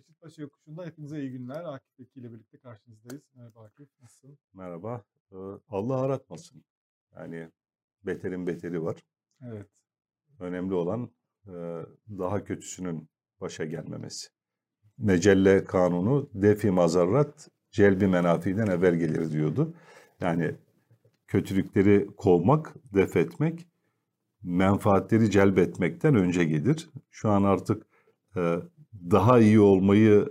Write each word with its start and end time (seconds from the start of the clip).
Beşiktaş 0.00 0.38
Yokuşu'nda 0.38 0.86
hepinize 0.86 1.20
iyi 1.20 1.30
günler. 1.30 1.64
Akif 1.64 1.98
Beki 1.98 2.20
ile 2.20 2.32
birlikte 2.32 2.58
karşınızdayız. 2.58 3.22
Merhaba 3.34 3.60
Akif, 3.64 3.88
nasılsın? 4.02 4.38
Merhaba. 4.54 5.04
Ee, 5.32 5.36
Allah 5.68 6.00
aratmasın. 6.00 6.64
Yani 7.16 7.50
beterin 8.06 8.46
beteri 8.46 8.82
var. 8.82 8.96
Evet. 9.42 9.66
Önemli 10.38 10.74
olan 10.74 11.10
e, 11.46 11.52
daha 12.18 12.44
kötüsünün 12.44 13.08
başa 13.40 13.64
gelmemesi. 13.64 14.28
Mecelle 14.98 15.64
kanunu 15.64 16.30
defi 16.34 16.70
mazarrat 16.70 17.48
celbi 17.70 18.06
menafiden 18.06 18.66
evvel 18.66 18.94
gelir 18.94 19.32
diyordu. 19.32 19.74
Yani 20.20 20.56
kötülükleri 21.26 22.06
kovmak, 22.16 22.74
def 22.94 23.16
etmek, 23.16 23.68
menfaatleri 24.42 25.30
celbetmekten 25.30 26.14
önce 26.14 26.44
gelir. 26.44 26.90
Şu 27.10 27.30
an 27.30 27.42
artık 27.42 27.86
e, 28.36 28.56
daha 29.10 29.38
iyi 29.38 29.60
olmayı 29.60 30.28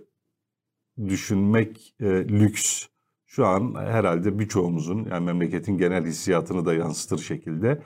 düşünmek 1.08 1.96
e, 2.00 2.06
lüks. 2.28 2.86
Şu 3.26 3.48
an 3.48 3.76
herhalde 3.76 4.40
birçoğumuzun 4.40 5.08
yani 5.12 5.26
memleketin 5.26 5.78
genel 5.78 6.06
hissiyatını 6.06 6.66
da 6.66 6.74
yansıtır 6.74 7.18
şekilde 7.18 7.82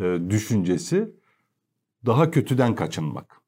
e, 0.00 0.18
düşüncesi 0.30 1.14
daha 2.06 2.30
kötüden 2.30 2.74
kaçınmak. 2.74 3.40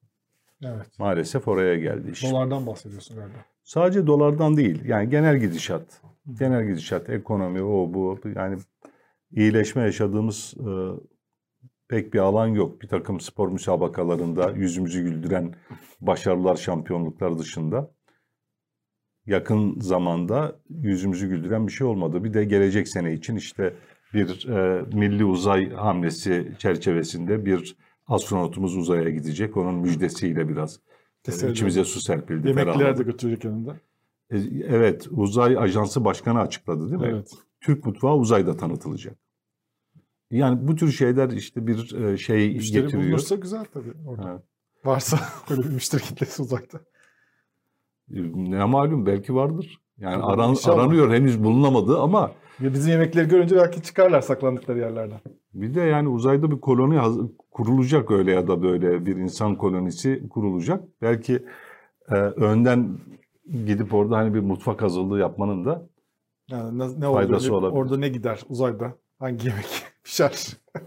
Evet. 0.64 0.98
Maalesef 0.98 1.48
oraya 1.48 1.78
geldi 1.78 2.10
iş. 2.10 2.22
Dolardan 2.22 2.66
bahsediyorsun 2.66 3.16
galiba. 3.16 3.38
Sadece 3.64 4.06
dolardan 4.06 4.56
değil 4.56 4.84
yani 4.84 5.10
genel 5.10 5.38
gidişat. 5.38 6.02
Genel 6.38 6.66
gidişat, 6.66 7.10
ekonomi, 7.10 7.62
o 7.62 7.94
bu 7.94 8.18
yani 8.34 8.58
iyileşme 9.32 9.82
yaşadığımız 9.82 10.54
e, 10.58 10.70
pek 11.90 12.14
bir 12.14 12.18
alan 12.18 12.46
yok. 12.46 12.82
Bir 12.82 12.88
takım 12.88 13.20
spor 13.20 13.48
müsabakalarında 13.48 14.50
yüzümüzü 14.50 15.02
güldüren 15.02 15.54
başarılar, 16.00 16.56
şampiyonluklar 16.56 17.38
dışında 17.38 17.90
yakın 19.26 19.80
zamanda 19.80 20.60
yüzümüzü 20.68 21.28
güldüren 21.28 21.66
bir 21.66 21.72
şey 21.72 21.86
olmadı. 21.86 22.24
Bir 22.24 22.34
de 22.34 22.44
gelecek 22.44 22.88
sene 22.88 23.14
için 23.14 23.36
işte 23.36 23.74
bir 24.14 24.48
e, 24.48 24.84
milli 24.92 25.24
uzay 25.24 25.70
hamlesi 25.70 26.52
çerçevesinde 26.58 27.44
bir 27.44 27.76
astronotumuz 28.06 28.76
uzaya 28.76 29.10
gidecek. 29.10 29.56
Onun 29.56 29.74
müjdesiyle 29.74 30.48
biraz 30.48 30.80
Teselli 31.22 31.52
içimize 31.52 31.84
su 31.84 32.00
serpildi. 32.00 32.48
Yemekler 32.48 32.98
de 32.98 33.02
götürecek 33.02 33.44
yanında. 33.44 33.76
E, 34.30 34.38
Evet, 34.68 35.08
uzay 35.10 35.58
ajansı 35.58 36.04
başkanı 36.04 36.40
açıkladı 36.40 36.90
değil 36.90 37.00
mi? 37.00 37.08
Evet. 37.10 37.30
Türk 37.60 37.86
mutfağı 37.86 38.16
uzayda 38.16 38.56
tanıtılacak. 38.56 39.29
Yani 40.30 40.68
bu 40.68 40.76
tür 40.76 40.92
şeyler 40.92 41.30
işte 41.30 41.66
bir 41.66 41.94
e, 42.04 42.16
şey 42.16 42.54
Müşteri 42.54 42.82
getiriyor. 42.82 43.02
bulunursa 43.04 43.34
güzel 43.36 43.64
tabii 43.64 43.92
orada. 44.06 44.42
Varsa 44.84 45.18
böyle 45.50 45.62
bir 45.62 45.68
müşteri 45.70 46.02
kitlesi 46.02 46.42
uzakta. 46.42 46.78
E, 48.14 48.18
Ne 48.34 48.64
malum 48.64 49.06
belki 49.06 49.34
vardır. 49.34 49.78
Yani 49.98 50.22
aran, 50.22 50.50
inşallah. 50.50 50.78
aranıyor 50.82 51.12
henüz 51.12 51.44
bulunamadı 51.44 51.98
ama 52.00 52.32
Ve 52.60 52.72
bizim 52.72 52.90
yemekleri 52.92 53.28
görünce 53.28 53.56
belki 53.56 53.82
çıkarlar 53.82 54.20
saklandıkları 54.20 54.78
yerlerden. 54.78 55.20
bir 55.54 55.74
de 55.74 55.80
yani 55.80 56.08
uzayda 56.08 56.50
bir 56.50 56.60
koloni 56.60 57.22
kurulacak 57.50 58.10
öyle 58.10 58.32
ya 58.32 58.48
da 58.48 58.62
böyle 58.62 59.06
bir 59.06 59.16
insan 59.16 59.56
kolonisi 59.56 60.28
kurulacak. 60.30 60.84
Belki 61.02 61.44
e, 62.08 62.14
önden 62.14 62.98
gidip 63.66 63.94
orada 63.94 64.16
hani 64.16 64.34
bir 64.34 64.40
mutfak 64.40 64.82
hazırlığı 64.82 65.18
yapmanın 65.18 65.64
da 65.64 65.88
Yani 66.50 66.78
ne, 66.78 67.00
ne 67.00 67.12
Faydası 67.12 67.54
olur, 67.54 67.62
olabilir. 67.62 67.80
orada 67.80 67.96
ne 67.96 68.08
gider 68.08 68.40
uzayda? 68.48 68.94
Hangi 69.18 69.48
yemek 69.48 69.66
pişer? 70.04 70.46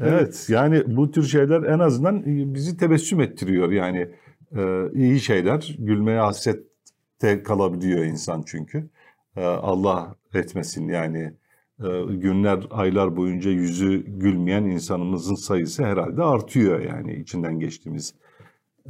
Evet 0.00 0.46
yani 0.48 0.96
bu 0.96 1.10
tür 1.10 1.22
şeyler 1.22 1.62
en 1.62 1.78
azından 1.78 2.22
bizi 2.54 2.76
tebessüm 2.76 3.20
ettiriyor 3.20 3.72
yani 3.72 4.08
e, 4.56 4.90
iyi 4.92 5.20
şeyler 5.20 5.76
gülmeye 5.78 6.18
hasrette 6.20 7.42
kalabiliyor 7.42 8.04
insan 8.04 8.42
çünkü 8.46 8.90
E, 9.36 9.44
Allah 9.44 10.16
etmesin 10.34 10.88
yani 10.88 11.32
e, 11.80 12.02
günler 12.08 12.66
aylar 12.70 13.16
boyunca 13.16 13.50
yüzü 13.50 14.04
gülmeyen 14.06 14.64
insanımızın 14.64 15.34
sayısı 15.34 15.84
herhalde 15.84 16.22
artıyor 16.22 16.80
yani 16.80 17.14
içinden 17.16 17.60
geçtiğimiz 17.60 18.14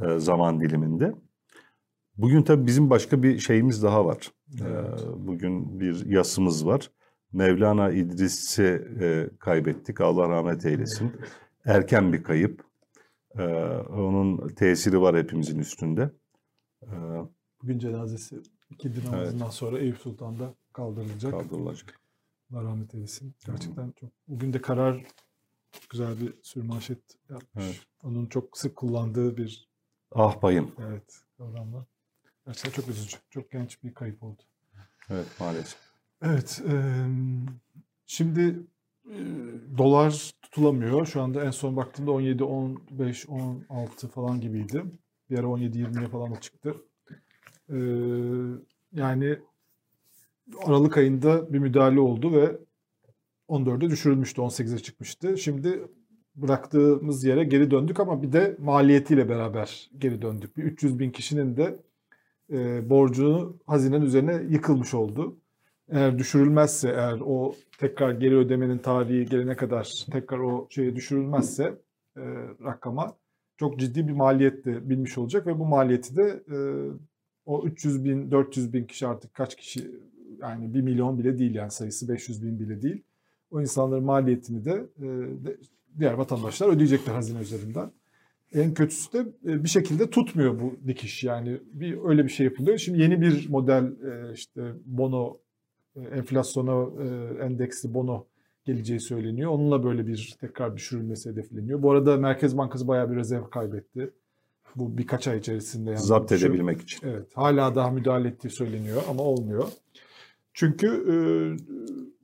e, 0.01 0.19
zaman 0.19 0.61
diliminde. 0.61 1.13
Bugün 2.17 2.43
tabii 2.43 2.67
bizim 2.67 2.89
başka 2.89 3.23
bir 3.23 3.39
şeyimiz 3.39 3.83
daha 3.83 4.05
var. 4.05 4.31
E, 4.61 4.63
Evet. 4.63 5.05
Bugün 5.17 5.79
bir 5.79 6.05
yasımız 6.05 6.65
var. 6.65 6.91
Mevlana 7.33 7.91
İdris'i 7.91 8.87
e, 9.01 9.29
kaybettik. 9.39 10.01
Allah 10.01 10.29
rahmet 10.29 10.65
eylesin. 10.65 11.11
Erken 11.65 12.13
bir 12.13 12.23
kayıp. 12.23 12.63
E, 13.37 13.43
onun 13.77 14.47
tesiri 14.47 15.01
var 15.01 15.17
hepimizin 15.17 15.59
üstünde. 15.59 16.11
E, 16.83 16.91
Bugün 17.61 17.79
cenazesi 17.79 18.41
ikindi 18.69 19.05
namazından 19.05 19.49
sonra 19.49 19.79
Eyüp 19.79 19.97
Sultan'da 19.97 20.53
kaldırılacak. 20.73 21.31
kaldırılacak. 21.31 21.99
Allah 22.53 22.63
rahmet 22.63 22.95
eylesin. 22.95 23.35
Gerçekten 23.45 23.91
çok. 23.91 24.09
Bugün 24.27 24.53
de 24.53 24.61
karar 24.61 25.05
güzel 25.89 26.21
bir 26.21 26.33
sürmanşet 26.43 27.01
yapmış. 27.29 27.65
Evet. 27.65 27.79
Onun 28.03 28.25
çok 28.25 28.57
sık 28.57 28.75
kullandığı 28.75 29.37
bir 29.37 29.69
Ah 30.11 30.41
bayım. 30.41 30.71
evet 30.87 31.21
kavramla. 31.37 31.85
Gerçekten 32.45 32.81
çok 32.81 32.89
üzücü. 32.89 33.17
Çok 33.29 33.51
genç 33.51 33.83
bir 33.83 33.93
kayıp 33.93 34.23
oldu. 34.23 34.41
Evet 35.09 35.27
maalesef. 35.39 35.86
Evet. 36.21 36.61
şimdi 38.05 38.59
dolar 39.77 40.33
tutulamıyor. 40.41 41.05
Şu 41.05 41.21
anda 41.21 41.43
en 41.43 41.51
son 41.51 41.75
baktığımda 41.75 42.11
17, 42.11 42.43
15, 42.43 43.29
16 43.29 44.07
falan 44.07 44.41
gibiydi. 44.41 44.83
Bir 45.29 45.39
ara 45.39 45.47
17-20'ye 45.47 46.07
falan 46.07 46.35
da 46.35 46.39
çıktı. 46.39 46.75
Yani 48.93 49.39
Aralık 50.65 50.97
ayında 50.97 51.53
bir 51.53 51.59
müdahale 51.59 51.99
oldu 51.99 52.33
ve 52.33 52.57
14'e 53.49 53.89
düşürülmüştü, 53.89 54.41
18'e 54.41 54.79
çıkmıştı. 54.79 55.37
Şimdi 55.37 55.87
bıraktığımız 56.35 57.23
yere 57.23 57.43
geri 57.43 57.71
döndük 57.71 57.99
ama 57.99 58.21
bir 58.21 58.31
de 58.31 58.55
maliyetiyle 58.59 59.29
beraber 59.29 59.89
geri 59.97 60.21
döndük. 60.21 60.57
Bir 60.57 60.63
300 60.63 60.99
bin 60.99 61.11
kişinin 61.11 61.57
de 61.57 61.79
borcunu 62.89 63.57
hazinenin 63.67 64.05
üzerine 64.05 64.43
yıkılmış 64.49 64.93
oldu. 64.93 65.37
Eğer 65.89 66.17
düşürülmezse, 66.19 66.89
eğer 66.89 67.19
o 67.25 67.55
tekrar 67.77 68.11
geri 68.11 68.37
ödemenin 68.37 68.77
tarihi 68.77 69.25
gelene 69.25 69.55
kadar 69.55 70.05
tekrar 70.11 70.39
o 70.39 70.67
şeye 70.69 70.95
düşürülmezse 70.95 71.63
e, 72.17 72.21
rakama 72.63 73.17
çok 73.57 73.79
ciddi 73.79 74.07
bir 74.07 74.13
maliyet 74.13 74.65
de 74.65 74.89
bilmiş 74.89 75.17
olacak 75.17 75.47
ve 75.47 75.59
bu 75.59 75.65
maliyeti 75.65 76.15
de 76.15 76.43
e, 76.51 76.57
o 77.45 77.65
300 77.65 78.05
bin, 78.05 78.31
400 78.31 78.73
bin 78.73 78.83
kişi 78.83 79.07
artık 79.07 79.33
kaç 79.33 79.55
kişi 79.55 79.91
yani 80.41 80.73
1 80.73 80.81
milyon 80.81 81.19
bile 81.19 81.37
değil 81.39 81.55
yani 81.55 81.71
sayısı 81.71 82.09
500 82.09 82.43
bin 82.43 82.59
bile 82.59 82.81
değil. 82.81 83.03
O 83.51 83.61
insanların 83.61 84.03
maliyetini 84.03 84.65
de, 84.65 84.85
e, 84.99 85.05
de 85.45 85.57
diğer 85.99 86.13
vatandaşlar 86.13 86.67
ödeyecekler 86.67 87.13
hazine 87.13 87.39
üzerinden. 87.39 87.91
En 88.53 88.73
kötüsü 88.73 89.13
de 89.13 89.19
e, 89.19 89.63
bir 89.63 89.69
şekilde 89.69 90.09
tutmuyor 90.09 90.59
bu 90.59 90.75
dikiş 90.87 91.23
yani 91.23 91.57
bir 91.73 91.97
öyle 92.03 92.23
bir 92.23 92.29
şey 92.29 92.45
yapılıyor. 92.45 92.77
Şimdi 92.77 93.01
yeni 93.01 93.21
bir 93.21 93.49
model 93.49 93.83
e, 93.83 94.33
işte 94.33 94.73
bono 94.85 95.37
enflasyona 96.11 97.03
e, 97.03 97.07
endeksli 97.45 97.93
bono 97.93 98.25
geleceği 98.65 98.99
söyleniyor. 98.99 99.51
Onunla 99.51 99.83
böyle 99.83 100.07
bir 100.07 100.35
tekrar 100.41 100.75
düşürülmesi 100.75 101.29
hedefleniyor. 101.29 101.81
Bu 101.81 101.91
arada 101.91 102.17
Merkez 102.17 102.57
Bankası 102.57 102.87
bayağı 102.87 103.11
bir 103.11 103.15
rezerv 103.15 103.43
kaybetti. 103.49 104.11
Bu 104.75 104.97
birkaç 104.97 105.27
ay 105.27 105.37
içerisinde. 105.37 105.89
Yani 105.89 105.99
Zapt 105.99 106.31
düşün- 106.31 106.47
edebilmek 106.47 106.81
için. 106.81 107.07
Evet, 107.07 107.27
hala 107.35 107.75
daha 107.75 107.91
müdahale 107.91 108.27
ettiği 108.27 108.49
söyleniyor 108.49 109.01
ama 109.09 109.23
olmuyor. 109.23 109.63
Çünkü 110.53 110.87
e, 110.87 111.15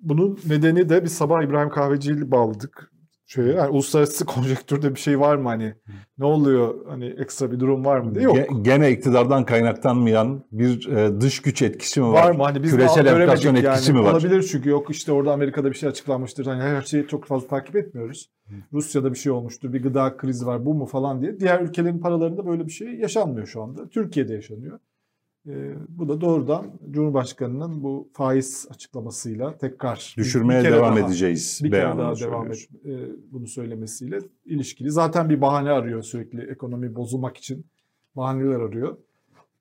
bunun 0.01 0.39
nedeni 0.47 0.89
de 0.89 1.03
bir 1.03 1.07
sabah 1.09 1.43
İbrahim 1.43 1.69
Kahveci'yle 1.69 2.31
bağladık. 2.31 2.91
Şöyle, 3.25 3.53
yani 3.53 3.69
uluslararası 3.69 4.25
konjektürde 4.35 4.95
bir 4.95 4.99
şey 4.99 5.19
var 5.19 5.35
mı 5.35 5.49
hani? 5.49 5.73
Ne 6.17 6.25
oluyor? 6.25 6.85
Hani 6.87 7.05
ekstra 7.05 7.51
bir 7.51 7.59
durum 7.59 7.85
var 7.85 7.99
mı 7.99 8.15
diye. 8.15 8.23
Yok. 8.23 8.37
Ge- 8.37 8.63
Gene 8.63 8.91
iktidardan 8.91 9.45
kaynaklanmayan 9.45 10.43
bir 10.51 10.87
e, 10.87 11.21
dış 11.21 11.41
güç 11.41 11.61
etkisi 11.61 12.01
mi 12.01 12.07
var? 12.07 12.25
Var 12.27 12.31
mı? 12.31 12.43
Hani 12.43 12.63
biz 12.63 12.71
Küresel 12.71 13.05
enflasyon 13.05 13.17
göremedik 13.53 13.65
etkisi 13.69 13.91
yani. 13.91 13.99
mi 13.99 14.05
var? 14.05 14.11
Olabilir 14.11 14.43
çünkü 14.51 14.69
yok 14.69 14.89
işte 14.89 15.11
orada 15.11 15.31
Amerika'da 15.33 15.69
bir 15.71 15.75
şey 15.75 15.89
açıklanmıştır. 15.89 16.45
Hani 16.45 16.61
her 16.61 16.81
şeyi 16.81 17.07
çok 17.07 17.25
fazla 17.25 17.47
takip 17.47 17.75
etmiyoruz. 17.75 18.29
Rusya'da 18.73 19.11
bir 19.11 19.17
şey 19.17 19.31
olmuştur. 19.31 19.73
Bir 19.73 19.83
gıda 19.83 20.17
krizi 20.17 20.45
var. 20.45 20.65
Bu 20.65 20.73
mu 20.73 20.85
falan 20.85 21.21
diye. 21.21 21.39
Diğer 21.39 21.61
ülkelerin 21.61 21.99
paralarında 21.99 22.45
böyle 22.45 22.65
bir 22.65 22.71
şey 22.71 22.87
yaşanmıyor 22.87 23.47
şu 23.47 23.61
anda. 23.63 23.89
Türkiye'de 23.89 24.33
yaşanıyor. 24.33 24.79
Ee, 25.47 25.73
bu 25.89 26.09
da 26.09 26.21
doğrudan 26.21 26.65
Cumhurbaşkanı'nın 26.91 27.83
bu 27.83 28.09
faiz 28.13 28.67
açıklamasıyla 28.69 29.57
tekrar 29.57 30.13
Düşürmeye 30.17 30.63
devam 30.63 30.95
daha- 30.95 31.05
edeceğiz 31.07 31.61
bir 31.63 31.71
kere 31.71 31.97
daha 31.97 32.15
devam 32.19 32.51
et, 32.51 32.67
e, 32.85 32.91
bunu 33.31 33.47
söylemesiyle 33.47 34.19
ilişkili. 34.45 34.91
Zaten 34.91 35.29
bir 35.29 35.41
bahane 35.41 35.69
arıyor 35.69 36.01
sürekli 36.01 36.51
ekonomi 36.51 36.95
bozulmak 36.95 37.37
için 37.37 37.65
bahaneler 38.15 38.59
arıyor. 38.59 38.97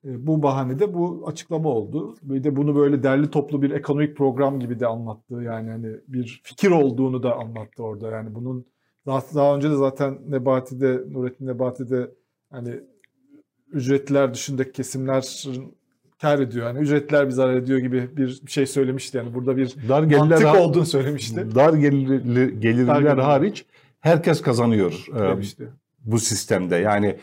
E, 0.05 0.27
bu 0.27 0.43
bahanede 0.43 0.95
bu 0.95 1.25
açıklama 1.27 1.69
oldu. 1.69 2.17
Bir 2.23 2.45
de 2.45 2.57
bunu 2.57 2.77
böyle 2.77 3.03
derli 3.03 3.31
toplu 3.31 3.63
bir 3.63 3.71
ekonomik 3.71 4.17
program 4.17 4.61
gibi 4.61 4.81
de 4.81 4.87
anlattı. 4.87 5.35
Yani 5.35 5.71
hani 5.71 5.97
bir 6.09 6.41
fikir 6.45 6.71
olduğunu 6.71 7.23
da 7.23 7.37
anlattı 7.37 7.83
orada. 7.83 8.11
Yani 8.11 8.35
bunun 8.35 8.65
daha, 9.07 9.23
daha 9.35 9.57
önce 9.57 9.71
de 9.71 9.77
zaten 9.77 10.19
Nebati'de, 10.29 11.01
Nurettin 11.11 11.47
Nebati'de 11.47 12.11
hani 12.51 12.81
ücretliler 13.73 14.35
dışındaki 14.35 14.73
kesimler 14.73 15.45
kar 16.23 16.39
ediyor. 16.39 16.67
Yani 16.67 16.79
ücretliler 16.79 17.27
bir 17.27 17.31
zarar 17.31 17.55
ediyor 17.57 17.79
gibi 17.79 18.17
bir 18.17 18.43
şey 18.47 18.67
söylemişti. 18.67 19.17
Yani 19.17 19.35
burada 19.35 19.57
bir 19.57 19.75
Dar 19.89 20.03
mantık 20.03 20.39
gelirler, 20.39 20.55
olduğunu 20.55 20.87
söylemişti. 20.87 21.55
dar 21.55 21.75
gelirli, 21.75 22.61
gelirliler 22.61 22.95
Dar 22.95 23.01
gelirli. 23.03 23.21
hariç 23.23 23.65
herkes 24.01 24.43
kazanıyor 24.43 25.07
e, 25.17 25.19
Demişti. 25.19 25.69
bu 26.05 26.19
sistemde. 26.19 26.77
Yani 26.77 27.17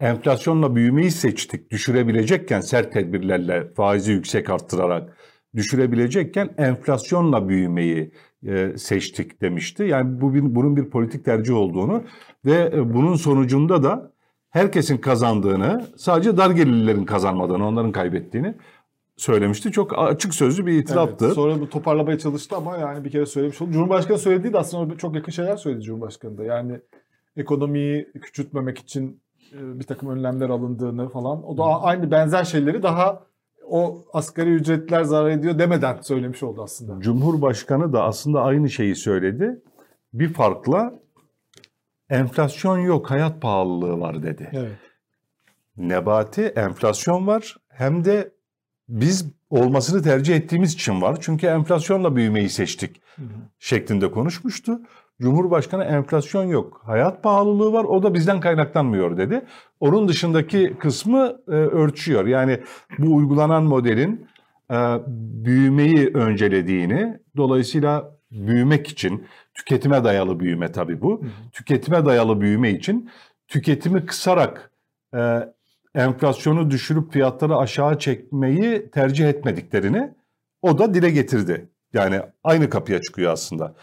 enflasyonla 0.00 0.74
büyümeyi 0.76 1.10
seçtik 1.10 1.70
düşürebilecekken 1.70 2.60
sert 2.60 2.92
tedbirlerle 2.92 3.72
faizi 3.74 4.12
yüksek 4.12 4.50
arttırarak 4.50 5.16
düşürebilecekken 5.56 6.50
enflasyonla 6.58 7.48
büyümeyi 7.48 8.12
e, 8.46 8.78
seçtik 8.78 9.42
demişti. 9.42 9.82
Yani 9.82 10.20
bu 10.20 10.34
bunun 10.34 10.76
bir 10.76 10.90
politik 10.90 11.24
tercih 11.24 11.54
olduğunu 11.54 12.04
ve 12.44 12.70
e, 12.74 12.94
bunun 12.94 13.14
sonucunda 13.14 13.82
da 13.82 14.09
herkesin 14.50 14.98
kazandığını 14.98 15.86
sadece 15.96 16.36
dar 16.36 16.50
gelirlilerin 16.50 17.04
kazanmadığını 17.04 17.66
onların 17.66 17.92
kaybettiğini 17.92 18.54
söylemişti. 19.16 19.72
Çok 19.72 19.98
açık 19.98 20.34
sözlü 20.34 20.66
bir 20.66 20.72
itiraftı. 20.72 21.24
Evet, 21.24 21.34
sonra 21.34 21.60
bu 21.60 21.70
toparlamaya 21.70 22.18
çalıştı 22.18 22.56
ama 22.56 22.76
yani 22.76 23.04
bir 23.04 23.10
kere 23.10 23.26
söylemiş 23.26 23.62
oldu. 23.62 23.72
Cumhurbaşkanı 23.72 24.18
söylediği 24.18 24.52
de 24.52 24.58
aslında 24.58 24.96
çok 24.96 25.14
yakın 25.14 25.32
şeyler 25.32 25.56
söyledi 25.56 25.82
Cumhurbaşkanı 25.82 26.38
da. 26.38 26.44
Yani 26.44 26.80
ekonomiyi 27.36 28.12
küçültmemek 28.22 28.78
için 28.78 29.20
e, 29.52 29.78
bir 29.78 29.84
takım 29.84 30.08
önlemler 30.08 30.48
alındığını 30.48 31.08
falan. 31.08 31.44
O 31.44 31.56
da 31.56 31.64
aynı 31.82 32.10
benzer 32.10 32.44
şeyleri 32.44 32.82
daha 32.82 33.22
o 33.68 34.04
asgari 34.12 34.50
ücretler 34.50 35.02
zarar 35.02 35.30
ediyor 35.30 35.58
demeden 35.58 36.00
söylemiş 36.00 36.42
oldu 36.42 36.62
aslında. 36.62 37.00
Cumhurbaşkanı 37.00 37.92
da 37.92 38.04
aslında 38.04 38.42
aynı 38.42 38.70
şeyi 38.70 38.96
söyledi. 38.96 39.62
Bir 40.12 40.32
farkla 40.32 41.00
enflasyon 42.10 42.78
yok, 42.78 43.10
hayat 43.10 43.42
pahalılığı 43.42 44.00
var 44.00 44.22
dedi. 44.22 44.50
Evet. 44.52 44.78
Nebati 45.76 46.42
enflasyon 46.42 47.26
var 47.26 47.56
hem 47.68 48.04
de 48.04 48.32
biz 48.88 49.26
olmasını 49.50 50.02
tercih 50.02 50.36
ettiğimiz 50.36 50.74
için 50.74 51.02
var. 51.02 51.18
Çünkü 51.20 51.46
enflasyonla 51.46 52.16
büyümeyi 52.16 52.48
seçtik 52.48 53.02
Hı 53.16 53.22
hı. 53.22 53.26
şeklinde 53.58 54.10
konuşmuştu. 54.10 54.80
Cumhurbaşkanı 55.20 55.84
enflasyon 55.84 56.44
yok, 56.44 56.82
hayat 56.84 57.22
pahalılığı 57.22 57.72
var 57.72 57.84
o 57.84 58.02
da 58.02 58.14
bizden 58.14 58.40
kaynaklanmıyor 58.40 59.16
dedi. 59.16 59.44
Onun 59.80 60.08
dışındaki 60.08 60.76
kısmı 60.78 61.36
e, 61.48 61.50
örtüşüyor. 61.50 62.26
Yani 62.26 62.60
bu 62.98 63.14
uygulanan 63.14 63.64
modelin 63.64 64.26
e, 64.70 64.76
büyümeyi 65.44 66.10
öncelediğini, 66.14 67.18
dolayısıyla 67.36 68.19
büyümek 68.30 68.88
için, 68.88 69.26
tüketime 69.54 70.04
dayalı 70.04 70.40
büyüme 70.40 70.72
tabii 70.72 71.00
bu, 71.00 71.24
tüketime 71.52 72.04
dayalı 72.04 72.40
büyüme 72.40 72.70
için 72.70 73.10
tüketimi 73.48 74.06
kısarak 74.06 74.70
e, 75.14 75.38
enflasyonu 75.94 76.70
düşürüp 76.70 77.12
fiyatları 77.12 77.56
aşağı 77.56 77.98
çekmeyi 77.98 78.90
tercih 78.90 79.28
etmediklerini 79.28 80.14
o 80.62 80.78
da 80.78 80.94
dile 80.94 81.10
getirdi. 81.10 81.68
Yani 81.92 82.20
aynı 82.44 82.70
kapıya 82.70 83.00
çıkıyor 83.00 83.32
aslında. 83.32 83.74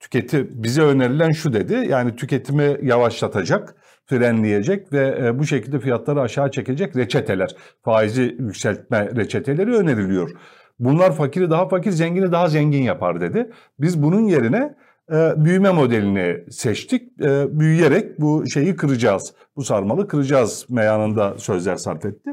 Tüketi 0.00 0.62
bize 0.62 0.82
önerilen 0.82 1.30
şu 1.30 1.52
dedi. 1.52 1.86
Yani 1.88 2.16
tüketimi 2.16 2.78
yavaşlatacak, 2.82 3.76
frenleyecek 4.06 4.92
ve 4.92 5.18
e, 5.22 5.38
bu 5.38 5.46
şekilde 5.46 5.80
fiyatları 5.80 6.20
aşağı 6.20 6.50
çekecek 6.50 6.96
reçeteler, 6.96 7.50
faizi 7.82 8.22
yükseltme 8.22 9.10
reçeteleri 9.16 9.74
öneriliyor. 9.74 10.30
Bunlar 10.78 11.16
fakiri 11.16 11.50
daha 11.50 11.68
fakir, 11.68 11.90
zengini 11.90 12.32
daha 12.32 12.48
zengin 12.48 12.82
yapar 12.82 13.20
dedi. 13.20 13.50
Biz 13.78 14.02
bunun 14.02 14.20
yerine 14.20 14.74
e, 15.12 15.44
büyüme 15.44 15.70
modelini 15.70 16.52
seçtik. 16.52 17.20
E, 17.20 17.60
büyüyerek 17.60 18.20
bu 18.20 18.46
şeyi 18.46 18.76
kıracağız. 18.76 19.34
Bu 19.56 19.64
sarmalı 19.64 20.08
kıracağız 20.08 20.66
meyanında 20.68 21.38
sözler 21.38 21.76
sarf 21.76 22.04
etti. 22.04 22.32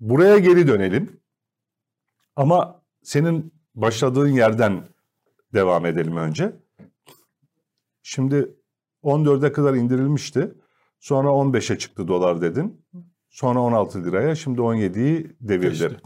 Buraya 0.00 0.38
geri 0.38 0.68
dönelim. 0.68 1.20
Ama 2.36 2.82
senin 3.02 3.52
başladığın 3.74 4.28
yerden 4.28 4.84
devam 5.54 5.86
edelim 5.86 6.16
önce. 6.16 6.52
Şimdi 8.02 8.54
14'e 9.02 9.52
kadar 9.52 9.74
indirilmişti. 9.74 10.54
Sonra 11.00 11.28
15'e 11.28 11.78
çıktı 11.78 12.08
dolar 12.08 12.40
dedin. 12.40 12.84
Sonra 13.30 13.60
16 13.60 14.04
liraya, 14.04 14.34
şimdi 14.34 14.60
17'yi 14.60 15.36
devirdi. 15.40 15.96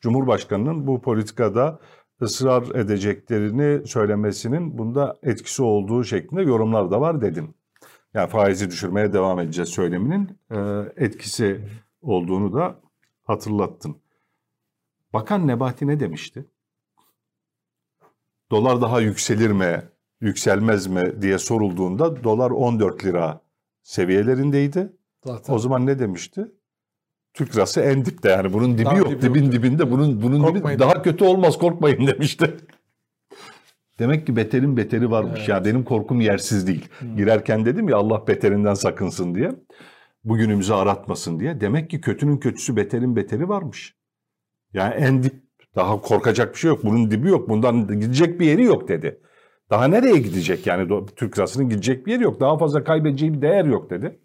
Cumhurbaşkanının 0.00 0.86
bu 0.86 1.00
politikada 1.00 1.80
ısrar 2.22 2.74
edeceklerini 2.74 3.86
söylemesinin 3.86 4.78
bunda 4.78 5.18
etkisi 5.22 5.62
olduğu 5.62 6.04
şeklinde 6.04 6.42
yorumlar 6.42 6.90
da 6.90 7.00
var 7.00 7.20
dedim. 7.20 7.54
Yani 8.14 8.30
faizi 8.30 8.70
düşürmeye 8.70 9.12
devam 9.12 9.40
edeceğiz 9.40 9.68
söyleminin 9.68 10.38
e, 10.50 10.58
etkisi 10.96 11.64
olduğunu 12.02 12.52
da 12.52 12.80
hatırlattın. 13.22 13.96
Bakan 15.12 15.46
Nebati 15.46 15.86
ne 15.86 16.00
demişti? 16.00 16.44
Dolar 18.50 18.80
daha 18.80 19.00
yükselir 19.00 19.50
mi, 19.50 19.82
yükselmez 20.20 20.86
mi 20.86 21.22
diye 21.22 21.38
sorulduğunda 21.38 22.24
dolar 22.24 22.50
14 22.50 23.04
lira 23.04 23.40
seviyelerindeydi. 23.82 24.92
Zaten 25.24 25.54
O 25.54 25.58
zaman 25.58 25.86
ne 25.86 25.98
demişti? 25.98 26.52
Türk 27.34 27.56
lirası 27.56 27.80
en 27.80 28.04
dipte 28.04 28.28
yani 28.30 28.52
bunun 28.52 28.74
dibi 28.74 28.84
Daha 28.84 28.96
yok. 28.98 29.08
dibi 29.10 29.22
Dibin 29.22 29.42
yok. 29.44 29.52
dibinde 29.52 29.90
bunun 29.90 30.22
bunun 30.22 30.54
dibi 30.54 30.78
daha 30.78 31.02
kötü 31.02 31.24
olmaz 31.24 31.58
korkmayın 31.58 32.06
demişti. 32.06 32.56
Demek 33.98 34.26
ki 34.26 34.36
beterin 34.36 34.76
beteri 34.76 35.10
varmış 35.10 35.38
Evet. 35.38 35.48
ya 35.48 35.64
benim 35.64 35.84
korkum 35.84 36.20
yersiz 36.20 36.66
değil. 36.66 36.88
Girerken 37.16 37.64
dedim 37.64 37.88
ya 37.88 37.96
Allah 37.96 38.26
beterinden 38.28 38.74
sakınsın 38.74 39.34
diye. 39.34 39.50
Bugünümüzü 40.24 40.72
aratmasın 40.72 41.40
diye. 41.40 41.60
Demek 41.60 41.90
ki 41.90 42.00
kötünün 42.00 42.38
kötüsü 42.38 42.76
beterin 42.76 43.16
beteri 43.16 43.48
varmış. 43.48 43.94
Yani 44.74 44.94
en 44.94 45.22
dip 45.22 45.34
daha 45.76 46.00
korkacak 46.00 46.54
bir 46.54 46.58
şey 46.58 46.68
yok. 46.68 46.84
Bunun 46.84 47.10
dibi 47.10 47.28
yok. 47.28 47.48
Bundan 47.48 47.86
gidecek 48.00 48.40
bir 48.40 48.46
yeri 48.46 48.64
yok 48.64 48.88
dedi. 48.88 49.20
Daha 49.70 49.88
nereye 49.88 50.16
gidecek 50.18 50.66
yani 50.66 51.06
Türk 51.16 51.38
lirasının 51.38 51.68
gidecek 51.68 52.06
bir 52.06 52.12
yeri 52.12 52.22
yok. 52.22 52.40
Daha 52.40 52.58
fazla 52.58 52.84
kaybedeceği 52.84 53.32
bir 53.32 53.42
değer 53.42 53.64
yok 53.64 53.90
dedi. 53.90 54.20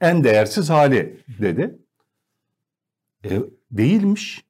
En 0.00 0.24
değersiz 0.24 0.70
hali 0.70 1.20
dedi. 1.40 1.78
E, 3.24 3.42
değilmiş. 3.70 4.44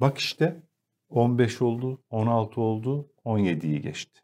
Bak 0.00 0.18
işte 0.18 0.62
15 1.08 1.62
oldu, 1.62 2.00
16 2.10 2.60
oldu, 2.60 3.08
17'yi 3.24 3.80
geçti. 3.80 4.20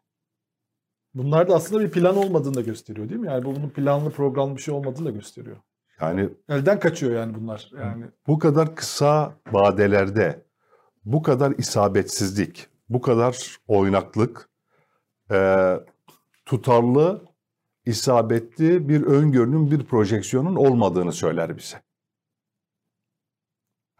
bunlar 1.13 1.49
da 1.49 1.55
aslında 1.55 1.83
bir 1.83 1.91
plan 1.91 2.17
olmadığını 2.17 2.53
da 2.53 2.61
gösteriyor 2.61 3.09
değil 3.09 3.19
mi? 3.21 3.27
Yani 3.27 3.45
bu 3.45 3.55
bunun 3.55 3.69
planlı 3.69 4.11
programlı 4.11 4.55
bir 4.55 4.61
şey 4.61 4.73
olmadığını 4.73 5.05
da 5.05 5.11
gösteriyor. 5.11 5.57
Yani 6.01 6.29
Elden 6.49 6.79
kaçıyor 6.79 7.13
yani 7.13 7.35
bunlar. 7.35 7.71
Yani 7.79 8.05
bu 8.27 8.39
kadar 8.39 8.75
kısa 8.75 9.33
vadelerde 9.51 10.45
bu 11.05 11.21
kadar 11.21 11.51
isabetsizlik, 11.57 12.67
bu 12.89 13.01
kadar 13.01 13.57
oynaklık, 13.67 14.49
e, 15.31 15.69
tutarlı, 16.45 17.21
isabetli 17.85 18.89
bir 18.89 19.01
öngörünün, 19.01 19.71
bir 19.71 19.83
projeksiyonun 19.85 20.55
olmadığını 20.55 21.11
söyler 21.13 21.57
bize. 21.57 21.81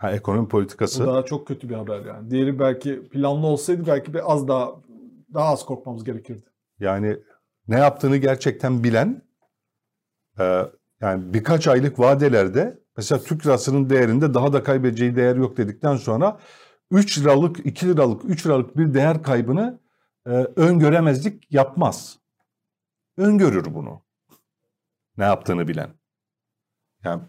Ha, 0.03 0.11
ekonomi 0.11 0.47
politikası 0.47 1.03
bu 1.03 1.07
daha 1.07 1.25
çok 1.25 1.47
kötü 1.47 1.69
bir 1.69 1.75
haber 1.75 2.05
yani. 2.05 2.31
Diğeri 2.31 2.59
belki 2.59 3.07
planlı 3.09 3.47
olsaydı 3.47 3.87
belki 3.87 4.13
bir 4.13 4.33
az 4.33 4.47
daha 4.47 4.75
daha 5.33 5.45
az 5.49 5.65
korkmamız 5.65 6.03
gerekirdi. 6.03 6.45
Yani 6.79 7.17
ne 7.67 7.79
yaptığını 7.79 8.17
gerçekten 8.17 8.83
bilen 8.83 9.21
e, 10.39 10.61
yani 11.01 11.33
birkaç 11.33 11.67
aylık 11.67 11.99
vadelerde 11.99 12.79
mesela 12.97 13.23
Türk 13.23 13.45
lirasının 13.45 13.89
değerinde 13.89 14.33
daha 14.33 14.53
da 14.53 14.63
kaybedeceği 14.63 15.15
değer 15.15 15.35
yok 15.35 15.57
dedikten 15.57 15.95
sonra 15.95 16.39
3 16.91 17.19
liralık, 17.19 17.65
2 17.65 17.87
liralık, 17.87 18.21
3 18.25 18.45
liralık 18.45 18.77
bir 18.77 18.93
değer 18.93 19.23
kaybını 19.23 19.79
e, 20.25 20.29
öngöremezlik 20.55 21.53
yapmaz. 21.53 22.19
Öngörür 23.17 23.73
bunu. 23.73 24.01
Ne 25.17 25.23
yaptığını 25.23 25.67
bilen. 25.67 25.89
Yani 27.03 27.21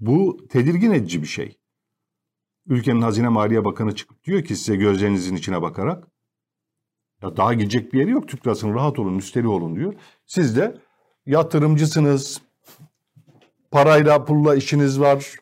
bu 0.00 0.46
tedirgin 0.50 0.92
edici 0.92 1.22
bir 1.22 1.26
şey. 1.26 1.63
Ülkenin 2.66 3.02
Hazine 3.02 3.28
Maliye 3.28 3.64
Bakanı 3.64 3.94
çıkıp 3.94 4.24
diyor 4.24 4.44
ki 4.44 4.56
size 4.56 4.76
gözlerinizin 4.76 5.36
içine 5.36 5.62
bakarak 5.62 6.04
ya 7.22 7.36
daha 7.36 7.54
gidecek 7.54 7.92
bir 7.92 8.00
yeri 8.00 8.10
yok. 8.10 8.28
Türk 8.28 8.46
lirasının 8.46 8.74
rahat 8.74 8.98
olun, 8.98 9.12
müşteri 9.12 9.48
olun 9.48 9.76
diyor. 9.76 9.94
Siz 10.26 10.56
de 10.56 10.76
yatırımcısınız, 11.26 12.42
parayla 13.70 14.24
pulla 14.24 14.54
işiniz 14.54 15.00
var, 15.00 15.36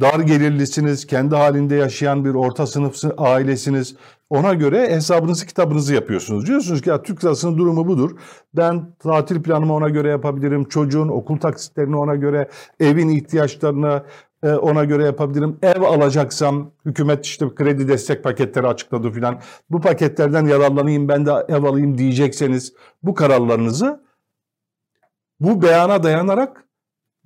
dar 0.00 0.20
gelirlisiniz, 0.20 1.06
kendi 1.06 1.36
halinde 1.36 1.74
yaşayan 1.74 2.24
bir 2.24 2.34
orta 2.34 2.66
sınıf 2.66 2.96
ailesiniz. 3.18 3.96
Ona 4.30 4.54
göre 4.54 4.90
hesabınızı 4.90 5.46
kitabınızı 5.46 5.94
yapıyorsunuz. 5.94 6.46
Diyorsunuz 6.46 6.82
ki 6.82 6.90
ya 6.90 7.02
Türk 7.02 7.24
lirasının 7.24 7.58
durumu 7.58 7.86
budur. 7.86 8.18
Ben 8.54 8.94
tatil 8.98 9.42
planımı 9.42 9.74
ona 9.74 9.88
göre 9.88 10.08
yapabilirim. 10.08 10.64
Çocuğun 10.64 11.08
okul 11.08 11.36
taksitlerini 11.36 11.96
ona 11.96 12.14
göre, 12.14 12.48
evin 12.80 13.08
ihtiyaçlarını 13.08 14.02
ona 14.48 14.84
göre 14.84 15.04
yapabilirim. 15.04 15.58
Ev 15.62 15.82
alacaksam 15.82 16.70
hükümet 16.86 17.26
işte 17.26 17.54
kredi 17.54 17.88
destek 17.88 18.24
paketleri 18.24 18.66
açıkladı 18.66 19.10
filan. 19.10 19.40
Bu 19.70 19.80
paketlerden 19.80 20.46
yararlanayım 20.46 21.08
ben 21.08 21.26
de 21.26 21.30
ev 21.48 21.62
alayım 21.62 21.98
diyecekseniz 21.98 22.72
bu 23.02 23.14
kararlarınızı 23.14 24.02
bu 25.40 25.62
beyana 25.62 26.02
dayanarak 26.02 26.64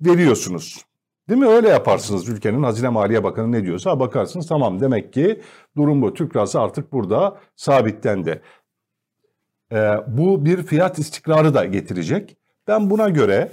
veriyorsunuz. 0.01 0.85
Değil 1.29 1.39
mi? 1.39 1.47
Öyle 1.47 1.69
yaparsınız. 1.69 2.29
Ülkenin 2.29 2.63
Hazine 2.63 2.89
Maliye 2.89 3.23
Bakanı 3.23 3.51
ne 3.51 3.63
diyorsa 3.63 3.99
bakarsınız. 3.99 4.47
Tamam 4.47 4.79
demek 4.79 5.13
ki 5.13 5.41
durum 5.77 6.01
bu. 6.01 6.13
Türk 6.13 6.35
lirası 6.35 6.61
artık 6.61 6.91
burada 6.91 7.37
sabitlendi. 7.55 8.41
Ee, 9.71 9.93
bu 10.07 10.45
bir 10.45 10.63
fiyat 10.63 10.99
istikrarı 10.99 11.53
da 11.53 11.65
getirecek. 11.65 12.37
Ben 12.67 12.89
buna 12.89 13.09
göre 13.09 13.51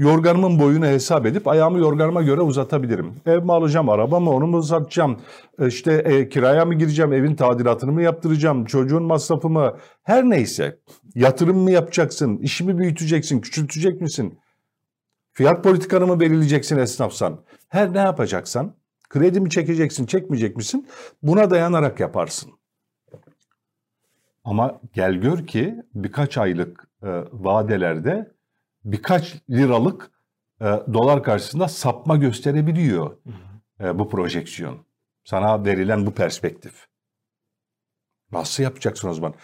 yorganımın 0.00 0.58
boyunu 0.58 0.86
hesap 0.86 1.26
edip 1.26 1.48
ayağımı 1.48 1.78
yorganıma 1.78 2.22
göre 2.22 2.40
uzatabilirim. 2.40 3.14
Ev 3.26 3.42
mi 3.42 3.52
alacağım, 3.52 3.88
araba 3.88 4.20
mı, 4.20 4.30
onu 4.30 4.46
mu 4.46 4.62
satacağım, 4.62 5.20
işte 5.66 5.92
e, 5.92 6.28
kiraya 6.28 6.64
mı 6.64 6.74
gireceğim, 6.74 7.12
evin 7.12 7.34
tadilatını 7.34 7.92
mı 7.92 8.02
yaptıracağım, 8.02 8.64
çocuğun 8.64 9.02
masrafı 9.02 9.76
her 10.02 10.24
neyse. 10.24 10.78
Yatırım 11.14 11.58
mı 11.58 11.70
yapacaksın, 11.70 12.38
işimi 12.38 12.78
büyüteceksin, 12.78 13.40
küçültecek 13.40 14.00
misin? 14.00 14.38
Fiyat 15.32 15.64
politikanı 15.64 16.06
mı 16.06 16.20
belirleyeceksin 16.20 16.78
esnafsan? 16.78 17.40
Her 17.68 17.92
ne 17.92 17.98
yapacaksan, 17.98 18.74
kredi 19.08 19.40
mi 19.40 19.50
çekeceksin, 19.50 20.06
çekmeyecek 20.06 20.56
misin? 20.56 20.88
Buna 21.22 21.50
dayanarak 21.50 22.00
yaparsın. 22.00 22.52
Ama 24.44 24.80
gel 24.92 25.14
gör 25.14 25.46
ki 25.46 25.74
birkaç 25.94 26.38
aylık 26.38 26.88
e, 27.02 27.08
vadelerde 27.32 28.39
birkaç 28.84 29.36
liralık 29.50 30.10
e, 30.60 30.64
dolar 30.64 31.22
karşısında 31.22 31.68
sapma 31.68 32.16
gösterebiliyor 32.16 33.16
e, 33.80 33.98
bu 33.98 34.08
projeksiyon. 34.08 34.78
Sana 35.24 35.64
verilen 35.64 36.06
bu 36.06 36.10
perspektif. 36.10 36.86
Nasıl 38.32 38.62
yapacaksın 38.62 39.08
o 39.08 39.14
zaman? 39.14 39.34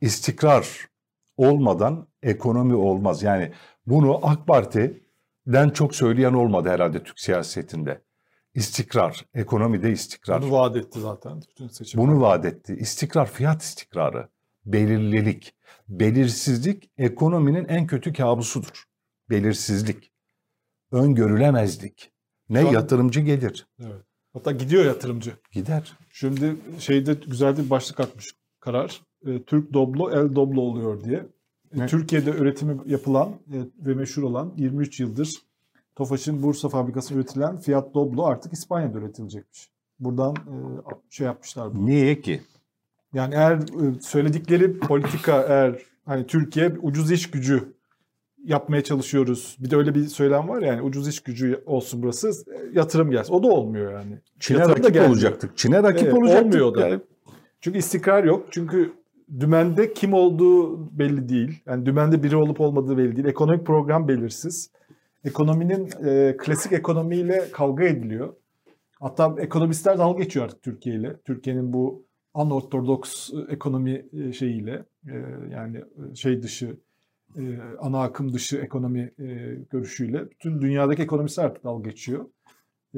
İstikrar 0.00 0.88
olmadan 1.36 2.08
ekonomi 2.22 2.74
olmaz. 2.74 3.22
Yani 3.22 3.52
bunu 3.86 4.26
AK 4.26 4.46
Parti'den 4.46 5.70
çok 5.70 5.94
söyleyen 5.94 6.32
olmadı 6.32 6.68
herhalde 6.68 7.02
Türk 7.02 7.20
siyasetinde. 7.20 8.00
İstikrar, 8.54 9.24
ekonomide 9.34 9.90
istikrar. 9.90 10.42
Bunu 10.42 10.52
vaat 10.52 10.76
etti 10.76 11.00
zaten 11.00 11.42
bütün 11.50 11.68
seçim. 11.68 12.00
Bunu 12.00 12.20
vaat 12.20 12.44
etti. 12.44 12.76
İstikrar, 12.80 13.30
fiyat 13.30 13.62
istikrarı, 13.62 14.28
belirlilik, 14.66 15.54
belirsizlik 15.88 16.90
ekonominin 16.98 17.64
en 17.68 17.86
kötü 17.86 18.12
kabusudur. 18.12 18.84
Belirsizlik, 19.30 20.12
öngörülemezlik. 20.92 22.12
Ne 22.48 22.60
Şu 22.60 22.68
an- 22.68 22.72
yatırımcı 22.72 23.20
gelir, 23.20 23.66
Evet. 23.80 24.02
Hatta 24.32 24.52
gidiyor 24.52 24.84
yatırımcı. 24.84 25.32
gider. 25.52 25.92
Şimdi 26.12 26.56
şeyde 26.78 27.14
güzel 27.14 27.58
bir 27.58 27.70
başlık 27.70 28.00
atmış 28.00 28.26
karar. 28.60 29.02
E, 29.26 29.42
Türk 29.42 29.72
Doblo 29.72 30.10
El 30.10 30.34
Doblo 30.34 30.60
oluyor 30.60 31.04
diye. 31.04 31.26
Ne? 31.74 31.86
Türkiye'de 31.86 32.30
üretimi 32.30 32.80
yapılan 32.86 33.28
e, 33.28 33.86
ve 33.86 33.94
meşhur 33.94 34.22
olan 34.22 34.52
23 34.56 35.00
yıldır 35.00 35.28
Tofaş'ın 35.94 36.42
Bursa 36.42 36.68
fabrikasında 36.68 37.18
üretilen 37.18 37.56
Fiat 37.56 37.94
Doblo 37.94 38.24
artık 38.24 38.52
İspanya'da 38.52 38.98
üretilecekmiş. 38.98 39.70
Buradan 40.00 40.34
e, 40.36 40.54
şey 41.10 41.26
yapmışlar. 41.26 41.74
bunu. 41.74 41.86
Niye 41.86 42.20
ki? 42.20 42.42
Yani 43.14 43.34
eğer 43.34 43.56
e, 43.56 44.00
söyledikleri 44.00 44.78
politika 44.78 45.42
eğer 45.48 45.82
hani 46.06 46.26
Türkiye 46.26 46.72
ucuz 46.82 47.12
iş 47.12 47.30
gücü 47.30 47.76
yapmaya 48.44 48.84
çalışıyoruz. 48.84 49.56
Bir 49.60 49.70
de 49.70 49.76
öyle 49.76 49.94
bir 49.94 50.04
söylem 50.06 50.48
var 50.48 50.62
ya, 50.62 50.68
yani 50.68 50.82
ucuz 50.82 51.08
iş 51.08 51.20
gücü 51.20 51.62
olsun 51.66 52.02
burası 52.02 52.28
e, 52.28 52.78
yatırım 52.78 53.10
gelsin. 53.10 53.32
O 53.34 53.42
da 53.42 53.46
olmuyor 53.48 53.92
yani. 53.92 54.18
Çin'e 54.40 54.58
Yatırım 54.58 54.76
da 54.76 54.80
rakip 54.82 54.94
gelmiyor. 54.94 55.12
olacaktık. 55.12 55.56
Çin'e 55.56 55.82
rakip 55.82 56.02
Evet, 56.02 56.14
olacaktık. 56.14 56.46
olmuyor 56.46 56.74
da. 56.74 56.88
Yani 56.88 57.00
Çünkü 57.60 57.78
istikrar 57.78 58.24
yok. 58.24 58.46
Çünkü 58.50 58.92
dümende 59.40 59.92
kim 59.92 60.12
olduğu 60.12 60.78
belli 60.98 61.28
değil. 61.28 61.62
Yani 61.66 61.86
dümende 61.86 62.22
biri 62.22 62.36
olup 62.36 62.60
olmadığı 62.60 62.98
belli 62.98 63.16
değil. 63.16 63.26
Ekonomik 63.28 63.66
program 63.66 64.08
belirsiz. 64.08 64.70
Ekonominin 65.24 65.88
e, 66.06 66.36
klasik 66.38 66.72
ekonomiyle 66.72 67.44
kavga 67.52 67.84
ediliyor. 67.84 68.34
Hatta 69.00 69.34
ekonomistler 69.38 69.98
dalga 69.98 70.22
geçiyor 70.22 70.44
artık 70.44 70.62
Türkiye 70.62 70.96
ile. 70.96 71.16
Türkiye'nin 71.24 71.72
bu 71.72 72.05
unortodoks 72.36 73.30
e, 73.32 73.52
ekonomi 73.52 74.06
e, 74.12 74.32
şeyiyle 74.32 74.84
e, 75.08 75.14
yani 75.52 75.84
şey 76.14 76.42
dışı 76.42 76.76
ana 77.78 78.02
akım 78.02 78.32
dışı 78.32 78.56
ekonomi 78.56 79.12
görüşüyle 79.70 80.30
bütün 80.30 80.60
dünyadaki 80.60 81.02
ekonomistler 81.02 81.44
artık 81.44 81.64
dalga 81.64 81.90
geçiyor. 81.90 82.26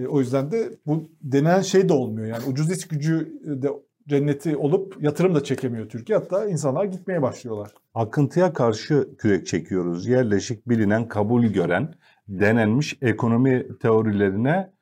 O 0.08 0.20
yüzden 0.20 0.50
de 0.50 0.78
bu 0.86 1.10
denen 1.22 1.60
şey 1.60 1.88
de 1.88 1.92
olmuyor. 1.92 2.26
Yani 2.26 2.44
ucuz 2.44 2.72
iş 2.72 2.88
gücü 2.88 3.40
de 3.62 3.68
cenneti 4.08 4.56
olup 4.56 5.02
yatırım 5.02 5.34
da 5.34 5.44
çekemiyor 5.44 5.88
Türkiye. 5.88 6.18
Hatta 6.18 6.46
insanlar 6.46 6.84
gitmeye 6.84 7.22
başlıyorlar. 7.22 7.70
akıntıya 7.94 8.52
karşı 8.52 9.16
kürek 9.18 9.46
çekiyoruz. 9.46 10.06
Yerleşik, 10.06 10.68
bilinen, 10.68 11.08
kabul 11.08 11.44
gören, 11.44 11.94
denenmiş 12.28 12.98
ekonomi 13.02 13.78
teorilerine 13.78 14.72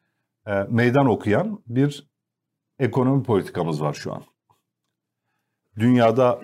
meydan 0.68 1.06
okuyan 1.06 1.62
bir 1.66 2.10
ekonomi 2.78 3.22
politikamız 3.22 3.82
var 3.82 3.92
şu 3.92 4.12
an. 4.12 4.22
Dünyada 5.78 6.40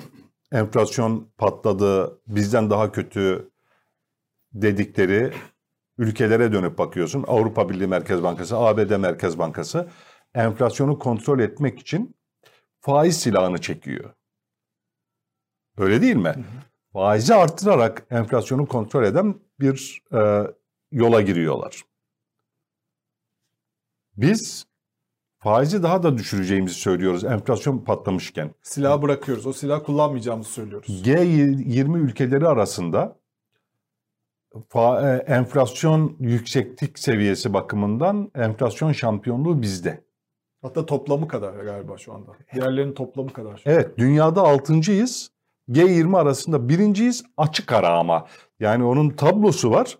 enflasyon 0.53 1.33
patladı, 1.39 2.21
bizden 2.27 2.71
daha 2.71 2.93
kötü 2.93 3.51
dedikleri 4.53 5.33
ülkelere 5.99 6.53
dönüp 6.53 6.79
bakıyorsun. 6.79 7.25
Avrupa 7.27 7.69
Birliği 7.69 7.87
Merkez 7.87 8.23
Bankası, 8.23 8.57
ABD 8.57 8.97
Merkez 8.97 9.39
Bankası 9.39 9.89
enflasyonu 10.35 10.99
kontrol 10.99 11.41
etmek 11.41 11.79
için 11.79 12.17
faiz 12.81 13.21
silahını 13.21 13.61
çekiyor. 13.61 14.15
Öyle 15.77 16.03
değil 16.03 16.17
mi? 16.17 16.35
Faizi 16.93 17.35
arttırarak 17.35 18.07
enflasyonu 18.11 18.67
kontrol 18.67 19.05
eden 19.05 19.41
bir 19.61 20.03
e, 20.13 20.47
yola 20.91 21.21
giriyorlar. 21.21 21.83
Biz 24.17 24.67
faizi 25.43 25.83
daha 25.83 26.03
da 26.03 26.19
düşüreceğimizi 26.19 26.75
söylüyoruz 26.75 27.25
enflasyon 27.25 27.79
patlamışken. 27.79 28.51
Silahı 28.63 29.03
bırakıyoruz. 29.03 29.47
O 29.47 29.53
silah 29.53 29.85
kullanmayacağımızı 29.85 30.51
söylüyoruz. 30.51 31.03
G20 31.07 31.99
ülkeleri 31.99 32.49
arasında 32.49 33.17
e, 34.75 34.81
enflasyon 35.27 36.17
yükseklik 36.21 36.99
seviyesi 36.99 37.55
bakımından 37.55 38.31
enflasyon 38.35 38.93
şampiyonluğu 38.93 39.63
bizde. 39.63 40.05
Hatta 40.63 40.87
toplamı 40.87 41.29
kadar 41.29 41.53
galiba 41.53 41.99
şu 41.99 42.13
anda. 42.13 42.31
Diğerlerinin 42.55 42.95
toplamı 42.95 43.33
kadar. 43.33 43.63
Evet 43.67 43.99
dünyada 43.99 44.43
altıncıyız. 44.43 45.31
G20 45.69 46.19
arasında 46.19 46.69
birinciyiz 46.69 47.25
açık 47.37 47.73
ara 47.73 47.89
ama. 47.89 48.27
Yani 48.61 48.85
onun 48.85 49.11
tablosu 49.11 49.71
var. 49.71 49.99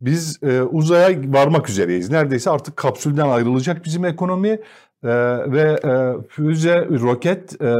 Biz 0.00 0.42
e, 0.42 0.62
uzaya 0.62 1.08
varmak 1.32 1.68
üzereyiz. 1.68 2.10
Neredeyse 2.10 2.50
artık 2.50 2.76
kapsülden 2.76 3.28
ayrılacak 3.28 3.84
bizim 3.84 4.04
ekonomi 4.04 4.48
e, 4.48 4.58
ve 5.52 5.80
e, 5.84 6.14
füze, 6.28 6.86
roket 7.00 7.62
e, 7.62 7.74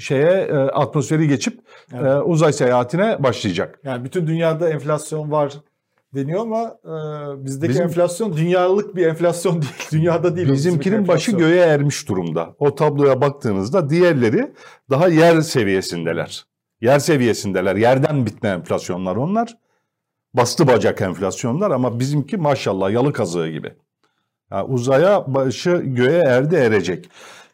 şeye 0.00 0.30
e, 0.32 0.54
atmosferi 0.54 1.28
geçip 1.28 1.54
e, 1.92 1.96
Evet. 2.00 2.22
uzay 2.26 2.52
seyahatine 2.52 3.22
başlayacak. 3.22 3.80
Yani 3.84 4.04
bütün 4.04 4.26
dünyada 4.26 4.68
enflasyon 4.70 5.30
var 5.30 5.52
deniyor 6.14 6.40
ama 6.40 6.76
e, 6.84 7.44
bizdeki 7.44 7.70
Bizim- 7.70 7.84
enflasyon 7.84 8.36
dünyalık 8.36 8.96
bir 8.96 9.06
enflasyon 9.06 9.62
değil. 9.62 9.72
Dünyada 9.92 10.36
değil. 10.36 10.52
Bizimkinin 10.52 11.08
başı 11.08 11.32
göğe 11.36 11.60
ermiş 11.60 12.08
durumda. 12.08 12.54
O 12.58 12.74
tabloya 12.74 13.20
baktığınızda 13.20 13.90
diğerleri 13.90 14.52
daha 14.90 15.08
yer 15.08 15.40
seviyesindeler. 15.40 16.44
Yer 16.80 16.98
seviyesindeler. 16.98 17.76
Yerden 17.76 18.26
bitme 18.26 18.48
enflasyonlar 18.48 19.16
onlar. 19.16 19.56
Bastı 20.34 20.66
bacak 20.66 21.00
enflasyonlar 21.00 21.70
ama 21.70 22.00
bizimki 22.00 22.36
maşallah 22.36 22.90
yalı 22.90 23.12
kazığı 23.12 23.48
gibi. 23.48 23.74
Yani 24.50 24.64
uzaya 24.64 25.34
başı 25.34 25.70
göğe 25.84 26.22
erdi 26.22 26.54
erecek. 26.54 27.10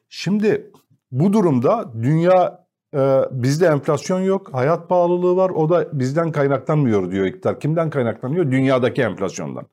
Şimdi 0.08 0.70
bu 1.12 1.32
durumda 1.32 1.92
dünya 2.02 2.66
e, 2.94 3.22
bizde 3.30 3.66
enflasyon 3.66 4.20
yok, 4.20 4.54
hayat 4.54 4.88
pahalılığı 4.88 5.36
var. 5.36 5.50
O 5.50 5.68
da 5.70 5.98
bizden 5.98 6.32
kaynaklanmıyor 6.32 7.10
diyor 7.10 7.26
iktidar. 7.26 7.60
Kimden 7.60 7.90
kaynaklanıyor? 7.90 8.50
Dünyadaki 8.50 9.02
enflasyondan. 9.02 9.66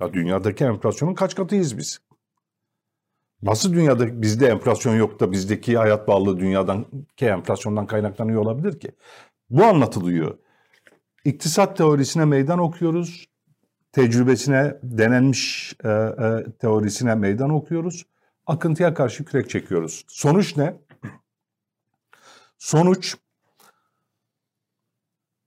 Ya 0.00 0.12
dünyadaki 0.12 0.64
enflasyonun 0.64 1.14
kaç 1.14 1.34
katıyız 1.34 1.78
biz? 1.78 1.98
Nasıl 3.42 3.72
dünyada 3.72 4.22
bizde 4.22 4.46
enflasyon 4.46 4.96
yok 4.96 5.20
da 5.20 5.32
bizdeki 5.32 5.78
hayat 5.78 6.06
pahalılığı 6.06 6.38
dünyadaki 6.38 7.26
enflasyondan 7.26 7.86
kaynaklanıyor 7.86 8.42
olabilir 8.42 8.80
ki? 8.80 8.90
Bu 9.50 9.64
anlatılıyor. 9.64 10.38
İktisat 11.24 11.76
teorisine 11.76 12.24
meydan 12.24 12.58
okuyoruz. 12.58 13.26
Tecrübesine, 13.92 14.76
denenmiş 14.82 15.74
e, 15.84 15.88
e, 15.88 16.44
teorisine 16.60 17.14
meydan 17.14 17.50
okuyoruz. 17.50 18.06
Akıntıya 18.46 18.94
karşı 18.94 19.24
kürek 19.24 19.50
çekiyoruz. 19.50 20.04
Sonuç 20.08 20.56
ne? 20.56 20.76
Sonuç 22.58 23.16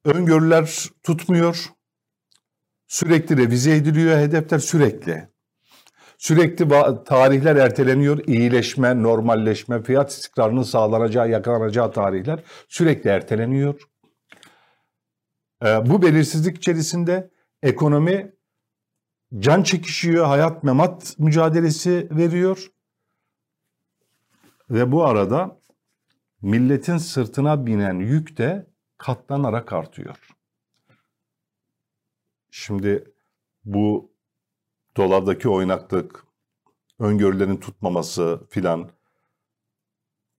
öngörüler 0.05 0.89
tutmuyor. 1.03 1.69
Sürekli 2.87 3.37
revize 3.37 3.75
ediliyor 3.75 4.17
hedefler 4.17 4.59
sürekli. 4.59 5.27
Sürekli 6.17 6.69
tarihler 7.05 7.55
erteleniyor. 7.55 8.19
İyileşme, 8.27 9.03
normalleşme, 9.03 9.83
fiyat 9.83 10.11
istikrarının 10.11 10.63
sağlanacağı, 10.63 11.29
yakalanacağı 11.29 11.91
tarihler 11.91 12.43
sürekli 12.67 13.09
erteleniyor. 13.09 13.81
Ee, 15.63 15.89
bu 15.89 16.01
belirsizlik 16.01 16.57
içerisinde 16.57 17.31
ekonomi 17.61 18.35
can 19.39 19.63
çekişiyor, 19.63 20.25
hayat 20.25 20.63
memat 20.63 21.15
mücadelesi 21.19 22.07
veriyor. 22.11 22.71
Ve 24.69 24.91
bu 24.91 25.05
arada 25.05 25.59
milletin 26.41 26.97
sırtına 26.97 27.65
binen 27.65 27.99
yük 27.99 28.37
de 28.37 28.67
katlanarak 28.97 29.73
artıyor. 29.73 30.27
Şimdi 32.51 33.13
bu 33.65 34.11
dolardaki 34.97 35.49
oynaklık, 35.49 36.25
öngörülerin 36.99 37.57
tutmaması 37.57 38.47
filan 38.49 38.91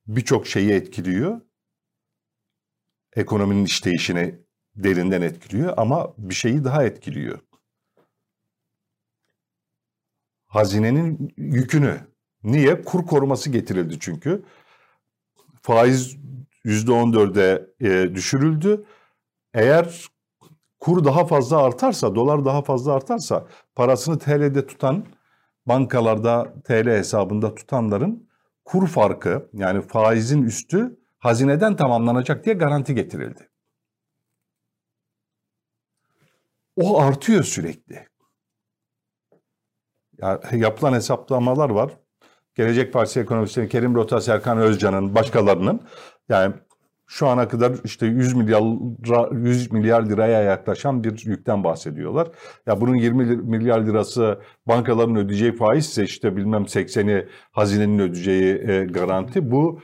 birçok 0.07 0.47
şeyi 0.47 0.71
etkiliyor. 0.71 1.41
Ekonominin 3.17 3.65
işleyişini 3.65 4.44
derinden 4.77 5.23
etkiliyor 5.23 5.75
ama 5.77 6.15
bir 6.19 6.35
şeyi 6.35 6.65
daha 6.65 6.85
etkiliyor. 6.85 7.39
Hazinenin 10.47 11.33
yükünü. 11.37 12.01
Niye? 12.45 12.83
Kur 12.83 13.07
koruması 13.07 13.51
getirildi 13.51 13.97
çünkü. 14.01 14.45
Faiz 15.63 16.17
%14'e 16.65 17.67
e, 17.89 18.15
düşürüldü. 18.15 18.85
Eğer 19.55 20.09
kur 20.81 21.05
daha 21.05 21.27
fazla 21.27 21.63
artarsa, 21.63 22.15
dolar 22.15 22.45
daha 22.45 22.63
fazla 22.63 22.93
artarsa 22.93 23.47
parasını 23.75 24.19
TL'de 24.19 24.67
tutan 24.67 25.07
bankalarda 25.67 26.55
TL 26.65 26.87
hesabında 26.87 27.55
tutanların 27.55 28.29
kur 28.65 28.87
farkı 28.89 29.51
yani 29.53 29.83
faizin 29.83 30.43
üstü 30.43 30.99
hazineden 31.19 31.77
tamamlanacak 31.77 32.45
diye 32.45 32.55
garanti 32.55 32.95
getirildi. 32.95 33.49
O 36.77 37.01
artıyor 37.01 37.43
sürekli. 37.45 38.07
Ya, 40.23 40.41
yapılan 40.53 40.93
hesaplamalar 40.93 41.71
var. 41.71 41.91
Gelecek 42.55 42.93
Partisi 42.93 43.21
ekonomistleri 43.21 43.69
Kerim 43.69 43.95
Rota, 43.95 44.21
Serkan 44.21 44.59
Özcan'ın, 44.59 45.15
başkalarının 45.15 45.81
yani 46.29 46.55
şu 47.07 47.27
ana 47.27 47.49
kadar 47.49 47.73
işte 47.85 48.07
100 48.07 48.35
milyar 48.35 48.63
100 49.33 49.73
milyar 49.73 50.03
liraya 50.07 50.43
yaklaşan 50.43 51.05
bir 51.05 51.27
yükten 51.27 51.65
bahsediyorlar. 51.65 52.29
Ya 52.67 52.81
bunun 52.81 52.95
20 52.95 53.25
milyar 53.37 53.87
lirası 53.87 54.39
bankaların 54.67 55.17
ödeyeceği 55.17 55.57
faiz 55.57 55.87
ise 55.87 56.05
işte 56.05 56.37
bilmem 56.37 56.63
80'i 56.63 57.29
hazinenin 57.53 57.99
ödeyeceği 57.99 58.55
e, 58.55 58.85
garanti. 58.85 59.51
Bu 59.51 59.81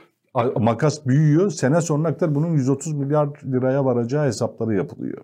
makas 0.55 1.05
büyüyor. 1.05 1.49
Sene 1.49 1.81
sonuna 1.81 2.17
kadar 2.17 2.35
bunun 2.35 2.53
130 2.53 2.93
milyar 2.93 3.29
liraya 3.45 3.85
varacağı 3.85 4.25
hesapları 4.25 4.75
yapılıyor. 4.75 5.23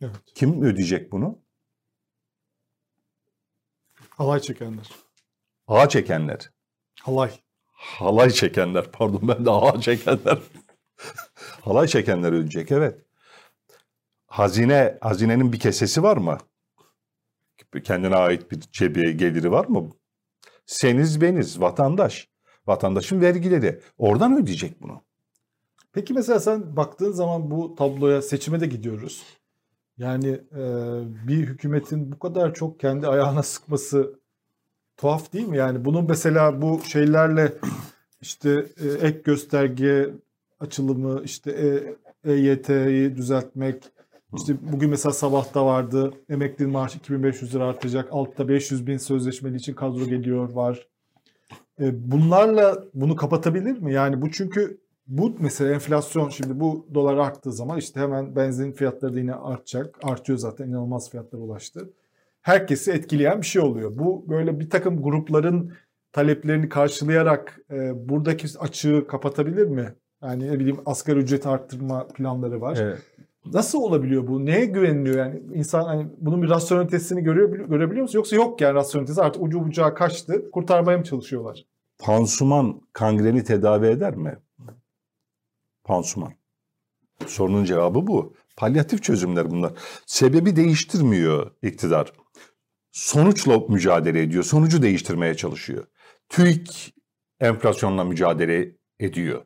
Evet. 0.00 0.16
Kim 0.34 0.62
ödeyecek 0.62 1.12
bunu? 1.12 1.38
Halay 4.10 4.40
çekenler. 4.40 4.90
Ağa 5.66 5.88
çekenler. 5.88 6.50
Halay. 7.00 7.30
Halay 7.72 8.30
çekenler 8.30 8.92
pardon 8.92 9.28
ben 9.28 9.46
de 9.46 9.50
ağa 9.50 9.80
çekenler. 9.80 10.38
Halay 11.64 11.86
çekenler 11.86 12.32
ödeyecek 12.32 12.72
evet. 12.72 13.04
Hazine, 14.26 14.98
hazinenin 15.00 15.52
bir 15.52 15.58
kesesi 15.58 16.02
var 16.02 16.16
mı? 16.16 16.38
Kendine 17.84 18.16
ait 18.16 18.50
bir 18.50 18.60
cebi 18.60 19.16
geliri 19.16 19.50
var 19.50 19.66
mı? 19.66 19.90
Seniz 20.66 21.20
beniz 21.20 21.60
vatandaş. 21.60 22.28
Vatandaşın 22.66 23.20
vergileri. 23.20 23.80
Oradan 23.98 24.42
ödeyecek 24.42 24.82
bunu. 24.82 25.02
Peki 25.92 26.14
mesela 26.14 26.40
sen 26.40 26.76
baktığın 26.76 27.12
zaman 27.12 27.50
bu 27.50 27.74
tabloya 27.74 28.22
seçime 28.22 28.60
de 28.60 28.66
gidiyoruz. 28.66 29.37
Yani 29.98 30.28
e, 30.28 30.62
bir 31.28 31.46
hükümetin 31.46 32.12
bu 32.12 32.18
kadar 32.18 32.54
çok 32.54 32.80
kendi 32.80 33.06
ayağına 33.06 33.42
sıkması 33.42 34.20
tuhaf 34.96 35.32
değil 35.32 35.48
mi? 35.48 35.56
Yani 35.56 35.84
bunun 35.84 36.06
mesela 36.08 36.62
bu 36.62 36.80
şeylerle 36.84 37.52
işte 38.20 38.66
e, 38.80 39.06
ek 39.06 39.20
gösterge 39.24 40.10
açılımı, 40.60 41.22
işte 41.24 41.50
e, 42.24 42.32
EYT'yi 42.32 43.16
düzeltmek, 43.16 43.82
işte 44.36 44.56
bugün 44.72 44.90
mesela 44.90 45.12
sabahta 45.12 45.66
vardı 45.66 46.12
emekli 46.28 46.66
maaş 46.66 46.96
2500 46.96 47.54
lira 47.54 47.66
artacak, 47.66 48.08
altta 48.10 48.48
500 48.48 48.86
bin 48.86 48.96
sözleşmeli 48.96 49.56
için 49.56 49.74
kadro 49.74 50.04
geliyor 50.04 50.52
var. 50.52 50.86
E, 51.80 52.10
bunlarla 52.12 52.84
bunu 52.94 53.16
kapatabilir 53.16 53.78
mi? 53.78 53.92
Yani 53.92 54.22
bu 54.22 54.30
çünkü 54.30 54.80
bu 55.08 55.36
mesela 55.38 55.74
enflasyon 55.74 56.28
şimdi 56.28 56.60
bu 56.60 56.86
dolar 56.94 57.16
arttığı 57.16 57.52
zaman 57.52 57.78
işte 57.78 58.00
hemen 58.00 58.36
benzin 58.36 58.72
fiyatları 58.72 59.14
da 59.14 59.18
yine 59.18 59.34
artacak. 59.34 59.98
Artıyor 60.02 60.38
zaten 60.38 60.68
inanılmaz 60.68 61.10
fiyatlara 61.10 61.42
ulaştı 61.42 61.92
herkesi 62.48 62.92
etkileyen 62.92 63.40
bir 63.40 63.46
şey 63.46 63.62
oluyor. 63.62 63.98
Bu 63.98 64.24
böyle 64.28 64.60
bir 64.60 64.70
takım 64.70 65.02
grupların 65.02 65.72
taleplerini 66.12 66.68
karşılayarak 66.68 67.60
e, 67.70 68.08
buradaki 68.08 68.58
açığı 68.58 69.06
kapatabilir 69.08 69.66
mi? 69.66 69.94
Yani 70.22 70.48
ne 70.48 70.58
bileyim 70.58 70.80
asgari 70.86 71.18
ücret 71.18 71.46
arttırma 71.46 72.08
planları 72.08 72.60
var. 72.60 72.78
Evet. 72.80 72.98
Nasıl 73.52 73.78
olabiliyor 73.78 74.26
bu? 74.26 74.46
Neye 74.46 74.64
güveniliyor 74.64 75.16
yani? 75.16 75.42
insan 75.54 75.84
hani 75.84 76.06
bunun 76.18 76.42
bir 76.42 76.48
rasyonelitesini 76.48 77.22
görüyor, 77.22 77.50
görebiliyor 77.68 78.02
musun? 78.02 78.18
Yoksa 78.18 78.36
yok 78.36 78.60
yani 78.60 78.74
rasyonelitesi 78.74 79.22
artık 79.22 79.42
ucu 79.42 79.64
bucağı 79.64 79.94
kaçtı. 79.94 80.50
Kurtarmaya 80.50 80.98
mı 80.98 81.04
çalışıyorlar? 81.04 81.64
Pansuman 81.98 82.80
kangreni 82.92 83.44
tedavi 83.44 83.86
eder 83.86 84.16
mi? 84.16 84.36
Pansuman. 85.88 86.32
Sorunun 87.26 87.64
cevabı 87.64 88.06
bu. 88.06 88.34
Palyatif 88.56 89.02
çözümler 89.02 89.50
bunlar. 89.50 89.72
Sebebi 90.06 90.56
değiştirmiyor 90.56 91.50
iktidar 91.62 92.12
sonuçla 92.92 93.58
mücadele 93.68 94.22
ediyor. 94.22 94.44
Sonucu 94.44 94.82
değiştirmeye 94.82 95.34
çalışıyor. 95.34 95.84
TÜİK 96.28 96.94
enflasyonla 97.40 98.04
mücadele 98.04 98.72
ediyor. 99.00 99.42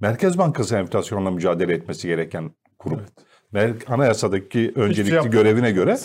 Merkez 0.00 0.38
Bankası 0.38 0.76
enflasyonla 0.76 1.30
mücadele 1.30 1.74
etmesi 1.74 2.08
gereken 2.08 2.50
kurum. 2.78 3.00
Evet. 3.54 3.90
Anayasadaki 3.90 4.72
öncelikli 4.74 5.22
şey 5.22 5.30
görevine 5.30 5.70
göre 5.70 5.98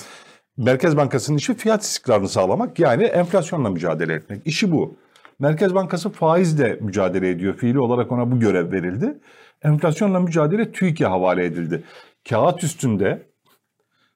Merkez 0.58 0.98
Bankası'nın 0.98 1.38
işi 1.38 1.54
fiyat 1.54 1.84
istikrarını 1.84 2.30
sağlamak 2.30 2.80
yani 2.80 3.04
enflasyonla 3.04 3.70
mücadele 3.70 4.14
etmek. 4.14 4.48
İşi 4.48 4.72
bu. 4.72 4.96
Merkez 5.40 5.76
Bankası 5.76 6.10
faizle 6.10 6.78
mücadele 6.82 7.30
ediyor. 7.30 7.58
Fiili 7.58 7.80
olarak 7.80 8.12
ona 8.12 8.32
bu 8.32 8.40
görev 8.40 8.72
verildi. 8.72 9.20
Enflasyonla 9.62 10.20
mücadele 10.20 10.72
TÜİK'e 10.72 11.06
havale 11.06 11.46
edildi. 11.46 11.84
Kağıt 12.30 12.64
üstünde 12.64 13.30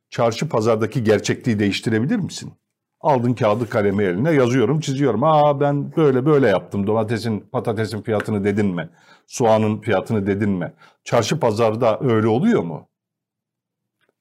çarşı 0.10 0.50
pazardaki 0.50 1.04
gerçekliği 1.04 1.60
değiştirebilir 1.60 2.16
misin? 2.16 2.54
Aldın 3.02 3.34
kağıdı 3.34 3.70
kalemi 3.70 4.04
eline 4.04 4.32
yazıyorum 4.32 4.80
çiziyorum. 4.80 5.24
Aa 5.24 5.60
ben 5.60 5.96
böyle 5.96 6.26
böyle 6.26 6.48
yaptım 6.48 6.88
domatesin 6.88 7.40
patatesin 7.40 8.02
fiyatını 8.02 8.44
dedin 8.44 8.76
mi? 8.76 8.90
Soğanın 9.28 9.82
fiyatını 9.82 10.28
dedin 10.28 10.50
mi? 10.50 10.74
Çarşı 11.04 11.40
pazarda 11.40 12.00
öyle 12.02 12.28
oluyor 12.28 12.64
mu? 12.64 12.90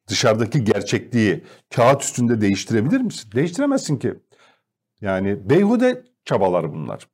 Dışarıdaki 0.08 0.64
gerçekliği 0.64 1.44
kağıt 1.74 2.02
üstünde 2.02 2.40
değiştirebilir 2.40 3.00
misin? 3.00 3.30
Değiştiremezsin 3.34 3.96
ki. 3.96 4.14
Yani 5.00 5.50
beyhude 5.50 6.04
çabalar 6.26 6.74
bunlar. 6.74 7.08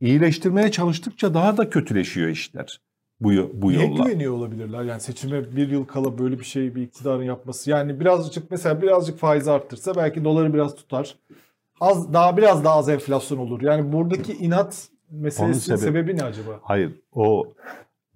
İyileştirmeye 0.00 0.70
çalıştıkça 0.70 1.34
daha 1.34 1.56
da 1.56 1.70
kötüleşiyor 1.70 2.28
işler 2.28 2.80
bu, 3.20 3.50
bu 3.54 3.70
Niye 3.70 3.86
yolla. 3.86 4.04
güveniyor 4.04 4.32
olabilirler? 4.32 4.82
Yani 4.82 5.00
seçime 5.00 5.56
bir 5.56 5.68
yıl 5.68 5.84
kala 5.84 6.18
böyle 6.18 6.38
bir 6.38 6.44
şey 6.44 6.74
bir 6.74 6.82
iktidarın 6.82 7.22
yapması. 7.22 7.70
Yani 7.70 8.00
birazcık 8.00 8.50
mesela 8.50 8.82
birazcık 8.82 9.18
faiz 9.18 9.48
arttırsa 9.48 9.96
belki 9.96 10.24
doları 10.24 10.54
biraz 10.54 10.74
tutar. 10.74 11.16
Az 11.80 12.12
daha 12.12 12.36
biraz 12.36 12.64
daha 12.64 12.74
az 12.74 12.88
enflasyon 12.88 13.38
olur. 13.38 13.62
Yani 13.62 13.92
buradaki 13.92 14.32
inat 14.32 14.88
meselesinin 15.10 15.76
sebebi, 15.76 15.80
sebebi 15.80 16.16
ne 16.16 16.22
acaba? 16.22 16.60
Hayır 16.62 16.92
o 17.12 17.54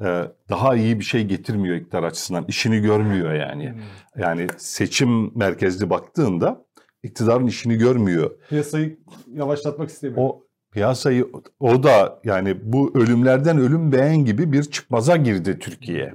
e, 0.00 0.24
daha 0.48 0.76
iyi 0.76 0.98
bir 0.98 1.04
şey 1.04 1.24
getirmiyor 1.24 1.76
iktidar 1.76 2.02
açısından. 2.02 2.44
İşini 2.48 2.80
görmüyor 2.80 3.34
yani. 3.34 3.70
Hmm. 3.70 4.22
Yani 4.22 4.46
seçim 4.56 5.38
merkezli 5.38 5.90
baktığında 5.90 6.64
iktidarın 7.02 7.46
işini 7.46 7.76
görmüyor. 7.76 8.30
Piyasayı 8.48 8.98
yavaşlatmak 9.34 9.90
istemiyor. 9.90 10.22
O 10.22 10.44
piyasayı 10.72 11.26
o 11.60 11.82
da 11.82 12.20
yani 12.24 12.72
bu 12.72 12.92
ölümlerden 12.94 13.58
ölüm 13.58 13.92
beğen 13.92 14.24
gibi 14.24 14.52
bir 14.52 14.62
çıkmaza 14.62 15.16
girdi 15.16 15.58
Türkiye. 15.58 16.14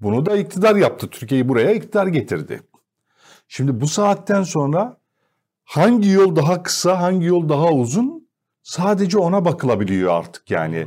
Bunu 0.00 0.26
da 0.26 0.36
iktidar 0.36 0.76
yaptı. 0.76 1.10
Türkiye'yi 1.10 1.48
buraya 1.48 1.72
iktidar 1.72 2.06
getirdi. 2.06 2.60
Şimdi 3.48 3.80
bu 3.80 3.86
saatten 3.86 4.42
sonra 4.42 4.96
hangi 5.64 6.08
yol 6.08 6.36
daha 6.36 6.62
kısa, 6.62 7.00
hangi 7.00 7.26
yol 7.26 7.48
daha 7.48 7.72
uzun 7.72 8.28
sadece 8.62 9.18
ona 9.18 9.44
bakılabiliyor 9.44 10.12
artık 10.12 10.50
yani. 10.50 10.86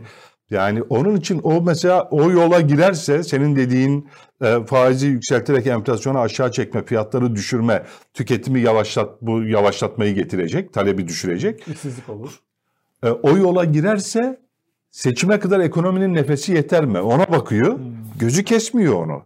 Yani 0.49 0.81
onun 0.81 1.15
için 1.15 1.41
o 1.43 1.61
mesela 1.61 2.07
o 2.11 2.31
yola 2.31 2.61
girerse 2.61 3.23
senin 3.23 3.55
dediğin 3.55 4.09
e, 4.41 4.65
faizi 4.65 5.07
yükselterek 5.07 5.67
enflasyonu 5.67 6.19
aşağı 6.19 6.51
çekme, 6.51 6.85
fiyatları 6.85 7.35
düşürme, 7.35 7.83
tüketimi 8.13 8.61
yavaşlat 8.61 9.21
bu 9.21 9.43
yavaşlatmayı 9.43 10.15
getirecek, 10.15 10.73
talebi 10.73 11.07
düşürecek. 11.07 11.67
İşsizlik 11.67 12.09
olur. 12.09 12.39
E, 13.03 13.09
o 13.09 13.37
yola 13.37 13.65
girerse 13.65 14.39
seçime 14.91 15.39
kadar 15.39 15.59
ekonominin 15.59 16.13
nefesi 16.13 16.53
yeter 16.53 16.85
mi? 16.85 16.99
Ona 16.99 17.31
bakıyor. 17.31 17.77
Hmm. 17.77 17.83
Gözü 18.19 18.43
kesmiyor 18.43 18.93
onu. 18.93 19.25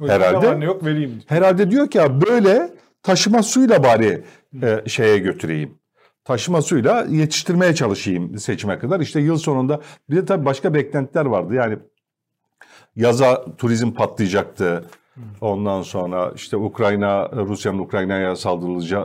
Öyle 0.00 0.12
Herhalde. 0.12 0.64
Yok 0.64 0.84
vereyim. 0.84 1.22
Herhalde 1.26 1.70
diyor 1.70 1.90
ki 1.90 1.98
ya 1.98 2.20
böyle 2.20 2.70
taşıma 3.02 3.42
suyla 3.42 3.82
bari 3.84 4.24
e, 4.62 4.82
şeye 4.86 5.18
götüreyim. 5.18 5.78
Taşıma 6.24 6.62
suyla 6.62 7.06
yetiştirmeye 7.10 7.74
çalışayım 7.74 8.38
seçime 8.38 8.78
kadar. 8.78 9.00
İşte 9.00 9.20
yıl 9.20 9.36
sonunda 9.36 9.80
bir 10.10 10.16
de 10.16 10.24
tabii 10.24 10.44
başka 10.44 10.74
beklentiler 10.74 11.24
vardı. 11.26 11.54
Yani 11.54 11.78
yaza 12.96 13.56
turizm 13.56 13.92
patlayacaktı. 13.92 14.84
Ondan 15.40 15.82
sonra 15.82 16.32
işte 16.34 16.56
Ukrayna, 16.56 17.30
Rusya'nın 17.32 17.78
Ukrayna'ya 17.78 18.36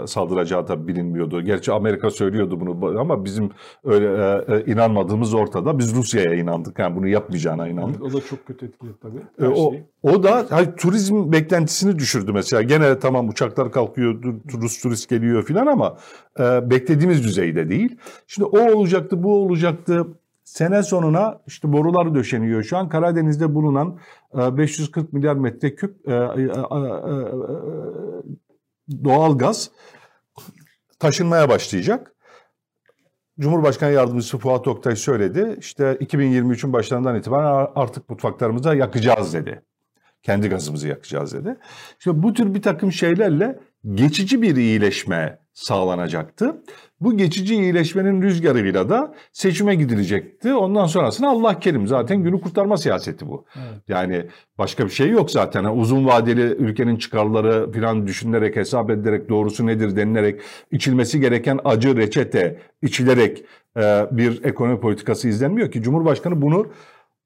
saldıracağı 0.07 0.65
tabii 0.65 0.87
bilinmiyordu. 0.87 1.41
Gerçi 1.41 1.71
Amerika 1.71 2.09
söylüyordu 2.09 2.59
bunu 2.59 2.99
ama 2.99 3.25
bizim 3.25 3.49
öyle 3.83 4.07
e, 4.07 4.55
e, 4.55 4.71
inanmadığımız 4.71 5.33
ortada. 5.33 5.79
Biz 5.79 5.95
Rusya'ya 5.95 6.33
inandık. 6.33 6.79
Yani 6.79 6.95
bunu 6.95 7.07
yapmayacağına 7.07 7.67
inandık. 7.67 8.03
O 8.03 8.13
da 8.13 8.21
çok 8.21 8.45
kötü 8.45 8.65
etkiledi 8.65 8.95
tabii. 9.01 9.19
E, 9.41 9.47
o, 9.47 9.71
şeyi. 9.71 9.83
o 10.03 10.23
da 10.23 10.45
hani, 10.49 10.75
turizm 10.75 11.31
beklentisini 11.31 11.99
düşürdü 11.99 12.31
mesela. 12.33 12.61
Gene 12.61 12.99
tamam 12.99 13.29
uçaklar 13.29 13.71
kalkıyor, 13.71 14.23
Rus 14.61 14.81
turist 14.81 15.09
geliyor 15.09 15.43
filan 15.43 15.67
ama 15.67 15.97
e, 16.39 16.69
beklediğimiz 16.69 17.23
düzeyde 17.23 17.69
değil. 17.69 17.97
Şimdi 18.27 18.45
o 18.45 18.71
olacaktı, 18.75 19.23
bu 19.23 19.35
olacaktı. 19.35 20.07
Sene 20.49 20.83
sonuna 20.83 21.41
işte 21.47 21.73
borular 21.73 22.15
döşeniyor. 22.15 22.63
Şu 22.63 22.77
an 22.77 22.89
Karadeniz'de 22.89 23.55
bulunan 23.55 23.99
e, 24.33 24.57
540 24.57 25.13
milyar 25.13 25.35
metreküp 25.35 26.09
e, 26.09 26.13
e, 26.13 26.15
e, 26.15 26.43
e, 26.43 26.51
doğal 29.03 29.37
gaz 29.37 29.71
taşınmaya 30.99 31.49
başlayacak. 31.49 32.15
Cumhurbaşkanı 33.39 33.91
Yardımcısı 33.91 34.37
Fuat 34.37 34.67
Oktay 34.67 34.95
söyledi. 34.95 35.55
İşte 35.59 35.97
2023'ün 36.01 36.73
başlarından 36.73 37.15
itibaren 37.15 37.67
artık 37.75 38.09
mutfaklarımıza 38.09 38.75
yakacağız 38.75 39.33
dedi. 39.33 39.61
Kendi 40.23 40.49
gazımızı 40.49 40.87
yakacağız 40.87 41.33
dedi. 41.33 41.57
İşte 41.99 42.23
bu 42.23 42.33
tür 42.33 42.53
bir 42.53 42.61
takım 42.61 42.91
şeylerle 42.91 43.59
geçici 43.93 44.41
bir 44.41 44.55
iyileşme 44.55 45.39
sağlanacaktı. 45.59 46.61
Bu 47.01 47.17
geçici 47.17 47.55
iyileşmenin 47.55 48.21
rüzgarıyla 48.21 48.89
da 48.89 49.13
seçime 49.33 49.75
gidilecekti. 49.75 50.53
Ondan 50.53 50.85
sonrasında 50.85 51.29
Allah 51.29 51.59
kerim 51.59 51.87
zaten 51.87 52.23
günü 52.23 52.41
kurtarma 52.41 52.77
siyaseti 52.77 53.27
bu. 53.27 53.45
Evet. 53.55 53.83
Yani 53.87 54.25
başka 54.57 54.85
bir 54.85 54.89
şey 54.89 55.09
yok 55.09 55.31
zaten. 55.31 55.63
Uzun 55.63 56.05
vadeli 56.05 56.41
ülkenin 56.41 56.95
çıkarları 56.95 57.71
falan 57.71 58.07
düşünülerek, 58.07 58.55
hesap 58.55 58.89
edilerek, 58.89 59.29
doğrusu 59.29 59.65
nedir 59.65 59.95
denilerek, 59.95 60.41
içilmesi 60.71 61.19
gereken 61.19 61.59
acı 61.65 61.97
reçete 61.97 62.59
içilerek 62.81 63.43
e, 63.77 64.05
bir 64.11 64.43
ekonomi 64.43 64.79
politikası 64.79 65.27
izlenmiyor 65.27 65.71
ki. 65.71 65.81
Cumhurbaşkanı 65.81 66.41
bunu 66.41 66.67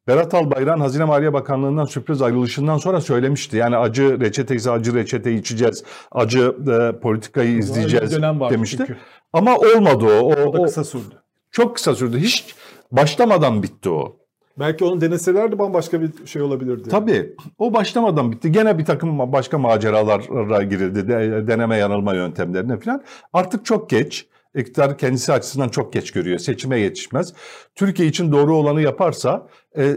Berat 0.07 0.33
Albayrak'ın 0.33 0.79
Hazine 0.81 1.03
Maliye 1.03 1.33
Bakanlığı'ndan 1.33 1.85
sürpriz 1.85 2.21
ayrılışından 2.21 2.77
sonra 2.77 3.01
söylemişti. 3.01 3.57
Yani 3.57 3.77
acı 3.77 4.19
reçete 4.19 4.71
acı 4.71 4.93
reçete 4.95 5.33
içeceğiz, 5.33 5.83
acı 6.11 6.55
e, 6.71 6.99
politikayı 6.99 7.57
izleyeceğiz 7.57 8.21
demişti. 8.51 8.77
çünkü. 8.77 8.97
Ama 9.33 9.57
olmadı 9.57 10.05
o. 10.05 10.19
O, 10.21 10.31
O 10.49 10.53
da 10.53 10.63
kısa 10.63 10.83
sürdü. 10.83 11.15
çok 11.51 11.75
kısa 11.75 11.95
sürdü. 11.95 12.17
Hiç 12.17 12.55
başlamadan 12.91 13.63
bitti 13.63 13.89
o. 13.89 14.15
Belki 14.59 14.85
onu 14.85 15.01
deneselerdi 15.01 15.59
bambaşka 15.59 16.01
bir 16.01 16.11
şey 16.25 16.41
olabilirdi. 16.41 16.89
Tabii 16.89 17.35
o 17.57 17.73
başlamadan 17.73 18.31
bitti. 18.31 18.51
Gene 18.51 18.77
bir 18.77 18.85
takım 18.85 19.31
başka 19.31 19.57
maceralara 19.57 20.63
girildi. 20.63 21.07
De- 21.07 21.47
deneme 21.47 21.77
yanılma 21.77 22.13
yöntemlerine 22.13 22.79
falan. 22.79 23.03
Artık 23.33 23.65
çok 23.65 23.89
geç. 23.89 24.27
İktidar 24.55 24.97
kendisi 24.97 25.33
açısından 25.33 25.69
çok 25.69 25.93
geç 25.93 26.11
görüyor. 26.11 26.37
Seçime 26.39 26.79
yetişmez. 26.79 27.33
Türkiye 27.75 28.07
için 28.07 28.31
doğru 28.31 28.55
olanı 28.55 28.81
yaparsa 28.81 29.47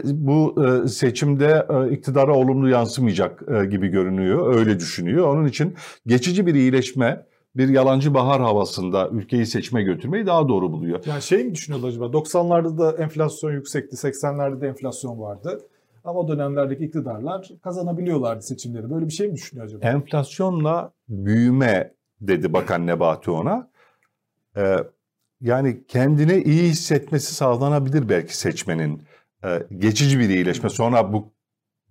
bu 0.03 0.65
e, 0.65 0.87
seçimde 0.87 1.67
e, 1.69 1.93
iktidara 1.93 2.35
olumlu 2.35 2.69
yansımayacak 2.69 3.43
e, 3.47 3.65
gibi 3.65 3.87
görünüyor. 3.87 4.55
Öyle 4.55 4.79
düşünüyor. 4.79 5.27
Onun 5.27 5.45
için 5.45 5.75
geçici 6.07 6.45
bir 6.45 6.55
iyileşme, 6.55 7.25
bir 7.55 7.69
yalancı 7.69 8.13
bahar 8.13 8.41
havasında 8.41 9.09
ülkeyi 9.09 9.45
seçime 9.45 9.83
götürmeyi 9.83 10.25
daha 10.25 10.49
doğru 10.49 10.71
buluyor. 10.71 10.99
Yani 11.05 11.21
şey 11.21 11.43
mi 11.43 11.55
düşünüyorlar 11.55 11.89
acaba? 11.89 12.05
90'larda 12.05 12.77
da 12.77 13.03
enflasyon 13.03 13.51
yüksekti, 13.51 13.95
80'lerde 13.95 14.61
de 14.61 14.67
enflasyon 14.67 15.19
vardı. 15.19 15.61
Ama 16.03 16.19
o 16.19 16.27
dönemlerdeki 16.27 16.85
iktidarlar 16.85 17.49
kazanabiliyorlardı 17.63 18.41
seçimleri. 18.41 18.89
Böyle 18.89 19.05
bir 19.05 19.13
şey 19.13 19.27
mi 19.27 19.35
düşünüyor 19.35 19.65
acaba? 19.65 19.87
Enflasyonla 19.87 20.91
büyüme 21.09 21.93
dedi 22.21 22.53
Bakan 22.53 22.87
Nebati 22.87 23.31
ona. 23.31 23.69
Ee, 24.57 24.77
yani 25.41 25.83
kendini 25.87 26.43
iyi 26.43 26.69
hissetmesi 26.69 27.35
sağlanabilir 27.35 28.09
belki 28.09 28.37
seçmenin. 28.37 29.01
Ee, 29.43 29.63
geçici 29.77 30.19
bir 30.19 30.29
iyileşme. 30.29 30.69
Sonra 30.69 31.13
bu 31.13 31.33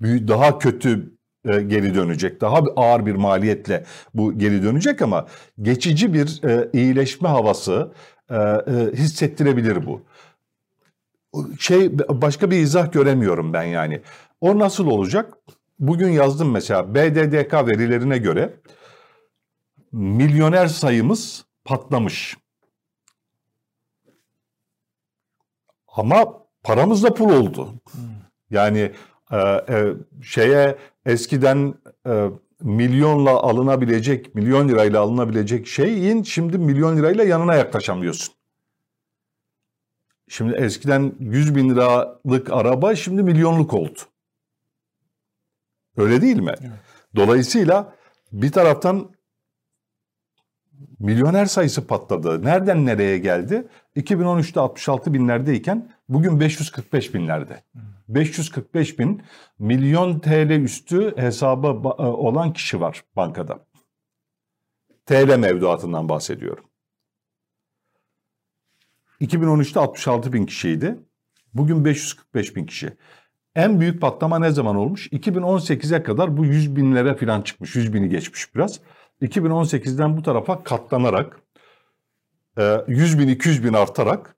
daha 0.02 0.58
kötü 0.58 1.16
e, 1.44 1.60
geri 1.60 1.94
dönecek. 1.94 2.40
Daha 2.40 2.58
ağır 2.76 3.06
bir 3.06 3.14
maliyetle 3.14 3.84
bu 4.14 4.38
geri 4.38 4.62
dönecek 4.62 5.02
ama 5.02 5.26
geçici 5.62 6.14
bir 6.14 6.44
e, 6.44 6.70
iyileşme 6.72 7.28
havası 7.28 7.92
e, 8.30 8.34
e, 8.34 8.92
hissettirebilir 8.92 9.86
bu. 9.86 10.02
Şey 11.58 11.98
başka 11.98 12.50
bir 12.50 12.56
izah 12.56 12.92
göremiyorum 12.92 13.52
ben 13.52 13.62
yani. 13.62 14.02
O 14.40 14.58
nasıl 14.58 14.86
olacak? 14.86 15.34
Bugün 15.78 16.08
yazdım 16.10 16.50
mesela 16.50 16.94
BDDK 16.94 17.54
verilerine 17.54 18.18
göre 18.18 18.60
milyoner 19.92 20.66
sayımız 20.66 21.44
patlamış. 21.64 22.36
Ama 25.88 26.45
paramız 26.66 27.02
da 27.02 27.14
pul 27.14 27.30
oldu. 27.30 27.74
Yani 28.50 28.92
e, 29.32 29.36
e, 29.36 29.94
şeye 30.22 30.78
eskiden 31.06 31.74
e, 32.06 32.30
milyonla 32.60 33.30
alınabilecek, 33.30 34.34
milyon 34.34 34.68
lirayla 34.68 35.00
alınabilecek 35.00 35.66
şeyin 35.66 36.22
şimdi 36.22 36.58
milyon 36.58 36.96
lirayla 36.96 37.24
yanına 37.24 37.54
yaklaşamıyorsun. 37.54 38.34
Şimdi 40.28 40.54
eskiden 40.54 41.12
100 41.20 41.54
bin 41.54 41.70
liralık 41.70 42.52
araba 42.52 42.94
şimdi 42.94 43.22
milyonluk 43.22 43.74
oldu. 43.74 43.98
Öyle 45.96 46.22
değil 46.22 46.40
mi? 46.40 46.54
Evet. 46.60 46.72
Dolayısıyla 47.16 47.94
bir 48.32 48.52
taraftan 48.52 49.10
milyoner 50.98 51.46
sayısı 51.46 51.86
patladı. 51.86 52.44
Nereden 52.44 52.86
nereye 52.86 53.18
geldi? 53.18 53.68
2013'te 53.96 54.60
66 54.60 55.14
binlerdeyken 55.14 55.92
bugün 56.08 56.40
545 56.40 57.14
binlerde. 57.14 57.62
545 58.08 58.98
bin 58.98 59.22
milyon 59.58 60.18
TL 60.18 60.50
üstü 60.50 61.16
hesaba 61.16 61.68
ba- 61.68 62.02
e, 62.02 62.06
olan 62.06 62.52
kişi 62.52 62.80
var 62.80 63.04
bankada. 63.16 63.66
TL 65.06 65.38
mevduatından 65.38 66.08
bahsediyorum. 66.08 66.64
2013'te 69.20 69.80
66 69.80 70.32
bin 70.32 70.46
kişiydi. 70.46 70.98
Bugün 71.54 71.84
545 71.84 72.56
bin 72.56 72.66
kişi. 72.66 72.96
En 73.54 73.80
büyük 73.80 74.00
patlama 74.00 74.38
ne 74.38 74.50
zaman 74.50 74.76
olmuş? 74.76 75.08
2018'e 75.12 76.02
kadar 76.02 76.36
bu 76.36 76.44
100 76.44 76.76
binlere 76.76 77.16
falan 77.16 77.42
çıkmış. 77.42 77.76
100 77.76 77.94
bini 77.94 78.08
geçmiş 78.08 78.54
biraz. 78.54 78.80
2018'den 79.22 80.16
bu 80.16 80.22
tarafa 80.22 80.62
katlanarak 80.62 81.40
e, 82.58 82.84
100 82.88 83.18
bin 83.18 83.28
200 83.28 83.64
bin 83.64 83.72
artarak 83.72 84.36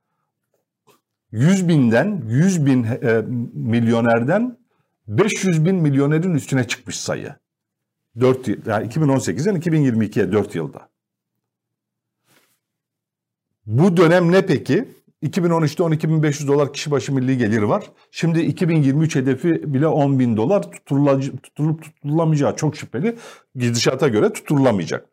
100 1.32 1.68
binden 1.68 2.22
100 2.26 2.66
bin 2.66 2.84
e, 2.84 3.24
milyonerden 3.52 4.58
500 5.08 5.64
bin 5.64 5.76
milyonerin 5.76 6.34
üstüne 6.34 6.68
çıkmış 6.68 7.00
sayı. 7.00 7.34
4 8.20 8.48
yıl, 8.48 8.66
yani 8.66 8.88
2018'den 8.88 9.56
2022'ye 9.56 10.32
4 10.32 10.54
yılda. 10.54 10.88
Bu 13.66 13.96
dönem 13.96 14.32
ne 14.32 14.46
peki? 14.46 14.88
2013'te 15.22 15.82
12.500 15.82 16.46
dolar 16.46 16.72
kişi 16.72 16.90
başı 16.90 17.12
milli 17.12 17.38
gelir 17.38 17.62
var. 17.62 17.84
Şimdi 18.10 18.40
2023 18.40 19.16
hedefi 19.16 19.74
bile 19.74 19.86
10 19.86 20.18
bin 20.18 20.36
dolar 20.36 20.62
tutulacı- 20.62 21.36
tutulup 21.36 21.82
tutulamayacağı 21.82 22.56
çok 22.56 22.76
şüpheli. 22.76 23.16
Gidişata 23.54 24.08
göre 24.08 24.32
tutulamayacak. 24.32 25.08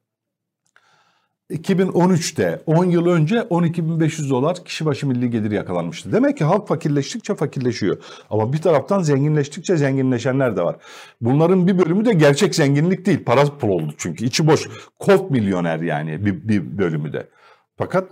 2013'te 1.49 2.61
10 2.65 2.85
yıl 2.85 3.07
önce 3.07 3.35
12.500 3.49 4.29
dolar 4.29 4.65
kişi 4.65 4.85
başı 4.85 5.07
milli 5.07 5.29
gelir 5.29 5.51
yakalanmıştı. 5.51 6.11
Demek 6.11 6.37
ki 6.37 6.43
halk 6.43 6.67
fakirleştikçe 6.67 7.35
fakirleşiyor. 7.35 7.97
Ama 8.29 8.53
bir 8.53 8.57
taraftan 8.57 9.01
zenginleştikçe 9.01 9.77
zenginleşenler 9.77 10.57
de 10.57 10.61
var. 10.61 10.75
Bunların 11.21 11.67
bir 11.67 11.77
bölümü 11.77 12.05
de 12.05 12.13
gerçek 12.13 12.55
zenginlik 12.55 13.05
değil. 13.05 13.23
Para 13.25 13.45
pul 13.45 13.69
oldu 13.69 13.93
çünkü. 13.97 14.25
içi 14.25 14.47
boş. 14.47 14.69
Kof 14.99 15.31
milyoner 15.31 15.79
yani 15.79 16.25
bir, 16.25 16.47
bir 16.47 16.77
bölümü 16.77 17.13
de. 17.13 17.27
Fakat 17.77 18.07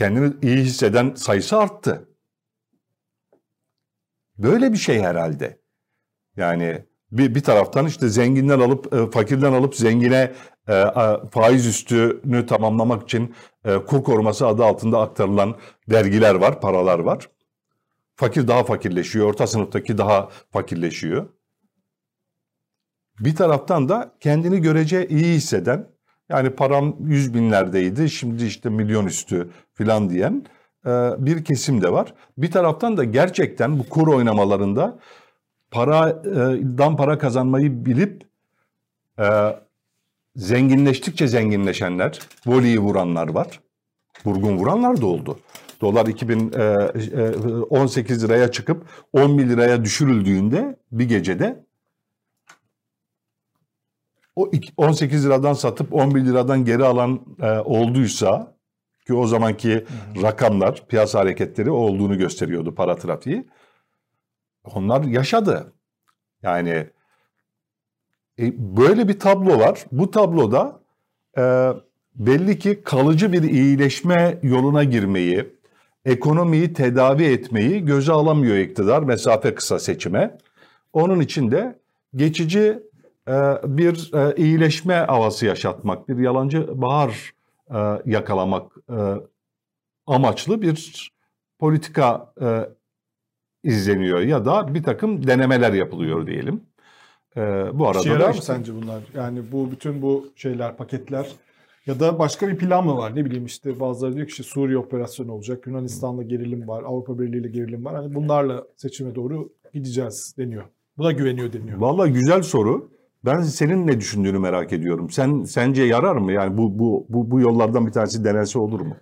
kendini 0.00 0.32
iyi 0.42 0.56
hisseden 0.56 1.14
sayısı 1.14 1.58
arttı. 1.58 2.08
Böyle 4.38 4.72
bir 4.72 4.76
şey 4.76 5.00
herhalde. 5.00 5.60
Yani 6.36 6.84
bir, 7.12 7.34
bir 7.34 7.42
taraftan 7.42 7.86
işte 7.86 8.08
zenginden 8.08 8.60
alıp 8.60 8.94
e, 8.94 9.10
fakirden 9.10 9.52
alıp 9.52 9.74
zengine 9.76 10.32
e, 10.68 10.72
a- 10.74 11.28
faiz 11.28 11.66
üstünü 11.66 12.46
tamamlamak 12.46 13.02
için 13.02 13.34
e, 13.64 13.76
kur 13.78 14.04
koruması 14.04 14.46
adı 14.46 14.64
altında 14.64 15.00
aktarılan 15.00 15.56
vergiler 15.88 16.34
var, 16.34 16.60
paralar 16.60 16.98
var. 16.98 17.30
Fakir 18.16 18.48
daha 18.48 18.64
fakirleşiyor, 18.64 19.26
orta 19.26 19.46
sınıftaki 19.46 19.98
daha 19.98 20.28
fakirleşiyor. 20.50 21.28
Bir 23.20 23.34
taraftan 23.34 23.88
da 23.88 24.16
kendini 24.20 24.60
görece 24.60 25.08
iyi 25.08 25.34
hisseden 25.34 25.88
yani 26.30 26.50
param 26.50 26.96
yüz 27.00 27.34
binlerdeydi 27.34 28.10
şimdi 28.10 28.44
işte 28.44 28.68
milyon 28.68 29.06
üstü 29.06 29.50
filan 29.74 30.10
diyen 30.10 30.46
e, 30.86 30.90
bir 31.18 31.44
kesim 31.44 31.82
de 31.82 31.92
var. 31.92 32.14
Bir 32.38 32.50
taraftan 32.50 32.96
da 32.96 33.04
gerçekten 33.04 33.78
bu 33.78 33.88
kur 33.88 34.08
oynamalarında 34.08 34.98
paradan 35.70 36.96
para 36.96 37.18
kazanmayı 37.18 37.86
bilip 37.86 38.22
e, 39.18 39.26
zenginleştikçe 40.36 41.26
zenginleşenler, 41.26 42.18
voleyi 42.46 42.78
vuranlar 42.78 43.28
var. 43.28 43.60
Vurgun 44.24 44.58
vuranlar 44.58 45.00
da 45.00 45.06
oldu. 45.06 45.38
Dolar 45.80 46.06
2018 46.06 48.24
liraya 48.24 48.50
çıkıp 48.50 48.84
11 49.12 49.48
liraya 49.48 49.84
düşürüldüğünde 49.84 50.78
bir 50.92 51.08
gecede 51.08 51.64
o 54.40 54.50
18 54.76 55.26
liradan 55.26 55.52
satıp 55.52 55.94
11 55.94 56.24
liradan 56.24 56.64
geri 56.64 56.84
alan 56.84 57.20
e, 57.42 57.50
olduysa 57.50 58.56
ki 59.06 59.14
o 59.14 59.26
zamanki 59.26 59.84
rakamlar, 60.22 60.86
piyasa 60.88 61.18
hareketleri 61.18 61.70
olduğunu 61.70 62.18
gösteriyordu 62.18 62.74
para 62.74 62.96
trafiği. 62.96 63.46
Onlar 64.64 65.04
yaşadı. 65.04 65.72
Yani 66.42 66.86
e, 68.38 68.76
böyle 68.76 69.08
bir 69.08 69.18
tablo 69.18 69.58
var. 69.58 69.84
Bu 69.92 70.10
tabloda 70.10 70.80
e, 71.38 71.72
belli 72.14 72.58
ki 72.58 72.82
kalıcı 72.82 73.32
bir 73.32 73.42
iyileşme 73.42 74.38
yoluna 74.42 74.84
girmeyi, 74.84 75.54
ekonomiyi 76.04 76.72
tedavi 76.72 77.24
etmeyi 77.24 77.84
göze 77.84 78.12
alamıyor 78.12 78.56
iktidar 78.56 79.02
mesafe 79.02 79.54
kısa 79.54 79.78
seçime. 79.78 80.38
Onun 80.92 81.20
için 81.20 81.50
de 81.50 81.78
geçici 82.16 82.82
bir 83.64 84.14
e, 84.14 84.34
iyileşme 84.36 84.94
havası 84.94 85.46
yaşatmak, 85.46 86.08
bir 86.08 86.18
yalancı 86.18 86.82
bahar 86.82 87.32
e, 87.70 87.78
yakalamak 88.06 88.72
e, 88.90 88.96
amaçlı 90.06 90.62
bir 90.62 91.10
politika 91.58 92.34
izleniyor 93.64 94.20
ya 94.20 94.44
da 94.44 94.74
bir 94.74 94.82
takım 94.82 95.26
denemeler 95.26 95.72
yapılıyor 95.72 96.26
diyelim. 96.26 96.60
Bu 97.72 97.88
arada 97.88 98.00
İşe 98.00 98.08
yarar 98.10 98.22
da 98.22 98.28
mı 98.28 98.34
işte- 98.34 98.44
sence 98.46 98.74
bunlar? 98.74 99.02
Yani 99.14 99.52
bu 99.52 99.70
bütün 99.70 100.02
bu 100.02 100.26
şeyler, 100.36 100.76
paketler 100.76 101.28
ya 101.86 102.00
da 102.00 102.18
başka 102.18 102.48
bir 102.48 102.56
plan 102.56 102.86
mı 102.86 102.96
var? 102.96 103.16
Ne 103.16 103.24
bileyim 103.24 103.46
işte 103.46 103.80
bazıları 103.80 104.14
diyor 104.14 104.26
ki 104.26 104.30
işte 104.30 104.42
Suriye 104.42 104.78
operasyonu 104.78 105.32
olacak, 105.32 105.66
Yunanistan'la 105.66 106.22
gerilim 106.22 106.68
var, 106.68 106.82
Avrupa 106.82 107.18
Birliği 107.18 107.38
ile 107.40 107.48
gerilim 107.48 107.84
var. 107.84 107.94
Hani 107.94 108.14
bunlarla 108.14 108.64
seçime 108.76 109.14
doğru 109.14 109.52
gideceğiz 109.74 110.34
deniyor. 110.38 110.64
Buna 110.98 111.12
güveniyor 111.12 111.52
deniyor. 111.52 111.78
Vallahi 111.78 112.12
güzel 112.12 112.42
soru. 112.42 112.90
Ben 113.24 113.42
senin 113.42 113.86
ne 113.86 114.00
düşündüğünü 114.00 114.38
merak 114.38 114.72
ediyorum. 114.72 115.10
Sen 115.10 115.44
sence 115.44 115.82
yarar 115.82 116.16
mı? 116.16 116.32
Yani 116.32 116.58
bu 116.58 116.78
bu 116.78 117.06
bu, 117.08 117.30
bu 117.30 117.40
yollardan 117.40 117.86
bir 117.86 117.92
tanesi 117.92 118.24
denense 118.24 118.58
olur 118.58 118.80
mu? 118.80 118.96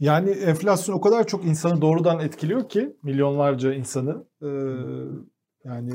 Yani 0.00 0.30
enflasyon 0.30 0.94
o 0.94 1.00
kadar 1.00 1.26
çok 1.26 1.44
insanı 1.44 1.80
doğrudan 1.80 2.20
etkiliyor 2.20 2.68
ki 2.68 2.96
milyonlarca 3.02 3.74
insanı 3.74 4.24
Ee, 4.42 4.46
yani 5.64 5.90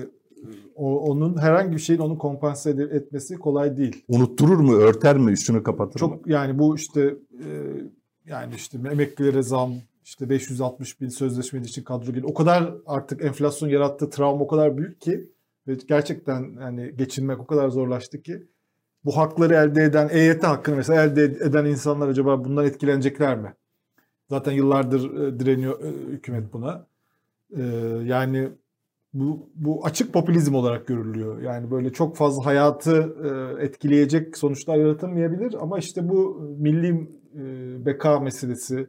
o, 0.76 1.00
onun 1.00 1.38
herhangi 1.38 1.72
bir 1.72 1.82
şeyin 1.82 2.00
onu 2.00 2.18
kompanse 2.18 2.70
etmesi 2.70 3.36
kolay 3.36 3.78
değil. 3.78 4.06
Unutturur 4.08 4.60
mu, 4.60 4.74
örter 4.74 5.18
mi, 5.18 5.32
üstünü 5.32 5.64
kapatır 5.64 6.02
mı? 6.02 6.08
Çok 6.10 6.28
yani 6.28 6.60
bu 6.60 6.76
işte 6.76 7.02
e, 7.34 7.48
yani 8.26 8.54
işte 8.56 8.78
emeklilere 8.92 9.42
zam, 9.42 9.74
işte 10.04 10.30
560 10.30 11.02
bin 11.02 11.10
sözleşmeli 11.10 11.66
için 11.66 11.84
kadro 11.84 12.06
geliyor. 12.06 12.28
O 12.30 12.34
kadar 12.34 12.74
artık 12.86 13.24
enflasyon 13.24 13.70
yarattığı 13.70 14.10
travma 14.10 14.44
o 14.44 14.48
kadar 14.48 14.78
büyük 14.78 15.02
ki 15.02 15.30
ve 15.68 15.78
gerçekten 15.88 16.58
yani 16.62 16.94
geçinmek 16.96 17.40
o 17.40 17.46
kadar 17.46 17.70
zorlaştı 17.70 18.22
ki 18.22 18.48
bu 19.06 19.18
hakları 19.18 19.54
elde 19.54 19.84
eden 19.84 20.10
EYT 20.12 20.44
hakkını 20.44 20.76
mesela 20.76 21.04
elde 21.04 21.24
eden 21.24 21.66
insanlar 21.66 22.08
acaba 22.08 22.46
bundan 22.46 22.66
etkilenecekler 22.66 23.38
mi? 23.38 23.54
Zaten 24.30 24.52
yıllardır 24.52 25.20
e, 25.20 25.40
direniyor 25.40 25.84
e, 25.84 25.88
hükümet 25.88 26.54
buna. 26.54 26.88
E, 27.58 27.64
yani 28.04 28.50
bu, 29.14 29.50
bu 29.56 29.86
açık 29.86 30.14
popülizm 30.14 30.56
olarak 30.56 30.88
görülüyor. 30.88 31.42
Yani 31.42 31.72
böyle 31.72 31.94
çok 31.94 32.18
fazla 32.18 32.46
hayatı 32.46 33.16
etkileyecek 33.60 34.38
sonuçlar 34.38 34.78
yaratılmayabilir 34.78 35.56
ama 35.62 35.80
işte 35.80 36.10
bu 36.10 36.42
milli 36.60 37.08
e, 37.36 37.86
beka 37.86 38.20
meselesi 38.20 38.88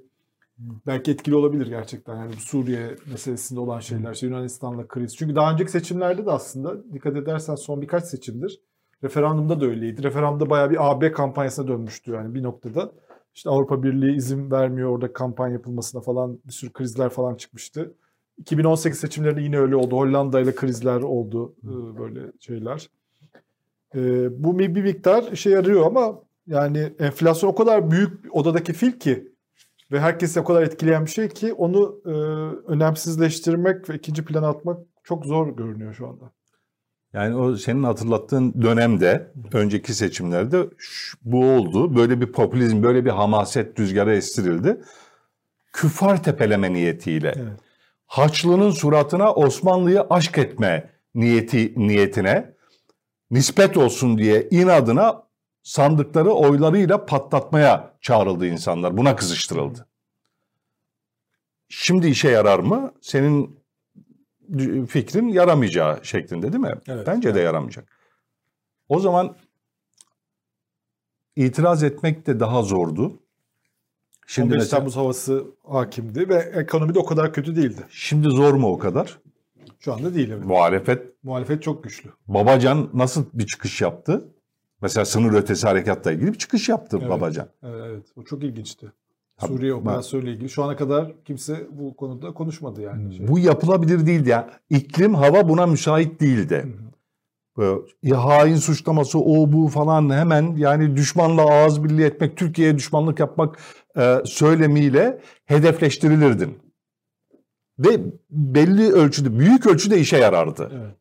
belki 0.87 1.11
etkili 1.11 1.35
olabilir 1.35 1.67
gerçekten. 1.67 2.17
Yani 2.17 2.33
bu 2.33 2.41
Suriye 2.41 2.97
meselesinde 3.11 3.61
olan 3.61 3.81
şeyler, 3.81 4.13
işte 4.13 4.27
Yunanistan'la 4.27 4.89
kriz. 4.89 5.17
Çünkü 5.17 5.35
daha 5.35 5.53
önceki 5.53 5.71
seçimlerde 5.71 6.27
de 6.27 6.31
aslında 6.31 6.93
dikkat 6.93 7.17
edersen 7.17 7.55
son 7.55 7.83
birkaç 7.83 8.05
seçimdir 8.05 8.61
referandumda 9.05 9.61
da 9.61 9.67
öyleydi. 9.67 10.03
Referandumda 10.03 10.51
bayağı 10.51 10.71
bir 10.71 10.91
AB 10.91 11.13
kampanyasına 11.13 11.69
dönmüştü 11.69 12.11
yani 12.11 12.35
bir 12.35 12.43
noktada. 12.43 12.93
İşte 13.35 13.51
Avrupa 13.51 13.83
Birliği 13.83 14.17
izin 14.17 14.51
vermiyor 14.51 14.91
orada 14.91 15.13
kampanya 15.13 15.53
yapılmasına 15.53 16.01
falan 16.01 16.39
bir 16.47 16.53
sürü 16.53 16.73
krizler 16.73 17.09
falan 17.09 17.35
çıkmıştı. 17.35 17.95
2018 18.39 18.99
seçimlerinde 18.99 19.41
yine 19.41 19.59
öyle 19.59 19.77
oldu. 19.77 19.97
Hollanda 19.97 20.41
ile 20.41 20.55
krizler 20.55 21.01
oldu 21.01 21.55
e, 21.63 21.99
böyle 21.99 22.33
şeyler. 22.41 22.91
E, 23.95 24.29
bu 24.45 24.59
bir 24.59 24.83
miktar 24.83 25.33
işe 25.33 25.51
yarıyor 25.51 25.87
ama 25.87 26.21
yani 26.47 26.93
enflasyon 26.99 27.51
o 27.51 27.55
kadar 27.55 27.91
büyük 27.91 28.37
odadaki 28.37 28.73
fil 28.73 28.93
ki 28.93 29.33
ve 29.93 30.01
herkesi 30.01 30.41
o 30.41 30.45
kadar 30.45 30.63
etkileyen 30.63 31.05
bir 31.05 31.11
şey 31.11 31.29
ki 31.29 31.53
onu 31.53 32.01
e, 32.07 32.11
önemsizleştirmek 32.73 33.91
ve 33.91 33.95
ikinci 33.95 34.25
plana 34.25 34.49
atmak 34.49 34.79
çok 35.05 35.27
zor 35.27 35.57
görünüyor 35.57 35.95
şu 35.95 36.09
anda. 36.09 36.33
Yani 37.13 37.37
o 37.37 37.57
senin 37.57 37.83
hatırlattığın 37.83 38.63
dönemde, 38.63 39.33
önceki 39.53 39.95
seçimlerde 39.95 40.67
bu 41.23 41.45
oldu. 41.45 41.97
Böyle 41.97 42.21
bir 42.21 42.33
popülizm, 42.33 42.83
böyle 42.83 43.05
bir 43.05 43.11
hamaset 43.11 43.81
rüzgara 43.81 44.15
estirildi. 44.15 44.81
Küfar 45.73 46.23
tepeleme 46.23 46.73
niyetiyle. 46.73 47.35
Evet. 47.37 47.61
Haçlı'nın 48.07 48.71
suratına 48.71 49.33
Osmanlı'yı 49.35 50.01
aşk 50.11 50.39
etme 50.39 50.91
niyeti 51.15 51.75
niyetine 51.77 52.55
nispet 53.31 53.77
olsun 53.77 54.19
diye 54.19 54.49
inadına 54.51 55.23
sandıkları 55.69 56.31
oylarıyla 56.31 57.07
patlatmaya 57.07 57.95
çağrıldı 58.01 58.47
insanlar. 58.47 58.97
Buna 58.97 59.17
kızıştırıldı. 59.17 59.87
Şimdi 61.69 62.09
işe 62.09 62.31
yarar 62.31 62.59
mı? 62.59 62.93
Senin 63.01 63.61
fikrin 64.87 65.29
yaramayacağı 65.29 66.05
şeklinde 66.05 66.53
değil 66.53 66.63
mi? 66.63 66.75
Evet. 66.89 67.07
Bence 67.07 67.35
de 67.35 67.41
yaramayacak. 67.41 67.89
O 68.89 69.01
zaman 69.01 69.37
itiraz 71.37 71.83
etmek 71.83 72.27
de 72.27 72.41
daha 72.41 72.63
zordu. 72.63 73.23
Şimdi 74.27 74.47
15 74.47 74.59
mesela, 74.59 74.79
Temmuz 74.79 74.97
havası 74.97 75.47
hakimdi 75.67 76.29
ve 76.29 76.35
ekonomi 76.35 76.95
de 76.95 76.99
o 76.99 77.05
kadar 77.05 77.33
kötü 77.33 77.57
değildi. 77.57 77.87
şimdi 77.91 78.29
zor 78.29 78.55
mu 78.55 78.69
o 78.69 78.79
kadar? 78.79 79.19
Şu 79.81 79.93
anda 79.93 80.15
değil 80.15 80.31
evet. 80.31 80.45
Muhalefet 80.45 81.23
Muhalefet 81.23 81.63
çok 81.63 81.85
güçlü. 81.85 82.11
Babacan 82.27 82.91
nasıl 82.95 83.25
bir 83.33 83.47
çıkış 83.47 83.81
yaptı? 83.81 84.35
Mesela 84.83 85.05
sınır 85.05 85.33
ötesi 85.33 85.67
harekatla 85.67 86.13
ilgili 86.13 86.33
bir 86.33 86.39
çıkış 86.39 86.69
yaptı 86.69 86.99
Evet. 87.01 87.11
Babacan. 87.11 87.49
Evet, 87.63 87.83
evet. 87.87 88.07
O 88.17 88.25
çok 88.25 88.45
ilginçti. 88.45 88.93
Suriye 89.47 89.75
operasyonuyla 89.75 90.33
ilgili 90.33 90.49
şu 90.49 90.65
ana 90.65 90.77
kadar 90.77 91.25
kimse 91.25 91.67
bu 91.71 91.97
konuda 91.97 92.35
konuşmadı 92.35 92.83
yani. 92.83 93.17
Şey. 93.17 93.29
Bu 93.29 93.39
yapılabilir 93.39 94.07
değildi. 94.07 94.29
Yani 94.29 94.47
iklim, 94.71 95.15
hava 95.15 95.49
buna 95.49 95.67
müsait 95.67 96.21
değildi. 96.21 96.67
Hı 96.67 96.69
hı. 96.69 98.15
Hain 98.15 98.57
suçlaması 98.57 99.19
o 99.19 99.53
bu 99.53 99.69
falan 99.69 100.11
hemen 100.11 100.57
yani 100.57 100.97
düşmanla 100.97 101.43
ağız 101.43 101.85
birliği 101.85 102.05
etmek, 102.05 102.37
Türkiye'ye 102.37 102.77
düşmanlık 102.77 103.21
yapmak 103.21 103.59
e, 103.97 104.17
söylemiyle 104.25 105.21
hedefleştirilirdin. 105.45 106.59
Ve 107.79 108.01
belli 108.31 108.93
ölçüde, 108.93 109.39
büyük 109.39 109.67
ölçüde 109.67 110.01
işe 110.01 110.17
yarardı. 110.17 110.71
Evet. 110.75 110.95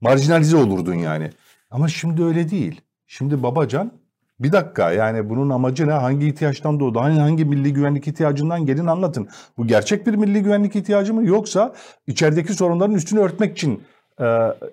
marjinalize 0.00 0.56
olurdun 0.56 0.94
yani. 0.94 1.30
Ama 1.70 1.88
şimdi 1.88 2.24
öyle 2.24 2.50
değil. 2.50 2.80
Şimdi 3.18 3.42
Babacan 3.42 3.92
bir 4.40 4.52
dakika 4.52 4.92
yani 4.92 5.28
bunun 5.28 5.50
amacı 5.50 5.86
ne? 5.86 5.92
Hangi 5.92 6.26
ihtiyaçtan 6.26 6.80
doğdu? 6.80 7.00
Hangi, 7.00 7.20
hangi 7.20 7.44
milli 7.44 7.72
güvenlik 7.72 8.08
ihtiyacından 8.08 8.66
gelin 8.66 8.86
anlatın. 8.86 9.28
Bu 9.58 9.66
gerçek 9.66 10.06
bir 10.06 10.14
milli 10.14 10.42
güvenlik 10.42 10.76
ihtiyacı 10.76 11.14
mı 11.14 11.26
yoksa 11.26 11.74
içerideki 12.06 12.54
sorunların 12.54 12.94
üstünü 12.94 13.20
örtmek 13.20 13.52
için, 13.52 13.82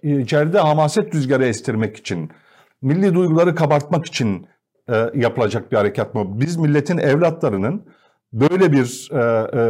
e, 0.04 0.22
içeride 0.22 0.60
hamaset 0.60 1.16
rüzgarı 1.16 1.46
estirmek 1.46 1.98
için, 1.98 2.30
milli 2.82 3.14
duyguları 3.14 3.56
kabartmak 3.56 4.06
için 4.06 4.48
e, 4.90 5.10
yapılacak 5.16 5.72
bir 5.72 5.78
harekat 5.78 6.16
mı? 6.16 6.40
Biz 6.40 6.58
milletin 6.58 6.98
evlatlarının 6.98 7.86
böyle 8.34 8.72
bir 8.72 9.10
e, 9.12 9.18
e, 9.18 9.62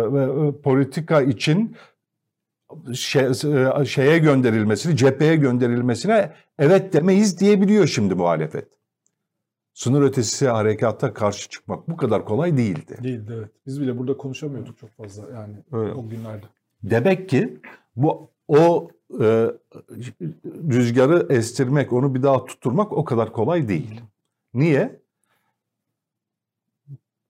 e, 0.48 0.62
politika 0.62 1.22
için 1.22 1.76
şey, 2.94 3.34
şeye 3.86 4.18
gönderilmesini, 4.18 4.98
cepheye 4.98 5.36
gönderilmesine 5.36 6.32
evet 6.62 6.94
demeyiz 6.94 7.40
diyebiliyor 7.40 7.88
şimdi 7.88 8.16
muhalefet. 8.16 8.68
Sınır 9.74 10.02
ötesi 10.02 10.48
harekata 10.48 11.14
karşı 11.14 11.50
çıkmak 11.50 11.90
bu 11.90 11.98
kadar 11.98 12.26
kolay 12.26 12.58
değildi. 12.58 12.98
Değildi 13.04 13.34
evet. 13.38 13.50
Biz 13.66 13.82
bile 13.82 13.98
burada 13.98 14.18
konuşamıyorduk 14.18 14.78
çok 14.78 14.98
fazla 14.98 15.24
yani 15.34 15.56
Evet. 15.74 15.96
o 15.96 16.10
günlerde. 16.10 16.46
Demek 16.84 17.30
ki 17.30 17.58
bu 17.96 18.30
o 18.48 18.92
e, 19.22 19.52
rüzgarı 20.46 21.28
estirmek, 21.30 21.94
onu 21.94 22.16
bir 22.16 22.24
daha 22.24 22.46
tutturmak 22.46 22.92
o 22.92 23.06
kadar 23.06 23.34
kolay 23.34 23.68
değil. 23.68 24.02
Niye? 24.54 25.02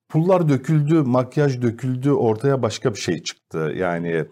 Pullar 0.10 0.50
döküldü, 0.50 1.02
makyaj 1.02 1.62
döküldü, 1.62 2.12
ortaya 2.12 2.62
başka 2.62 2.94
bir 2.94 3.00
şey 3.00 3.24
çıktı. 3.24 3.74
Yani 3.78 4.26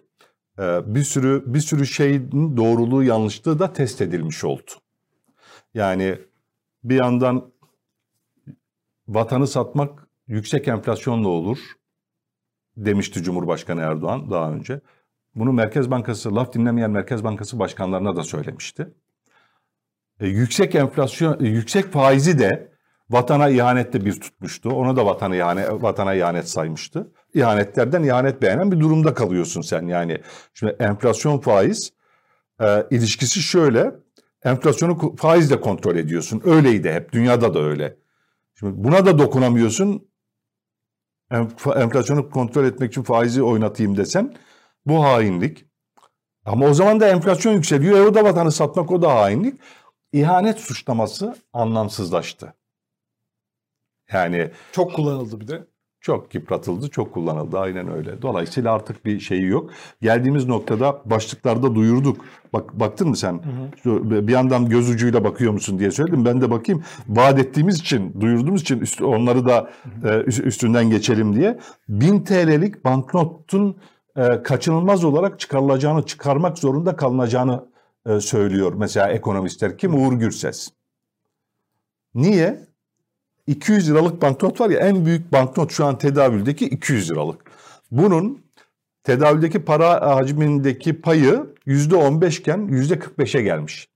e, 0.59 0.95
bir 0.95 1.03
sürü 1.03 1.43
bir 1.45 1.59
sürü 1.59 1.85
şeyin 1.85 2.57
doğruluğu, 2.57 3.03
yanlışlığı 3.03 3.59
da 3.59 3.73
test 3.73 4.01
edilmiş 4.01 4.43
oldu. 4.43 4.71
Yani 5.73 6.19
bir 6.83 6.95
yandan 6.95 7.51
vatanı 9.07 9.47
satmak 9.47 10.07
yüksek 10.27 10.67
enflasyonla 10.67 11.27
olur 11.27 11.59
demişti 12.77 13.23
Cumhurbaşkanı 13.23 13.81
Erdoğan 13.81 14.31
daha 14.31 14.51
önce. 14.51 14.81
Bunu 15.35 15.53
Merkez 15.53 15.91
Bankası, 15.91 16.35
laf 16.35 16.53
dinlemeyen 16.53 16.91
Merkez 16.91 17.23
Bankası 17.23 17.59
başkanlarına 17.59 18.15
da 18.15 18.23
söylemişti. 18.23 18.93
E, 20.19 20.27
yüksek 20.27 20.75
enflasyon, 20.75 21.45
e, 21.45 21.47
yüksek 21.47 21.85
faizi 21.85 22.39
de 22.39 22.71
vatana 23.09 23.49
ihanette 23.49 24.05
bir 24.05 24.19
tutmuştu. 24.19 24.69
Onu 24.69 24.95
da 24.95 25.05
vatana 25.05 25.35
ihanet, 25.35 25.69
vatana 25.69 26.13
ihanet 26.13 26.49
saymıştı. 26.49 27.11
İhanetlerden 27.33 28.03
ihanet 28.03 28.41
beğenen 28.41 28.71
bir 28.71 28.79
durumda 28.79 29.13
kalıyorsun 29.13 29.61
sen. 29.61 29.87
Yani 29.87 30.21
şimdi 30.53 30.75
enflasyon 30.79 31.39
faiz 31.39 31.93
e, 32.61 32.87
ilişkisi 32.91 33.41
şöyle. 33.41 33.95
Enflasyonu 34.43 35.15
faizle 35.15 35.61
kontrol 35.61 35.95
ediyorsun. 35.95 36.41
Öyleydi 36.45 36.91
hep. 36.91 37.11
Dünyada 37.11 37.53
da 37.53 37.59
öyle. 37.59 37.97
Şimdi 38.55 38.83
buna 38.83 39.05
da 39.05 39.19
dokunamıyorsun. 39.19 40.09
Enflasyonu 41.75 42.29
kontrol 42.29 42.65
etmek 42.65 42.91
için 42.91 43.03
faizi 43.03 43.43
oynatayım 43.43 43.97
desen 43.97 44.35
bu 44.85 45.03
hainlik. 45.03 45.65
Ama 46.45 46.65
o 46.65 46.73
zaman 46.73 46.99
da 46.99 47.07
enflasyon 47.07 47.53
yükseliyor. 47.53 47.97
E 47.97 48.01
o 48.01 48.13
da 48.13 48.23
vatanı 48.23 48.51
satmak 48.51 48.91
o 48.91 49.01
da 49.01 49.15
hainlik. 49.15 49.61
İhanet 50.11 50.59
suçlaması 50.59 51.35
anlamsızlaştı. 51.53 52.53
Yani 54.11 54.51
çok 54.71 54.93
kullanıldı 54.95 55.39
bir 55.39 55.47
de. 55.47 55.67
Çok 56.01 56.35
yıpratıldı, 56.35 56.89
çok 56.89 57.13
kullanıldı. 57.13 57.59
Aynen 57.59 57.91
öyle. 57.91 58.21
Dolayısıyla 58.21 58.73
artık 58.73 59.05
bir 59.05 59.19
şeyi 59.19 59.45
yok. 59.45 59.69
Geldiğimiz 60.01 60.45
noktada 60.47 61.01
başlıklarda 61.05 61.75
duyurduk. 61.75 62.25
Bak 62.53 62.79
baktın 62.79 63.09
mı 63.09 63.17
sen? 63.17 63.41
Hı 63.83 63.89
hı. 63.89 64.27
Bir 64.27 64.33
yandan 64.33 64.69
göz 64.69 64.89
ucuyla 64.89 65.23
bakıyor 65.23 65.53
musun 65.53 65.79
diye 65.79 65.91
söyledim. 65.91 66.25
Ben 66.25 66.41
de 66.41 66.51
bakayım. 66.51 66.83
Vaat 67.07 67.39
ettiğimiz 67.39 67.79
için, 67.79 68.21
duyurduğumuz 68.21 68.61
için 68.61 68.79
üst, 68.79 69.01
onları 69.01 69.45
da. 69.45 69.69
E, 70.03 70.19
üstünden 70.23 70.89
geçelim 70.89 71.35
diye. 71.35 71.59
1000 71.89 72.19
TL'lik 72.23 72.85
banknotun 72.85 73.77
e, 74.15 74.43
kaçınılmaz 74.43 75.03
olarak 75.03 75.39
çıkarılacağını, 75.39 76.05
çıkarmak 76.05 76.57
zorunda 76.57 76.95
kalınacağını 76.95 77.65
e, 78.05 78.19
söylüyor 78.19 78.73
mesela 78.77 79.09
ekonomistler. 79.09 79.77
Kim? 79.77 79.93
Uğur 79.93 80.13
Gürses. 80.13 80.69
Niye? 82.15 82.68
200 83.49 83.89
liralık 83.89 84.21
banknot 84.21 84.61
var 84.61 84.69
ya 84.69 84.79
en 84.79 85.05
büyük 85.05 85.31
banknot 85.31 85.71
şu 85.71 85.85
an 85.85 85.97
tedavüldeki 85.97 86.65
200 86.65 87.11
liralık. 87.11 87.41
Bunun 87.91 88.43
tedavüldeki 89.03 89.59
para 89.59 90.15
hacmindeki 90.15 91.01
payı 91.01 91.45
%15 91.67 92.39
iken 92.39 92.59
%45'e 92.59 93.41
gelmiş. 93.41 93.89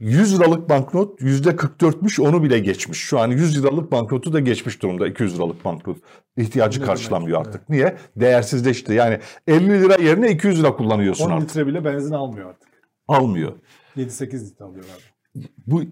100 0.00 0.40
liralık 0.40 0.68
banknot 0.68 1.20
%44'müş 1.20 2.22
onu 2.22 2.42
bile 2.42 2.58
geçmiş. 2.58 2.98
Şu 2.98 3.20
an 3.20 3.28
100 3.28 3.62
liralık 3.62 3.92
banknotu 3.92 4.32
da 4.32 4.40
geçmiş 4.40 4.82
durumda 4.82 5.06
200 5.08 5.34
liralık 5.34 5.64
banknot. 5.64 5.98
ihtiyacı 6.36 6.80
ne 6.80 6.84
karşılamıyor 6.84 7.44
demek? 7.44 7.46
artık. 7.46 7.60
Evet. 7.60 7.70
Niye? 7.70 7.96
Değersizleşti. 8.16 8.92
Yani 8.92 9.18
50 9.46 9.82
lira 9.82 10.02
yerine 10.02 10.30
200 10.30 10.60
lira 10.60 10.76
kullanıyorsun 10.76 11.24
10 11.24 11.30
artık. 11.30 11.42
10 11.42 11.48
litre 11.48 11.66
bile 11.66 11.84
benzin 11.84 12.14
almıyor 12.14 12.50
artık. 12.50 12.68
Almıyor. 13.08 13.52
7-8 13.96 14.46
litre 14.46 14.64
alıyor 14.64 14.84
abi. 14.84 15.13
Bu 15.66 15.82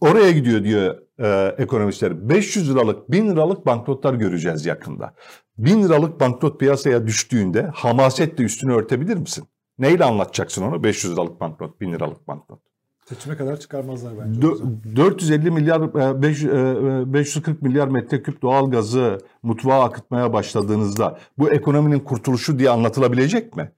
oraya 0.00 0.30
gidiyor 0.30 0.64
diyor 0.64 0.96
e, 1.18 1.54
ekonomistler. 1.62 2.28
500 2.28 2.70
liralık, 2.70 3.10
1000 3.10 3.30
liralık 3.30 3.66
banknotlar 3.66 4.14
göreceğiz 4.14 4.66
yakında. 4.66 5.14
1000 5.58 5.82
liralık 5.82 6.20
banknot 6.20 6.60
piyasaya 6.60 7.06
düştüğünde 7.06 7.62
hamasetle 7.74 8.44
üstünü 8.44 8.72
örtebilir 8.72 9.16
misin? 9.16 9.44
Neyle 9.78 10.04
anlatacaksın 10.04 10.62
onu? 10.62 10.84
500 10.84 11.12
liralık 11.12 11.40
banknot, 11.40 11.80
1000 11.80 11.92
liralık 11.92 12.28
banknot. 12.28 12.60
Seçime 13.08 13.36
kadar 13.36 13.60
çıkarmazlar 13.60 14.12
bence. 14.18 14.40
Dö- 14.40 14.96
450 14.96 15.50
milyar, 15.50 15.94
540 16.22 17.48
e, 17.48 17.66
milyar 17.66 17.88
metreküp 17.88 18.42
doğal 18.42 18.70
gazı 18.70 19.18
mutfağa 19.42 19.84
akıtmaya 19.84 20.32
başladığınızda 20.32 21.18
bu 21.38 21.50
ekonominin 21.50 22.00
kurtuluşu 22.00 22.58
diye 22.58 22.70
anlatılabilecek 22.70 23.56
mi? 23.56 23.72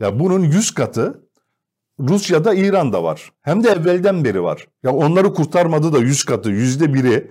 Ya 0.00 0.20
bunun 0.20 0.40
100 0.40 0.70
katı 0.70 1.21
Rusya'da 2.00 2.54
İran'da 2.54 3.04
var. 3.04 3.32
Hem 3.42 3.64
de 3.64 3.68
evvelden 3.68 4.24
beri 4.24 4.42
var. 4.42 4.66
Ya 4.82 4.92
onları 4.92 5.34
kurtarmadı 5.34 5.92
da 5.92 5.98
yüz 5.98 6.24
katı, 6.24 6.50
yüzde 6.50 6.94
biri 6.94 7.30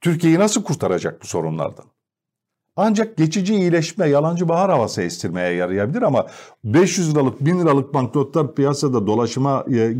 Türkiye'yi 0.00 0.38
nasıl 0.38 0.64
kurtaracak 0.64 1.22
bu 1.22 1.26
sorunlardan? 1.26 1.84
Ancak 2.76 3.16
geçici 3.16 3.54
iyileşme, 3.54 4.08
yalancı 4.08 4.48
bahar 4.48 4.70
havası 4.70 5.02
estirmeye 5.02 5.54
yarayabilir 5.54 6.02
ama 6.02 6.26
500 6.64 7.14
liralık, 7.14 7.40
1000 7.40 7.60
liralık 7.60 7.94
banknotlar 7.94 8.54
piyasada 8.54 9.06
dolaşıma 9.06 9.64
e, 9.68 9.92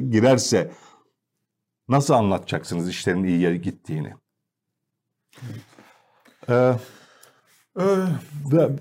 girerse 0.00 0.72
nasıl 1.88 2.14
anlatacaksınız 2.14 2.88
işlerin 2.88 3.24
iyiye 3.24 3.56
gittiğini? 3.56 4.14
Ee, 6.48 6.72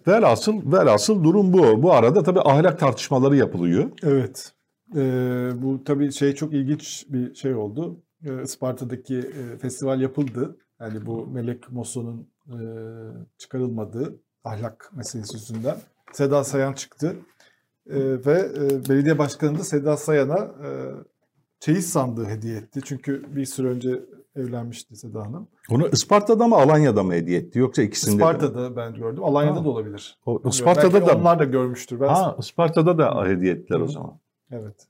velhasıl, 0.08 0.72
velhasıl 0.72 1.24
durum 1.24 1.54
bu. 1.54 1.84
Bu 1.84 1.94
arada 1.94 2.24
tabii 2.24 2.42
ahlak 2.42 2.80
tartışmaları 2.80 3.36
yapılıyor. 3.36 3.90
Evet. 4.04 4.52
Ee, 4.96 5.50
bu 5.56 5.84
tabii 5.84 6.12
şey 6.12 6.36
çok 6.36 6.54
ilginç 6.54 7.06
bir 7.10 7.36
şey 7.36 7.56
oldu. 7.56 7.98
Ee, 8.26 8.44
Isparta'daki 8.44 9.18
e, 9.18 9.58
festival 9.58 10.02
yapıldı. 10.02 10.58
Yani 10.80 11.06
bu 11.06 11.28
Melek 11.28 11.72
Mosso'nun 11.72 12.28
e, 12.48 12.58
çıkarılmadığı 13.38 14.16
ahlak 14.44 14.92
meselesi 14.96 15.36
yüzünden. 15.36 15.78
Seda 16.14 16.44
Sayan 16.44 16.74
çıktı. 16.74 17.16
E, 17.90 18.00
ve 18.26 18.52
e, 18.56 18.90
belediye 18.90 19.18
başkanı 19.18 19.60
da 19.60 19.64
Seda 19.64 19.98
Sayan'a 19.98 20.40
e, 20.40 20.70
çeyiz 21.60 21.90
sandığı 21.90 22.26
hediye 22.26 22.58
etti. 22.58 22.82
Çünkü 22.86 23.36
bir 23.36 23.46
süre 23.46 23.68
önce 23.68 24.02
evlenmişti 24.36 24.96
Seda 24.96 25.26
Hanım. 25.26 25.48
Onu 25.70 25.88
Isparta'da 25.88 26.48
mı 26.48 26.56
Alanya'da 26.56 27.04
mı 27.04 27.14
hediye 27.14 27.40
etti 27.40 27.60
yoksa 27.60 27.82
ikisinde 27.82 28.16
Isparta'da 28.16 28.70
mi? 28.70 28.76
ben 28.76 28.94
gördüm. 28.94 29.24
Alanya'da 29.24 29.60
ha. 29.60 29.66
da 29.66 29.70
olabilir. 29.70 30.18
O, 30.26 30.42
Isparta'da 30.50 30.94
Belki 30.94 31.08
da 31.08 31.18
onlar 31.18 31.40
da 31.40 31.44
görmüştür. 31.44 32.00
Ben 32.00 32.08
ha, 32.08 32.36
Isparta'da 32.40 32.98
da 32.98 33.26
hediye 33.26 33.54
ettiler 33.54 33.80
o 33.80 33.88
zaman. 33.88 34.20
Evet. 34.52 34.88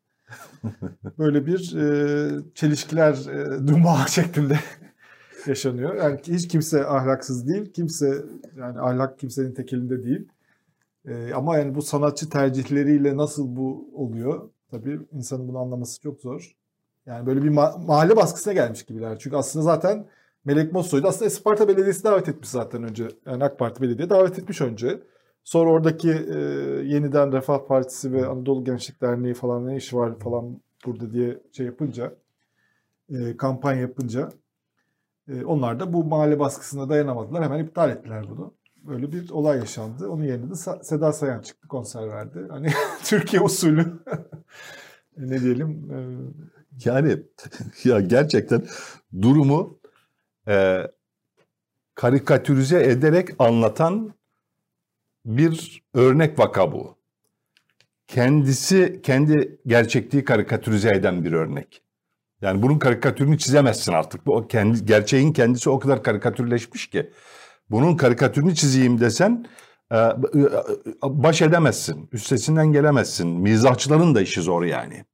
Böyle 1.20 1.46
bir 1.46 1.76
e, 1.76 2.30
çelişkiler 2.56 3.14
e, 3.14 3.68
dumağı 3.68 4.08
şeklinde 4.10 4.60
yaşanıyor. 5.48 5.96
Yani 5.96 6.20
hiç 6.28 6.48
kimse 6.48 6.86
ahlaksız 6.86 7.48
değil. 7.48 7.74
Kimse 7.74 8.26
yani 8.58 8.80
ahlak 8.80 9.20
kimsenin 9.20 9.54
tek 9.54 9.74
elinde 9.74 10.04
değil. 10.04 10.28
E, 11.06 11.34
ama 11.34 11.58
yani 11.58 11.76
bu 11.76 11.82
sanatçı 11.82 12.30
tercihleriyle 12.30 13.18
nasıl 13.18 13.56
bu 13.56 13.90
oluyor? 13.94 14.50
Tabii 14.72 15.00
insanın 15.12 15.48
bunu 15.48 15.58
anlaması 15.58 16.02
çok 16.02 16.22
zor. 16.22 16.56
Yani 17.06 17.26
böyle 17.26 17.44
bir 17.44 17.50
ma- 17.50 17.86
mahalle 17.86 18.16
baskısına 18.16 18.54
gelmiş 18.54 18.84
gibiler. 18.84 19.20
Çünkü 19.20 19.36
aslında 19.36 19.64
zaten 19.64 20.08
Melek 20.46 20.74
Mosso'yu 20.74 21.04
da 21.04 21.08
aslında 21.08 21.26
Isparta 21.26 21.68
Belediyesi 21.68 22.04
davet 22.04 22.30
etmiş 22.30 22.50
zaten 22.50 22.84
önce. 22.84 23.08
Yani 23.26 23.44
AK 23.44 23.60
Parti 23.60 23.82
Belediye 23.82 24.10
davet 24.10 24.40
etmiş 24.40 24.62
önce. 24.62 25.00
Sonra 25.44 25.70
oradaki 25.70 26.10
e, 26.12 26.40
yeniden 26.84 27.32
Refah 27.32 27.68
Partisi 27.68 28.14
ve 28.14 28.26
Anadolu 28.26 28.64
Gençlik 28.64 29.02
Derneği 29.02 29.34
falan 29.34 29.68
ne 29.68 29.76
işi 29.76 29.98
var 29.98 30.20
falan 30.20 30.62
burada 30.86 31.12
diye 31.12 31.40
şey 31.52 31.66
yapınca, 31.66 32.16
e, 33.10 33.38
kampanya 33.38 33.82
yapınca 33.82 34.30
e, 35.28 35.46
onlar 35.46 35.80
da 35.80 35.94
bu 35.94 36.04
mahalle 36.04 36.40
baskısına 36.40 36.90
dayanamadılar. 36.90 37.44
Hemen 37.44 37.64
iptal 37.64 37.90
ettiler 37.90 38.26
bunu. 38.30 38.54
Böyle 38.76 39.12
bir 39.12 39.30
olay 39.30 39.58
yaşandı. 39.58 40.10
Onun 40.10 40.24
yerine 40.24 40.50
de 40.50 40.56
Seda 40.84 41.14
Sayan 41.14 41.42
çıktı 41.42 41.68
konser 41.68 42.08
verdi. 42.10 42.48
Hani 42.50 42.68
Türkiye 43.04 43.42
usulü 43.42 44.00
ne 45.18 45.42
diyelim 45.42 45.92
e, 45.92 45.98
yani 46.86 47.18
ya 47.84 48.00
gerçekten 48.00 48.68
durumu 49.22 49.80
e, 50.48 50.88
karikatürize 51.96 52.84
ederek 52.84 53.30
anlatan 53.40 54.14
bir 55.26 55.84
örnek 55.94 56.40
vaka 56.40 56.72
bu. 56.72 56.98
Kendisi 58.08 59.00
kendi 59.04 59.62
gerçekliği 59.68 60.24
karikatürize 60.24 60.90
eden 60.90 61.26
bir 61.26 61.32
örnek. 61.32 61.84
Yani 62.42 62.62
bunun 62.62 62.80
karikatürünü 62.80 63.38
çizemezsin 63.38 63.94
artık. 63.94 64.26
Bu 64.26 64.48
kendi 64.48 64.86
gerçeğin 64.86 65.34
kendisi 65.34 65.70
o 65.70 65.80
kadar 65.80 66.04
karikatürleşmiş 66.04 66.88
ki. 66.88 67.12
Bunun 67.70 67.98
karikatürünü 67.98 68.56
çizeyim 68.56 69.00
desen 69.00 69.46
e, 69.92 69.98
e, 69.98 70.14
baş 71.04 71.42
edemezsin. 71.42 72.10
Üstesinden 72.12 72.72
gelemezsin. 72.72 73.28
Mizahçıların 73.28 74.16
da 74.16 74.22
işi 74.22 74.42
zor 74.42 74.64
yani 74.64 75.06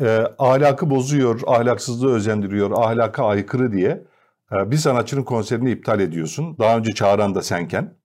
e, 0.00 0.26
ahlakı 0.38 0.90
bozuyor, 0.90 1.40
ahlaksızlığı 1.46 2.14
özendiriyor, 2.14 2.70
ahlaka 2.70 3.26
aykırı 3.26 3.72
diye 3.72 4.04
e, 4.52 4.70
bir 4.70 4.76
sanatçının 4.76 5.22
konserini 5.22 5.70
iptal 5.70 6.00
ediyorsun. 6.00 6.56
Daha 6.58 6.78
önce 6.78 6.92
çağıran 6.92 7.34
da 7.34 7.42
senken. 7.42 8.00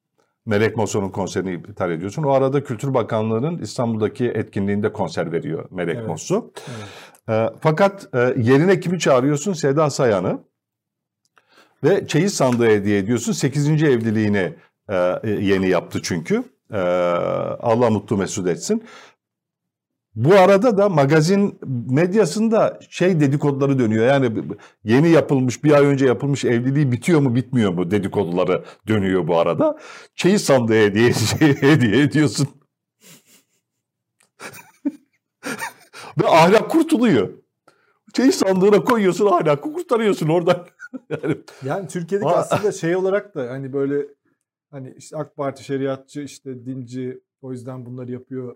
Melek 0.46 0.78
Mosso'nun 0.78 1.10
konserini 1.10 1.54
iptal 1.54 1.92
ediyorsun. 1.92 2.24
O 2.24 2.32
arada 2.32 2.64
Kültür 2.64 2.94
Bakanlığı'nın 2.94 3.58
İstanbul'daki 3.58 4.26
etkinliğinde 4.26 4.94
konser 4.94 5.32
veriyor 5.32 5.68
Melek 5.72 5.96
Evet. 5.98 6.08
Mosso. 6.08 6.52
Evet. 7.28 7.54
E, 7.54 7.58
fakat 7.62 8.08
e, 8.14 8.20
yerine 8.38 8.80
kimi 8.80 9.00
çağırıyorsun? 9.00 9.54
Seda 9.54 9.90
Sayan'ı. 9.90 10.40
Ve 11.84 12.08
çeyiz 12.08 12.34
sandığı 12.34 12.68
hediye 12.68 12.98
ediyorsun. 12.98 13.32
8. 13.32 13.84
evliliğini 13.84 14.54
e, 14.90 14.96
e, 15.24 15.30
yeni 15.30 15.70
yaptı 15.70 16.00
çünkü. 16.04 16.44
E, 16.74 16.80
Allah 17.60 17.90
mutlu 17.90 18.18
mesut 18.18 18.48
etsin. 18.48 18.84
Bu 20.16 20.34
arada 20.34 20.78
da 20.78 20.90
magazin 20.90 21.60
medyasında 21.90 22.80
şey 22.90 23.20
dedikoduları 23.20 23.80
dönüyor. 23.80 24.08
Yani 24.08 24.44
yeni 24.84 25.10
yapılmış, 25.10 25.64
bir 25.64 25.72
ay 25.72 25.86
önce 25.86 26.06
yapılmış 26.06 26.46
evliliği 26.46 26.92
bitiyor 26.92 27.20
mu 27.20 27.36
bitmiyor 27.36 27.72
mu 27.74 27.92
dedikoduları 27.92 28.64
dönüyor 28.88 29.28
bu 29.28 29.38
arada. 29.38 29.80
Çeyiz 30.16 30.44
sandığı 30.44 30.74
hediye, 30.74 31.12
hediye 31.40 32.04
ediyorsun. 32.04 32.48
Ve 36.22 36.28
ahlak 36.28 36.72
kurtuluyor. 36.72 37.30
Çeyiz 38.14 38.36
sandığına 38.36 38.84
koyuyorsun 38.84 39.26
ahlakı 39.26 39.74
kurtarıyorsun 39.74 40.30
oradan. 40.30 40.66
yani, 41.10 41.38
Yani 41.66 41.88
Türkiye'deki 41.88 42.32
aslında 42.32 42.72
şey 42.72 42.96
olarak 42.96 43.36
da 43.36 43.50
hani 43.50 43.74
böyle 43.74 44.08
hani 44.72 44.94
işte 44.98 45.18
AK 45.18 45.36
Parti 45.36 45.64
şeriatçı 45.64 46.22
işte 46.22 46.66
dinci 46.66 47.22
o 47.42 47.52
yüzden 47.52 47.86
bunları 47.86 48.12
yapıyor 48.12 48.56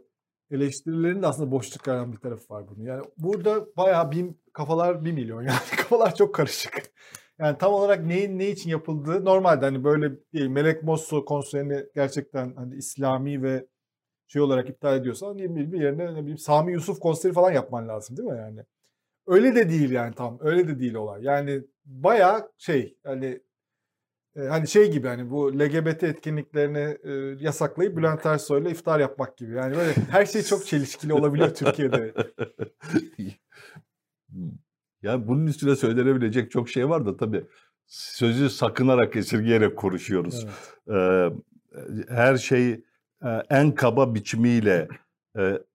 eleştirilerin 0.52 1.22
de 1.22 1.28
aslında 1.28 1.52
boş 1.52 1.70
çıkaran 1.70 2.12
bir 2.12 2.18
tarafı 2.18 2.54
var 2.54 2.66
bunun. 2.70 2.86
Yani 2.86 3.04
burada 3.18 3.66
bayağı 3.78 4.12
bir 4.12 4.26
kafalar 4.54 5.06
bir 5.06 5.12
milyon 5.12 5.42
yani 5.42 5.60
kafalar 5.78 6.16
çok 6.16 6.36
karışık. 6.36 6.92
Yani 7.40 7.58
tam 7.58 7.74
olarak 7.74 8.06
neyin 8.06 8.40
ne 8.40 8.50
için 8.50 8.70
yapıldığı 8.70 9.26
normalde 9.26 9.66
hani 9.66 9.84
böyle 9.84 10.12
değil 10.34 10.48
Melek 10.48 10.84
Mosso 10.84 11.26
konserini 11.26 11.86
gerçekten 11.96 12.54
hani 12.56 12.76
İslami 12.76 13.44
ve 13.44 13.68
şey 14.28 14.42
olarak 14.42 14.70
iptal 14.70 14.98
ediyorsan 14.98 15.38
ne 15.38 15.56
bir 15.56 15.82
yerine 15.82 16.16
ne 16.16 16.22
bileyim 16.22 16.38
Sami 16.38 16.72
Yusuf 16.72 17.00
konseri 17.00 17.34
falan 17.34 17.52
yapman 17.52 17.88
lazım 17.88 18.18
değil 18.18 18.30
mi 18.30 18.38
yani? 18.38 18.66
Öyle 19.28 19.56
de 19.56 19.70
değil 19.70 19.92
yani 19.92 20.16
tam. 20.16 20.38
Öyle 20.42 20.68
de 20.68 20.80
değil 20.80 20.94
olay. 20.94 21.24
Yani 21.24 21.62
bayağı 21.86 22.52
şey 22.58 22.98
hani 23.04 23.42
e, 24.36 24.42
hani 24.42 24.68
şey 24.68 24.92
gibi 24.92 25.08
hani 25.08 25.30
bu 25.30 25.60
LGBT 25.60 26.04
etkinliklerini 26.04 26.98
e, 27.04 27.12
yasaklayıp 27.44 27.98
Bülent 27.98 28.26
Ersoy'la 28.26 28.70
iftar 28.70 29.00
yapmak 29.00 29.38
gibi. 29.38 29.56
Yani 29.56 29.76
böyle 29.76 29.94
her 30.12 30.26
şey 30.26 30.44
çok 30.44 30.66
çelişkili 30.66 31.14
olabiliyor 31.14 31.54
Türkiye'de. 31.56 32.14
ya 35.02 35.28
bunun 35.28 35.48
üstüne 35.48 35.76
söylenebilecek 35.76 36.52
çok 36.52 36.70
şey 36.70 36.90
var 36.90 37.06
da 37.06 37.18
tabii 37.18 37.46
sözü 37.88 38.50
sakınarak 38.50 39.16
esirgeyerek 39.16 39.78
konuşuyoruz. 39.78 40.46
Evet. 40.88 40.98
Ee, 40.98 41.30
her 42.10 42.38
şey 42.38 42.84
en 43.50 43.72
kaba 43.72 44.16
biçimiyle 44.16 44.88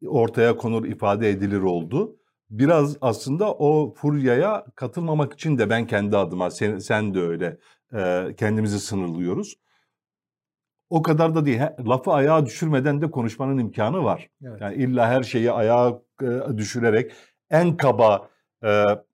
ortaya 0.07 0.57
konur, 0.57 0.85
ifade 0.85 1.31
edilir 1.31 1.61
oldu. 1.61 2.17
Biraz 2.51 2.97
aslında 3.01 3.55
o 3.55 3.95
furyaya 3.95 4.67
katılmamak 4.75 5.33
için 5.33 5.59
de 5.59 5.71
ben 5.71 5.87
kendi 5.87 6.17
adıma, 6.17 6.51
sen, 6.51 6.79
sen 6.79 7.15
de 7.15 7.21
öyle 7.21 7.59
kendimizi 8.37 8.81
sınırlıyoruz. 8.81 9.55
O 10.91 11.03
kadar 11.03 11.35
da 11.35 11.47
değil. 11.47 11.61
Lafı 11.87 12.13
ayağa 12.13 12.47
düşürmeden 12.47 13.03
de 13.03 13.11
konuşmanın 13.11 13.59
imkanı 13.59 14.05
var. 14.05 14.31
Evet. 14.45 14.61
Yani 14.61 14.75
illa 14.75 15.09
her 15.09 15.23
şeyi 15.23 15.53
ayağa 15.53 16.03
düşürerek 16.57 17.13
en 17.51 17.77
kaba, 17.77 18.31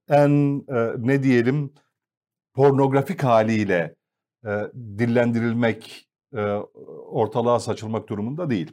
en 0.09 0.59
ne 1.07 1.23
diyelim 1.23 1.75
pornografik 2.55 3.25
haliyle 3.25 3.97
dillendirilmek, 4.75 6.09
ortalığa 7.07 7.61
saçılmak 7.61 8.09
durumunda 8.09 8.51
değil. 8.51 8.73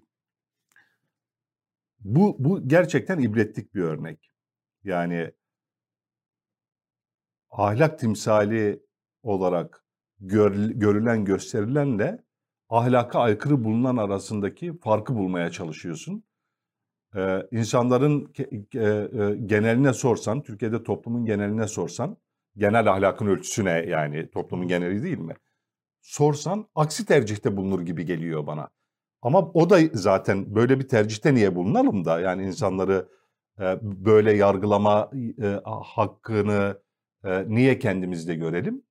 Bu, 2.00 2.36
bu 2.40 2.68
gerçekten 2.68 3.20
ibretlik 3.20 3.76
bir 3.76 3.82
örnek. 3.82 4.32
Yani 4.84 5.32
ahlak 7.50 8.00
timsali 8.00 8.84
olarak 9.24 9.84
gör, 10.20 10.70
görülen 10.70 11.26
gösterilenle 11.26 12.24
ahlaka 12.70 13.20
aykırı 13.20 13.64
bulunan 13.64 13.98
arasındaki 13.98 14.78
farkı 14.80 15.16
bulmaya 15.16 15.52
çalışıyorsun. 15.52 16.24
Ee, 17.16 17.48
insanların 17.52 18.34
e, 18.40 18.80
e, 18.80 19.36
geneline 19.46 19.94
sorsan, 19.94 20.42
Türkiye'de 20.42 20.84
toplumun 20.84 21.26
geneline 21.26 21.68
sorsan, 21.68 22.18
genel 22.58 22.92
ahlakın 22.92 23.28
ölçüsü 23.28 23.66
ne 23.66 23.72
yani 23.72 24.30
toplumun 24.30 24.68
geneli 24.68 25.04
değil 25.04 25.18
mi? 25.18 25.34
Sorsan 26.02 26.68
aksi 26.76 27.06
tercihte 27.06 27.58
bulunur 27.58 27.82
gibi 27.82 28.06
geliyor 28.06 28.48
bana. 28.48 28.70
Ama 29.22 29.52
o 29.54 29.70
da 29.70 29.80
zaten 29.94 30.56
böyle 30.56 30.80
bir 30.80 30.88
tercihte 30.88 31.34
niye 31.34 31.56
bulunalım 31.56 32.06
da 32.06 32.20
yani 32.20 32.44
insanları 32.46 33.10
e, 33.60 33.78
böyle 33.82 34.34
yargılama 34.34 35.12
e, 35.42 35.48
hakkını 35.66 36.82
e, 37.24 37.50
niye 37.50 37.80
kendimizde 37.80 38.36
görelim? 38.36 38.84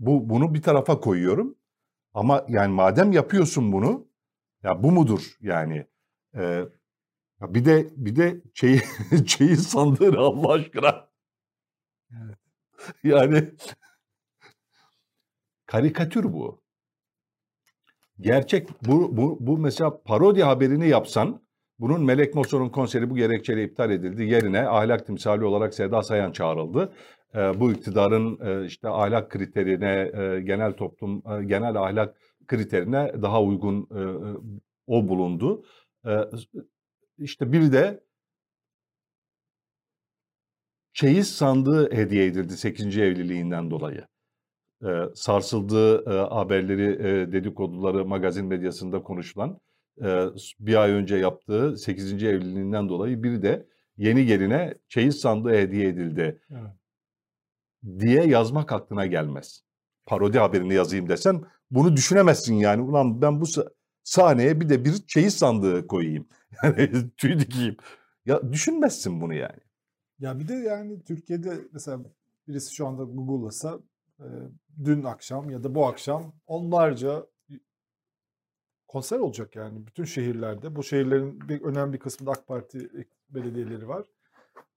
Bu 0.00 0.30
bunu 0.30 0.54
bir 0.54 0.62
tarafa 0.62 1.00
koyuyorum. 1.00 1.56
Ama 2.14 2.46
yani 2.48 2.74
madem 2.74 3.12
yapıyorsun 3.12 3.72
bunu, 3.72 4.08
ya 4.62 4.82
bu 4.82 4.92
mudur 4.92 5.36
yani? 5.40 5.86
E, 6.34 6.42
ya 7.40 7.54
bir 7.54 7.64
de 7.64 7.88
bir 7.96 8.16
de 8.16 8.42
şeyi 8.54 8.80
şeyi 9.26 9.56
sandığını 9.72 10.18
Allah 10.18 10.52
aşkına. 10.52 11.08
Evet. 12.12 12.38
Yani 13.04 13.50
karikatür 15.66 16.24
bu. 16.32 16.62
Gerçek 18.20 18.68
bu 18.86 19.16
bu 19.16 19.36
bu 19.40 19.58
mesela 19.58 20.02
parodi 20.02 20.42
haberini 20.42 20.88
yapsan 20.88 21.42
bunun 21.78 22.04
Melek 22.04 22.34
Mosso'nun 22.34 22.68
konseri 22.68 23.10
bu 23.10 23.16
gerekçeyle 23.16 23.64
iptal 23.64 23.90
edildi. 23.90 24.24
Yerine 24.24 24.68
ahlak 24.68 25.06
timsali 25.06 25.44
olarak 25.44 25.74
Seda 25.74 26.02
Sayan 26.02 26.32
çağrıldı. 26.32 26.92
Ee, 27.34 27.60
bu 27.60 27.72
iktidarın 27.72 28.38
e, 28.46 28.66
işte 28.66 28.88
ahlak 28.88 29.30
kriterine, 29.30 30.10
e, 30.14 30.40
genel 30.40 30.72
toplum, 30.72 31.22
e, 31.32 31.44
genel 31.44 31.76
ahlak 31.76 32.16
kriterine 32.46 33.12
daha 33.22 33.42
uygun 33.42 33.88
o 34.86 35.08
bulundu. 35.08 35.64
E, 36.06 36.10
işte 37.18 37.52
bir 37.52 37.72
de 37.72 38.00
çeyiz 40.92 41.30
sandığı 41.30 41.92
hediye 41.92 42.26
edildi 42.26 42.56
8. 42.56 43.02
evliliğinden 43.02 43.70
dolayı. 43.70 44.06
Ee, 44.84 44.88
sarsıldığı 45.14 46.10
haberleri, 46.28 46.98
dedikoduları 47.32 48.06
magazin 48.06 48.46
medyasında 48.46 49.02
konuşulan 49.02 49.60
bir 50.60 50.82
ay 50.82 50.90
önce 50.90 51.16
yaptığı 51.16 51.76
8. 51.76 52.26
evliliğinden 52.26 52.88
dolayı 52.88 53.22
bir 53.22 53.42
de 53.42 53.66
yeni 53.96 54.26
geline 54.26 54.74
çeyiz 54.88 55.20
sandığı 55.20 55.52
hediye 55.52 55.88
edildi 55.88 56.40
Evet. 56.50 56.79
Diye 57.98 58.26
yazmak 58.26 58.72
aklına 58.72 59.06
gelmez. 59.06 59.62
Parodi 60.06 60.38
haberini 60.38 60.74
yazayım 60.74 61.08
desen 61.08 61.44
bunu 61.70 61.96
düşünemezsin 61.96 62.54
yani. 62.54 62.82
Ulan 62.82 63.22
ben 63.22 63.40
bu 63.40 63.44
sa- 63.44 63.72
sahneye 64.04 64.60
bir 64.60 64.68
de 64.68 64.84
bir 64.84 65.06
çeyiz 65.06 65.34
sandığı 65.34 65.86
koyayım. 65.86 66.28
Yani 66.62 67.10
tüy 67.16 67.38
dikeyim. 67.38 67.76
Ya 68.26 68.52
düşünmezsin 68.52 69.20
bunu 69.20 69.34
yani. 69.34 69.60
Ya 70.18 70.38
bir 70.38 70.48
de 70.48 70.54
yani 70.54 71.04
Türkiye'de 71.04 71.58
mesela 71.72 72.00
birisi 72.48 72.74
şu 72.74 72.86
anda 72.86 73.02
Google'lasa 73.04 73.80
e, 74.20 74.26
dün 74.84 75.02
akşam 75.04 75.50
ya 75.50 75.62
da 75.62 75.74
bu 75.74 75.86
akşam 75.86 76.32
onlarca 76.46 77.26
konser 78.88 79.18
olacak 79.18 79.56
yani 79.56 79.86
bütün 79.86 80.04
şehirlerde. 80.04 80.76
Bu 80.76 80.82
şehirlerin 80.82 81.48
bir 81.48 81.62
önemli 81.62 81.92
bir 81.92 81.98
kısmında 81.98 82.30
AK 82.30 82.46
Parti 82.46 82.90
belediyeleri 83.30 83.88
var. 83.88 84.06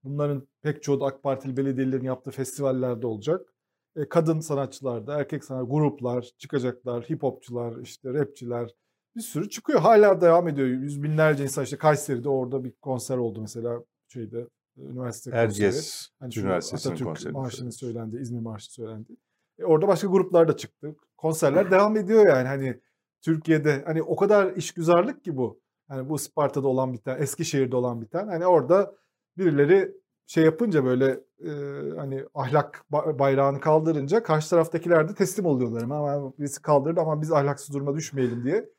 Bunların 0.03 0.47
pek 0.61 0.84
çoğu 0.84 0.99
da 0.99 1.05
AK 1.05 1.23
Partili 1.23 1.57
belediyelerin 1.57 2.05
yaptığı 2.05 2.31
festivallerde 2.31 3.07
olacak. 3.07 3.53
E, 3.95 4.09
kadın 4.09 4.39
sanatçılar 4.39 5.07
da, 5.07 5.19
erkek 5.19 5.43
sanat 5.43 5.71
gruplar 5.71 6.29
çıkacaklar, 6.38 7.03
hip 7.03 7.23
hopçular, 7.23 7.81
işte 7.81 8.13
rapçiler 8.13 8.69
bir 9.15 9.21
sürü 9.21 9.49
çıkıyor. 9.49 9.79
Hala 9.79 10.21
devam 10.21 10.47
ediyor. 10.47 10.67
Yüz 10.67 11.03
binlerce 11.03 11.43
insan 11.43 11.63
işte 11.63 11.77
Kayseri'de 11.77 12.29
orada 12.29 12.63
bir 12.63 12.71
konser 12.71 13.17
oldu 13.17 13.41
mesela 13.41 13.84
şeyde 14.07 14.47
üniversite 14.77 15.31
konseri. 15.31 15.45
Erciyes 15.45 16.09
Hani 16.19 16.34
şu 16.34 16.41
Üniversitesi'nin 16.41 16.93
Atatürk 16.93 17.07
konseri. 17.07 17.34
Marşı'nın 17.34 17.69
söylendi, 17.69 18.17
İzmir 18.17 18.39
Marşı 18.39 18.73
söylendi. 18.73 19.15
E 19.59 19.63
orada 19.63 19.88
başka 19.88 20.07
gruplar 20.07 20.47
da 20.47 20.57
çıktı. 20.57 20.95
Konserler 21.17 21.71
devam 21.71 21.97
ediyor 21.97 22.27
yani 22.27 22.47
hani 22.47 22.79
Türkiye'de 23.21 23.84
hani 23.86 24.03
o 24.03 24.15
kadar 24.15 24.55
işgüzarlık 24.55 25.23
ki 25.23 25.38
bu. 25.38 25.59
Hani 25.88 26.09
bu 26.09 26.17
Sparta'da 26.17 26.67
olan 26.67 26.93
bir 26.93 26.97
tane, 26.97 27.19
Eskişehir'de 27.19 27.75
olan 27.75 28.01
bir 28.01 28.07
tane. 28.07 28.31
Hani 28.31 28.47
orada 28.47 28.95
birileri 29.38 29.91
şey 30.27 30.43
yapınca 30.43 30.86
böyle 30.86 31.19
e, 31.45 31.49
hani 31.97 32.25
ahlak 32.34 32.86
ba- 32.91 33.19
bayrağını 33.19 33.59
kaldırınca 33.59 34.23
karşı 34.23 34.49
taraftakiler 34.49 35.09
de 35.09 35.15
teslim 35.15 35.45
oluyorlar. 35.45 35.81
Ama 35.81 36.34
birisi 36.39 36.61
kaldırdı 36.61 37.01
ama 37.01 37.21
biz 37.21 37.31
ahlaksız 37.31 37.75
duruma 37.75 37.95
düşmeyelim 37.95 38.43
diye. 38.43 38.69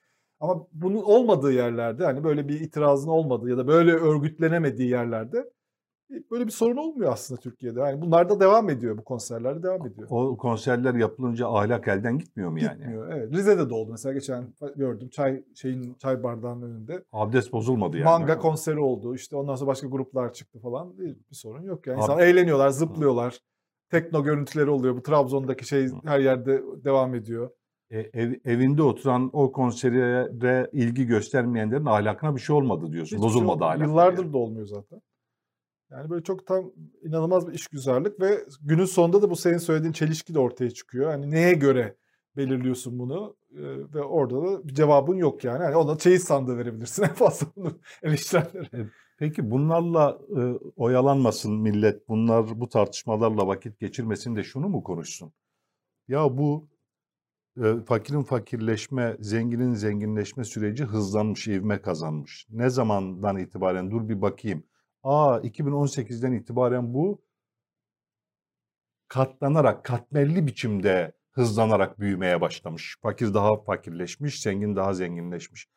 Ama 0.41 0.67
bunun 0.73 1.03
olmadığı 1.03 1.53
yerlerde 1.53 2.05
hani 2.05 2.25
böyle 2.25 2.49
bir 2.49 2.61
itirazın 2.61 3.09
olmadığı 3.09 3.51
ya 3.51 3.59
da 3.59 3.67
böyle 3.67 3.93
örgütlenemediği 3.93 4.91
yerlerde 4.91 5.51
böyle 6.31 6.47
bir 6.47 6.51
sorun 6.51 6.77
olmuyor 6.77 7.13
aslında 7.13 7.41
Türkiye'de. 7.41 7.81
Yani 7.81 8.01
bunlar 8.01 8.29
da 8.29 8.41
devam 8.41 8.71
ediyor 8.71 8.99
bu 8.99 9.05
konserler 9.05 9.59
de 9.59 9.63
devam 9.63 9.87
ediyor. 9.87 10.09
O 10.11 10.37
konserler 10.37 10.95
yapılınca 10.95 11.49
ahlak 11.49 11.89
elden 11.89 12.19
gitmiyor 12.19 12.51
mu 12.51 12.59
yani? 12.61 12.77
Gitmiyor. 12.79 13.09
Evet. 13.13 13.33
Rize'de 13.33 13.71
de 13.71 13.75
oldu 13.75 13.91
mesela 13.91 14.13
geçen 14.13 14.45
gördüm 14.77 15.09
çay 15.09 15.45
şeyin 15.55 15.95
çay 15.95 16.23
bardağının 16.23 16.63
önünde. 16.63 17.05
Abdest 17.13 17.53
bozulmadı 17.53 17.97
yani. 17.97 18.05
Manga 18.05 18.39
konseri 18.39 18.79
oldu. 18.81 19.15
İşte 19.15 19.37
ondan 19.37 19.55
sonra 19.57 19.67
başka 19.71 19.87
gruplar 19.87 20.33
çıktı 20.33 20.59
falan. 20.59 20.99
Bir, 20.99 21.07
bir 21.31 21.35
sorun 21.35 21.63
yok 21.63 21.87
yani. 21.87 21.99
İnsanlar 22.01 22.23
eğleniyorlar, 22.23 22.69
zıplıyorlar. 22.71 23.39
Tekno 23.91 24.25
görüntüleri 24.25 24.71
oluyor. 24.71 24.97
Bu 24.97 25.03
Trabzon'daki 25.03 25.67
şey 25.69 25.89
her 26.05 26.21
yerde 26.21 26.63
devam 26.85 27.15
ediyor. 27.15 27.51
E, 27.91 27.99
ev- 27.99 28.41
evinde 28.45 28.83
oturan 28.83 29.31
o 29.33 29.53
konsere 29.53 30.71
ilgi 30.73 31.07
göstermeyenlerin 31.07 31.85
ahlakına 31.85 32.35
bir 32.37 32.41
şey 32.41 32.57
olmadı 32.57 32.93
diyorsun. 32.93 33.17
Hiçbir 33.17 33.19
şey 33.19 33.23
Bozulmadı 33.29 33.53
olmuyor. 33.55 33.71
ahlak. 33.71 33.89
Yıllardır 33.89 34.33
da 34.33 34.39
olmuyor 34.39 34.67
zaten. 34.67 35.01
Yani 35.97 36.11
böyle 36.11 36.23
çok 36.25 36.47
tam 36.47 36.73
inanılmaz 37.03 37.49
bir 37.49 37.53
işgüzarlık 37.53 38.21
ve 38.21 38.45
günün 38.63 38.85
sonunda 38.85 39.23
da 39.23 39.31
bu 39.31 39.37
senin 39.37 39.59
söylediğin 39.59 39.93
çelişki 39.93 40.35
de 40.35 40.39
ortaya 40.39 40.71
çıkıyor. 40.71 41.11
Hani 41.11 41.31
neye 41.31 41.53
göre 41.53 41.97
belirliyorsun 42.37 42.99
bunu 42.99 43.37
Ee, 43.55 43.95
ve 43.95 44.03
orada 44.03 44.43
da 44.43 44.69
bir 44.69 44.75
cevabın 44.75 45.17
yok 45.17 45.45
yani. 45.45 45.63
yani 45.63 45.77
ona 45.77 45.99
çeyiz 45.99 46.25
sandığı 46.25 46.59
verebilirsin 46.59 47.03
en 47.03 47.15
fazla 47.15 47.47
bunu 47.57 47.79
eleştirenlere. 48.03 48.91
Peki 49.19 49.51
bunlarla 49.51 50.19
e, 50.37 50.41
oyalanmasın 50.77 51.55
millet, 51.55 52.09
bunlar 52.09 52.61
bu 52.61 52.69
tartışmalarla 52.69 53.47
vakit 53.47 53.81
geçirmesin 53.81 54.37
de 54.37 54.43
şunu 54.45 54.69
mu 54.69 54.83
konuşsun? 54.83 55.33
Ya 56.09 56.39
bu 56.39 56.69
e, 57.65 57.81
fakirin 57.87 58.23
fakirleşme, 58.23 59.17
zenginin 59.21 59.75
zenginleşme 59.75 60.45
süreci 60.45 60.85
hızlanmış, 60.85 61.49
ivme 61.49 61.83
kazanmış. 61.83 62.47
Ne 62.51 62.71
zamandan 62.71 63.39
itibaren 63.39 63.91
dur 63.91 64.09
bir 64.09 64.23
bakayım. 64.23 64.65
Aa 65.05 65.39
2018'den 65.39 66.33
itibaren 66.33 66.95
bu 66.95 67.25
katlanarak, 69.09 69.85
katmerli 69.85 70.47
biçimde 70.47 71.13
hızlanarak 71.33 72.01
büyümeye 72.01 72.41
başlamış. 72.41 72.97
Fakir 73.03 73.35
daha 73.35 73.63
fakirleşmiş, 73.67 74.43
zengin 74.43 74.77
daha 74.77 74.95
zenginleşmiş. 74.95 75.69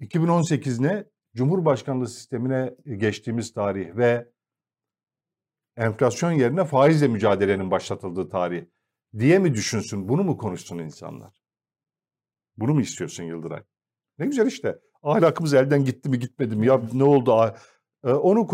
2018 0.00 0.80
ne? 0.80 1.04
Cumhurbaşkanlığı 1.34 2.08
sistemine 2.08 2.74
geçtiğimiz 2.96 3.52
tarih 3.52 3.96
ve 3.96 4.32
enflasyon 5.76 6.32
yerine 6.32 6.64
faizle 6.64 7.08
mücadelenin 7.08 7.70
başlatıldığı 7.70 8.28
tarih 8.28 8.64
diye 9.18 9.38
mi 9.38 9.54
düşünsün? 9.54 10.08
Bunu 10.08 10.24
mu 10.24 10.36
konuşsun 10.36 10.78
insanlar? 10.78 11.42
Bunu 12.56 12.74
mu 12.74 12.80
istiyorsun 12.80 13.24
Yıldıray? 13.24 13.62
Ne 14.18 14.26
güzel 14.26 14.46
işte. 14.46 14.78
Ahlakımız 15.02 15.54
elden 15.54 15.84
gitti 15.84 16.08
mi 16.08 16.18
gitmedi 16.18 16.56
mi? 16.56 16.66
Ya 16.66 16.80
ne 16.92 17.04
oldu? 17.04 17.54
Ee, 18.04 18.10
Onu 18.12 18.46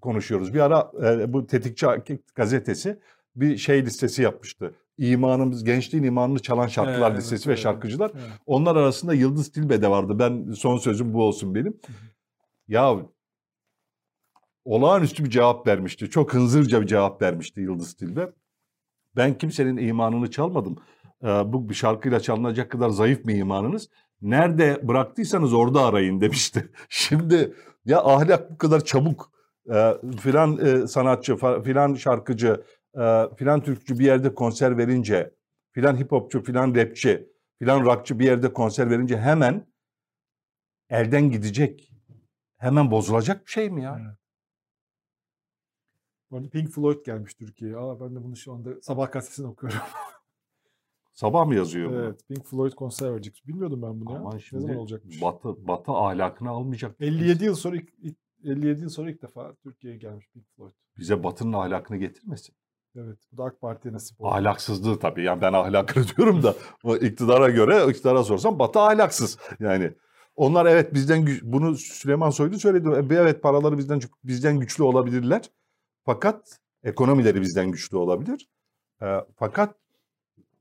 konuşuyoruz. 0.00 0.54
Bir 0.54 0.60
ara 0.60 0.92
e, 1.22 1.32
bu 1.32 1.46
Tetikçi 1.46 1.86
gazetesi 2.34 3.00
bir 3.36 3.56
şey 3.56 3.86
listesi 3.86 4.22
yapmıştı. 4.22 4.74
İmanımız, 4.98 5.64
gençliğin 5.64 6.04
imanını 6.04 6.38
çalan 6.38 6.66
şarkılar 6.66 7.10
Evet, 7.10 7.20
listesi 7.20 7.48
ve 7.48 7.52
evet, 7.52 7.62
şarkıcılar. 7.62 8.10
evet. 8.14 8.30
Onlar 8.46 8.76
arasında 8.76 9.14
Yıldız 9.14 9.52
Tilbe 9.52 9.82
de 9.82 9.90
vardı. 9.90 10.18
Ben 10.18 10.52
son 10.52 10.76
sözüm 10.76 11.14
bu 11.14 11.22
olsun 11.22 11.54
benim. 11.54 11.80
Ya 12.68 12.96
olağanüstü 14.64 15.24
bir 15.24 15.30
cevap 15.30 15.66
vermişti. 15.66 16.10
Çok 16.10 16.34
hınzırca 16.34 16.80
bir 16.80 16.86
cevap 16.86 17.22
vermişti 17.22 17.60
Yıldız 17.60 17.94
Tilbe. 17.94 18.32
Ben 19.16 19.38
kimsenin 19.38 19.76
imanını 19.76 20.30
çalmadım. 20.30 20.76
Ee, 21.22 21.26
bu 21.26 21.68
bir 21.68 21.74
şarkıyla 21.74 22.20
çalınacak 22.20 22.70
kadar 22.70 22.90
zayıf 22.90 23.24
mı 23.24 23.32
imanınız? 23.32 23.88
Nerede 24.22 24.88
bıraktıysanız 24.88 25.54
orada 25.54 25.84
arayın 25.84 26.20
demişti. 26.20 26.70
Şimdi 26.88 27.54
ya 27.84 28.00
ahlak 28.04 28.50
bu 28.50 28.58
kadar 28.58 28.84
çabuk 28.84 29.32
e, 29.74 29.94
filan 30.20 30.66
e, 30.66 30.86
sanatçı, 30.86 31.32
fa- 31.32 31.62
filan 31.62 31.94
şarkıcı, 31.94 32.64
e, 32.94 33.24
filan 33.36 33.62
türkücü 33.62 33.98
bir 33.98 34.04
yerde 34.04 34.34
konser 34.34 34.78
verince, 34.78 35.34
filan 35.72 35.96
hip 35.96 36.12
hopçu, 36.12 36.42
filan 36.42 36.74
rapçi, 36.74 37.28
filan 37.58 37.84
rockçı 37.84 38.18
bir 38.18 38.24
yerde 38.24 38.52
konser 38.52 38.90
verince 38.90 39.18
hemen 39.18 39.66
elden 40.90 41.30
gidecek, 41.30 41.92
hemen 42.56 42.90
bozulacak 42.90 43.46
bir 43.46 43.50
şey 43.50 43.70
mi 43.70 43.82
ya? 43.82 43.98
Evet. 44.00 44.18
Bu 46.30 46.36
arada 46.36 46.48
Pink 46.48 46.70
Floyd 46.70 47.06
gelmiş 47.06 47.34
Türkiye'ye. 47.34 47.76
Aa, 47.76 48.00
ben 48.00 48.16
de 48.16 48.24
bunu 48.24 48.36
şu 48.36 48.52
anda 48.52 48.70
sabah 48.82 49.12
gazetesinde 49.12 49.46
okuyorum. 49.48 49.78
Sabah 51.18 51.46
mı 51.46 51.54
yazıyor 51.54 51.90
bunu? 51.90 51.98
evet, 51.98 52.28
Pink 52.28 52.46
Floyd 52.46 52.72
konser 52.72 53.12
verecek. 53.12 53.42
Bilmiyordum 53.46 53.82
ben 53.82 54.00
bunu 54.00 54.12
ya. 54.12 54.18
Aman 54.20 54.34
ne 54.34 54.40
şimdi 54.40 54.62
zaman 54.62 54.76
olacakmış? 54.76 55.22
Batı, 55.22 55.66
batı 55.68 55.92
ahlakını 55.92 56.50
almayacak. 56.50 56.96
57 57.00 57.44
yıl 57.44 57.54
sonra 57.54 57.76
ilk, 57.76 57.88
ilk- 58.02 58.18
57 58.44 58.80
yıl 58.82 58.88
sonra 58.88 59.10
ilk 59.10 59.22
defa 59.22 59.54
Türkiye'ye 59.54 59.98
gelmiş 59.98 60.26
Pink 60.32 60.44
Floyd. 60.56 60.72
Bize 60.98 61.24
batının 61.24 61.52
ahlakını 61.52 61.96
getirmesin. 61.96 62.54
Evet, 62.96 63.18
bu 63.32 63.36
da 63.38 63.44
AK 63.44 63.60
Parti'ye 63.60 63.94
nasip 63.94 64.20
oldu. 64.20 64.28
Ahlaksızlığı 64.28 64.98
tabii. 64.98 65.24
Yani 65.24 65.40
ben 65.40 65.52
ahlakını 65.52 66.04
diyorum 66.16 66.42
da 66.42 66.54
o 66.84 66.96
iktidara 66.96 67.50
göre 67.50 67.90
iktidara 67.90 68.24
sorsam 68.24 68.58
batı 68.58 68.80
ahlaksız. 68.80 69.38
Yani 69.60 69.92
onlar 70.36 70.66
evet 70.66 70.94
bizden 70.94 71.28
bunu 71.42 71.74
Süleyman 71.74 72.30
Soylu 72.30 72.58
söyledi. 72.58 73.14
E, 73.14 73.14
Evet 73.14 73.42
paraları 73.42 73.78
bizden 73.78 74.00
bizden 74.24 74.60
güçlü 74.60 74.82
olabilirler. 74.82 75.50
Fakat 76.04 76.58
ekonomileri 76.82 77.40
bizden 77.40 77.70
güçlü 77.70 77.96
olabilir. 77.96 78.48
E, 79.02 79.06
fakat 79.36 79.74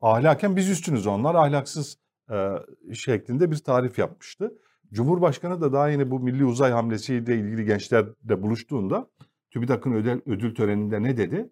ahlaken 0.02 0.56
biz 0.56 0.70
üstünüz. 0.70 1.08
Onlar 1.08 1.36
ahlaksız 1.36 1.98
e, 2.32 2.54
şeklinde 2.94 3.52
bir 3.52 3.58
tarif 3.58 4.00
yapmıştı. 4.00 4.54
Cumhurbaşkanı 4.92 5.62
da 5.62 5.74
daha 5.74 5.90
yeni 5.90 6.12
bu 6.12 6.20
milli 6.20 6.46
uzay 6.46 6.72
hamlesiyle 6.72 7.36
ilgili 7.36 7.66
gençlerle 7.66 8.42
buluştuğunda 8.42 9.10
TÜBİTAK'ın 9.52 9.92
ödül, 9.92 10.22
ödül 10.26 10.56
töreninde 10.56 11.04
ne 11.04 11.18
dedi? 11.18 11.50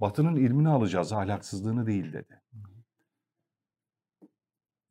Batı'nın 0.00 0.36
ilmini 0.36 0.68
alacağız, 0.68 1.12
ahlaksızlığını 1.12 1.86
değil 1.86 2.12
dedi. 2.12 2.42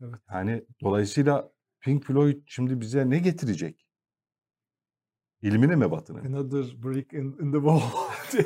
Evet. 0.02 0.20
Yani 0.32 0.66
dolayısıyla 0.82 1.52
Pink 1.80 2.04
Floyd 2.06 2.42
şimdi 2.46 2.82
bize 2.82 3.10
ne 3.10 3.20
getirecek? 3.20 3.88
İlmini 5.42 5.76
mi 5.76 5.92
Batı'nın? 5.92 6.36
Another 6.36 6.84
brick 6.84 7.14
in, 7.14 7.38
in 7.42 7.52
the 7.52 7.58
wall. 7.58 7.82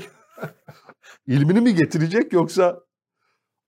İlmini 1.27 1.61
mi 1.61 1.75
getirecek 1.75 2.33
yoksa 2.33 2.83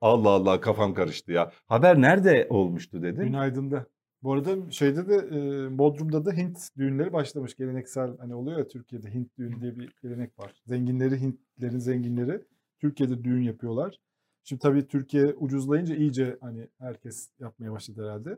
Allah 0.01 0.29
Allah 0.29 0.61
kafam 0.61 0.93
karıştı 0.93 1.31
ya. 1.31 1.51
Haber 1.67 2.01
nerede 2.01 2.47
olmuştu 2.49 3.03
dedi. 3.03 3.21
Günaydın'da. 3.21 3.85
Bu 4.23 4.33
arada 4.33 4.71
şeyde 4.71 5.07
de 5.07 5.15
e, 5.15 5.77
Bodrum'da 5.77 6.25
da 6.25 6.31
Hint 6.31 6.77
düğünleri 6.77 7.13
başlamış. 7.13 7.55
Geleneksel 7.55 8.17
hani 8.17 8.35
oluyor 8.35 8.59
ya 8.59 8.67
Türkiye'de 8.67 9.13
Hint 9.13 9.37
düğünü 9.37 9.61
diye 9.61 9.75
bir 9.75 9.93
gelenek 10.03 10.39
var. 10.39 10.53
Zenginleri 10.65 11.21
Hintlerin 11.21 11.79
zenginleri 11.79 12.41
Türkiye'de 12.79 13.23
düğün 13.23 13.41
yapıyorlar. 13.41 13.99
Şimdi 14.43 14.61
tabii 14.61 14.87
Türkiye 14.87 15.25
ucuzlayınca 15.25 15.95
iyice 15.95 16.37
hani 16.41 16.67
herkes 16.79 17.29
yapmaya 17.39 17.71
başladı 17.71 18.03
herhalde. 18.03 18.37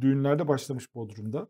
Düğünlerde 0.00 0.48
başlamış 0.48 0.94
Bodrum'da. 0.94 1.48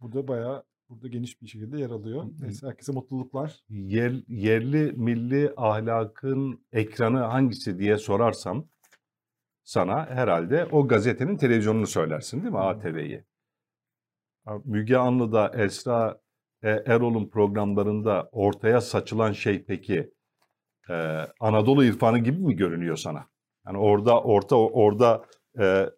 Bu 0.00 0.12
da 0.12 0.28
bayağı 0.28 0.64
burada 0.92 1.08
geniş 1.08 1.42
bir 1.42 1.46
şekilde 1.46 1.78
yer 1.78 1.90
alıyor. 1.90 2.24
Neyse 2.40 2.66
herkese 2.66 2.92
mutluluklar. 2.92 3.60
Yer, 3.68 4.12
yerli 4.28 4.92
milli 4.92 5.52
ahlakın 5.56 6.64
ekranı 6.72 7.18
hangisi 7.18 7.78
diye 7.78 7.98
sorarsam 7.98 8.68
sana 9.64 10.06
herhalde 10.06 10.64
o 10.64 10.88
gazetenin 10.88 11.36
televizyonunu 11.36 11.86
söylersin 11.86 12.42
değil 12.42 12.52
mi. 12.52 12.58
ATV'yi? 12.58 13.24
Müge 14.64 14.96
Anlı'da 14.96 15.52
Esra 15.54 16.20
e, 16.62 16.70
Erol'un 16.70 17.28
programlarında 17.28 18.28
ortaya 18.32 18.80
saçılan 18.80 19.32
şey 19.32 19.64
peki 19.64 20.12
e, 20.90 20.94
Anadolu 21.40 21.84
irfanı 21.84 22.18
gibi 22.18 22.38
mi 22.38 22.56
görünüyor 22.56 22.96
sana? 22.96 23.26
Yani 23.66 23.78
orada 23.78 24.20
orta 24.22 24.56
orada 24.56 25.24
e, 25.58 25.90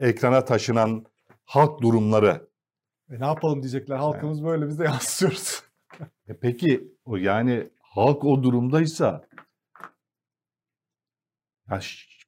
ekrana 0.00 0.44
taşınan 0.44 1.04
halk 1.44 1.82
durumları 1.82 2.48
E 3.10 3.20
ne 3.20 3.26
yapalım 3.26 3.62
diyecekler. 3.62 3.96
Halkımız 3.96 4.44
böyle 4.44 4.68
biz 4.68 4.78
de 4.78 4.84
yansıtıyoruz. 4.92 5.62
E 6.28 6.36
peki 6.40 6.94
o 7.04 7.16
yani 7.16 7.70
halk 7.80 8.24
o 8.24 8.42
durumdaysa 8.42 9.28
ya 11.70 11.80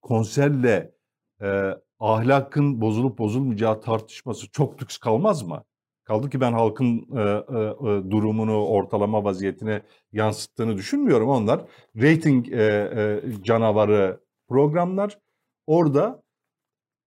konserle 0.02 0.94
e, 1.42 1.70
ahlakın 2.00 2.80
bozulup 2.80 3.18
bozulmayacağı 3.18 3.80
tartışması 3.80 4.50
çok 4.50 4.82
lüks 4.82 4.98
kalmaz 4.98 5.42
mı? 5.42 5.64
Kaldı 6.04 6.30
ki 6.30 6.40
ben 6.40 6.52
halkın 6.52 7.08
e, 7.16 7.20
e, 7.20 7.26
e, 7.26 8.10
durumunu, 8.10 8.66
ortalama 8.66 9.24
vaziyetini 9.24 9.82
yansıttığını 10.12 10.76
düşünmüyorum. 10.76 11.28
Onlar 11.28 11.64
rating 11.96 12.52
e, 12.52 12.62
e, 12.62 13.22
canavarı 13.42 14.20
programlar. 14.48 15.18
Orada 15.66 16.22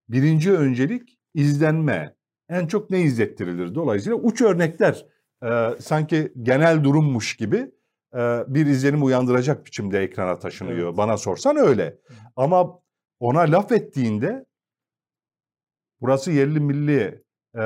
birinci 0.10 0.54
öncelik 0.54 1.18
izlenme. 1.34 2.16
En 2.50 2.68
çok 2.68 2.90
ne 2.90 3.02
izlettirilir? 3.02 3.76
Dolayısıyla 3.76 4.18
uç 4.18 4.42
örnekler 4.42 5.06
e, 5.44 5.70
sanki 5.80 6.34
genel 6.42 6.84
durummuş 6.84 7.36
gibi 7.36 7.72
e, 8.14 8.44
bir 8.48 8.66
izlenim 8.66 9.04
uyandıracak 9.04 9.66
biçimde 9.66 10.00
ekrana 10.00 10.40
taşınıyor. 10.40 10.88
Evet. 10.88 10.98
Bana 10.98 11.18
sorsan 11.18 11.58
öyle. 11.58 11.98
Ama 12.36 12.80
ona 13.20 13.40
laf 13.40 13.72
ettiğinde 13.72 14.46
burası 16.02 16.32
yerli 16.32 16.60
milli 16.60 17.24
e, 17.56 17.62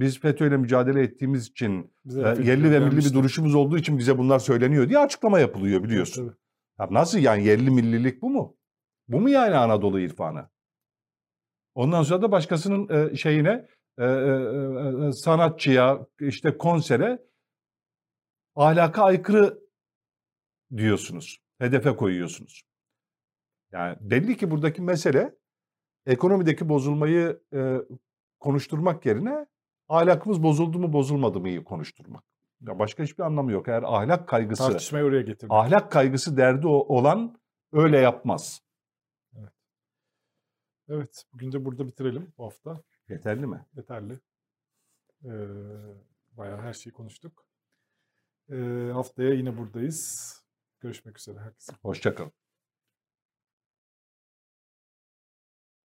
biz 0.00 0.20
FETÖ'yle 0.20 0.56
mücadele 0.56 1.02
ettiğimiz 1.02 1.46
için 1.46 1.92
Bize 2.04 2.20
e, 2.20 2.24
yerli 2.24 2.70
ve 2.70 2.78
milli 2.78 2.96
bir 2.96 3.12
duruşumuz 3.12 3.54
olduğu 3.54 3.78
için 3.78 3.98
bize 3.98 4.18
bunlar 4.18 4.38
söyleniyor 4.38 4.88
diye 4.88 4.98
açıklama 4.98 5.40
yapılıyor 5.40 5.82
biliyorsun. 5.82 6.26
Tabii. 6.26 6.36
Ya 6.80 7.00
nasıl 7.00 7.18
yani 7.18 7.44
yerli 7.44 7.70
millilik 7.70 8.22
bu 8.22 8.30
mu? 8.30 8.56
Bu 9.08 9.20
mu 9.20 9.30
yani 9.30 9.56
Anadolu 9.56 10.00
irfanı? 10.00 10.48
Ondan 11.74 12.02
sonra 12.02 12.22
da 12.22 12.32
başkasının 12.32 13.10
e, 13.12 13.16
şeyine 13.16 13.68
e, 13.98 14.04
e, 14.04 15.08
e, 15.08 15.12
sanatçıya 15.12 16.06
işte 16.20 16.58
konsere 16.58 17.18
ahlaka 18.54 19.04
aykırı 19.04 19.58
diyorsunuz. 20.76 21.38
Hedefe 21.58 21.96
koyuyorsunuz. 21.96 22.62
Yani 23.72 23.96
belli 24.00 24.36
ki 24.36 24.50
buradaki 24.50 24.82
mesele 24.82 25.36
ekonomideki 26.06 26.68
bozulmayı 26.68 27.40
e, 27.54 27.76
konuşturmak 28.40 29.06
yerine 29.06 29.46
ahlakımız 29.88 30.42
bozuldu 30.42 30.78
mu 30.78 30.92
bozulmadı 30.92 31.40
mı 31.40 31.64
konuşturmak. 31.64 32.24
Ya 32.60 32.78
başka 32.78 33.02
hiçbir 33.02 33.22
anlamı 33.22 33.52
yok. 33.52 33.68
Eğer 33.68 33.82
ahlak 33.82 34.28
kaygısı 34.28 34.62
Tartışmayı 34.62 35.04
oraya 35.04 35.22
getirdik. 35.22 35.52
ahlak 35.52 35.92
kaygısı 35.92 36.36
derdi 36.36 36.66
olan 36.66 37.40
öyle 37.72 37.98
yapmaz. 37.98 38.60
Evet, 40.88 41.24
bugün 41.32 41.52
de 41.52 41.64
burada 41.64 41.86
bitirelim 41.86 42.32
bu 42.38 42.44
hafta. 42.44 42.82
Yeterli 43.08 43.46
mi? 43.46 43.66
Yeterli. 43.76 44.20
Ee, 45.24 45.28
bayağı 46.32 46.60
her 46.60 46.72
şeyi 46.72 46.92
konuştuk. 46.92 47.46
Ee, 48.50 48.90
haftaya 48.92 49.34
yine 49.34 49.56
buradayız. 49.56 50.34
Görüşmek 50.80 51.18
üzere 51.18 51.38
herkese. 51.38 51.72
Hoşçakalın. 51.82 52.32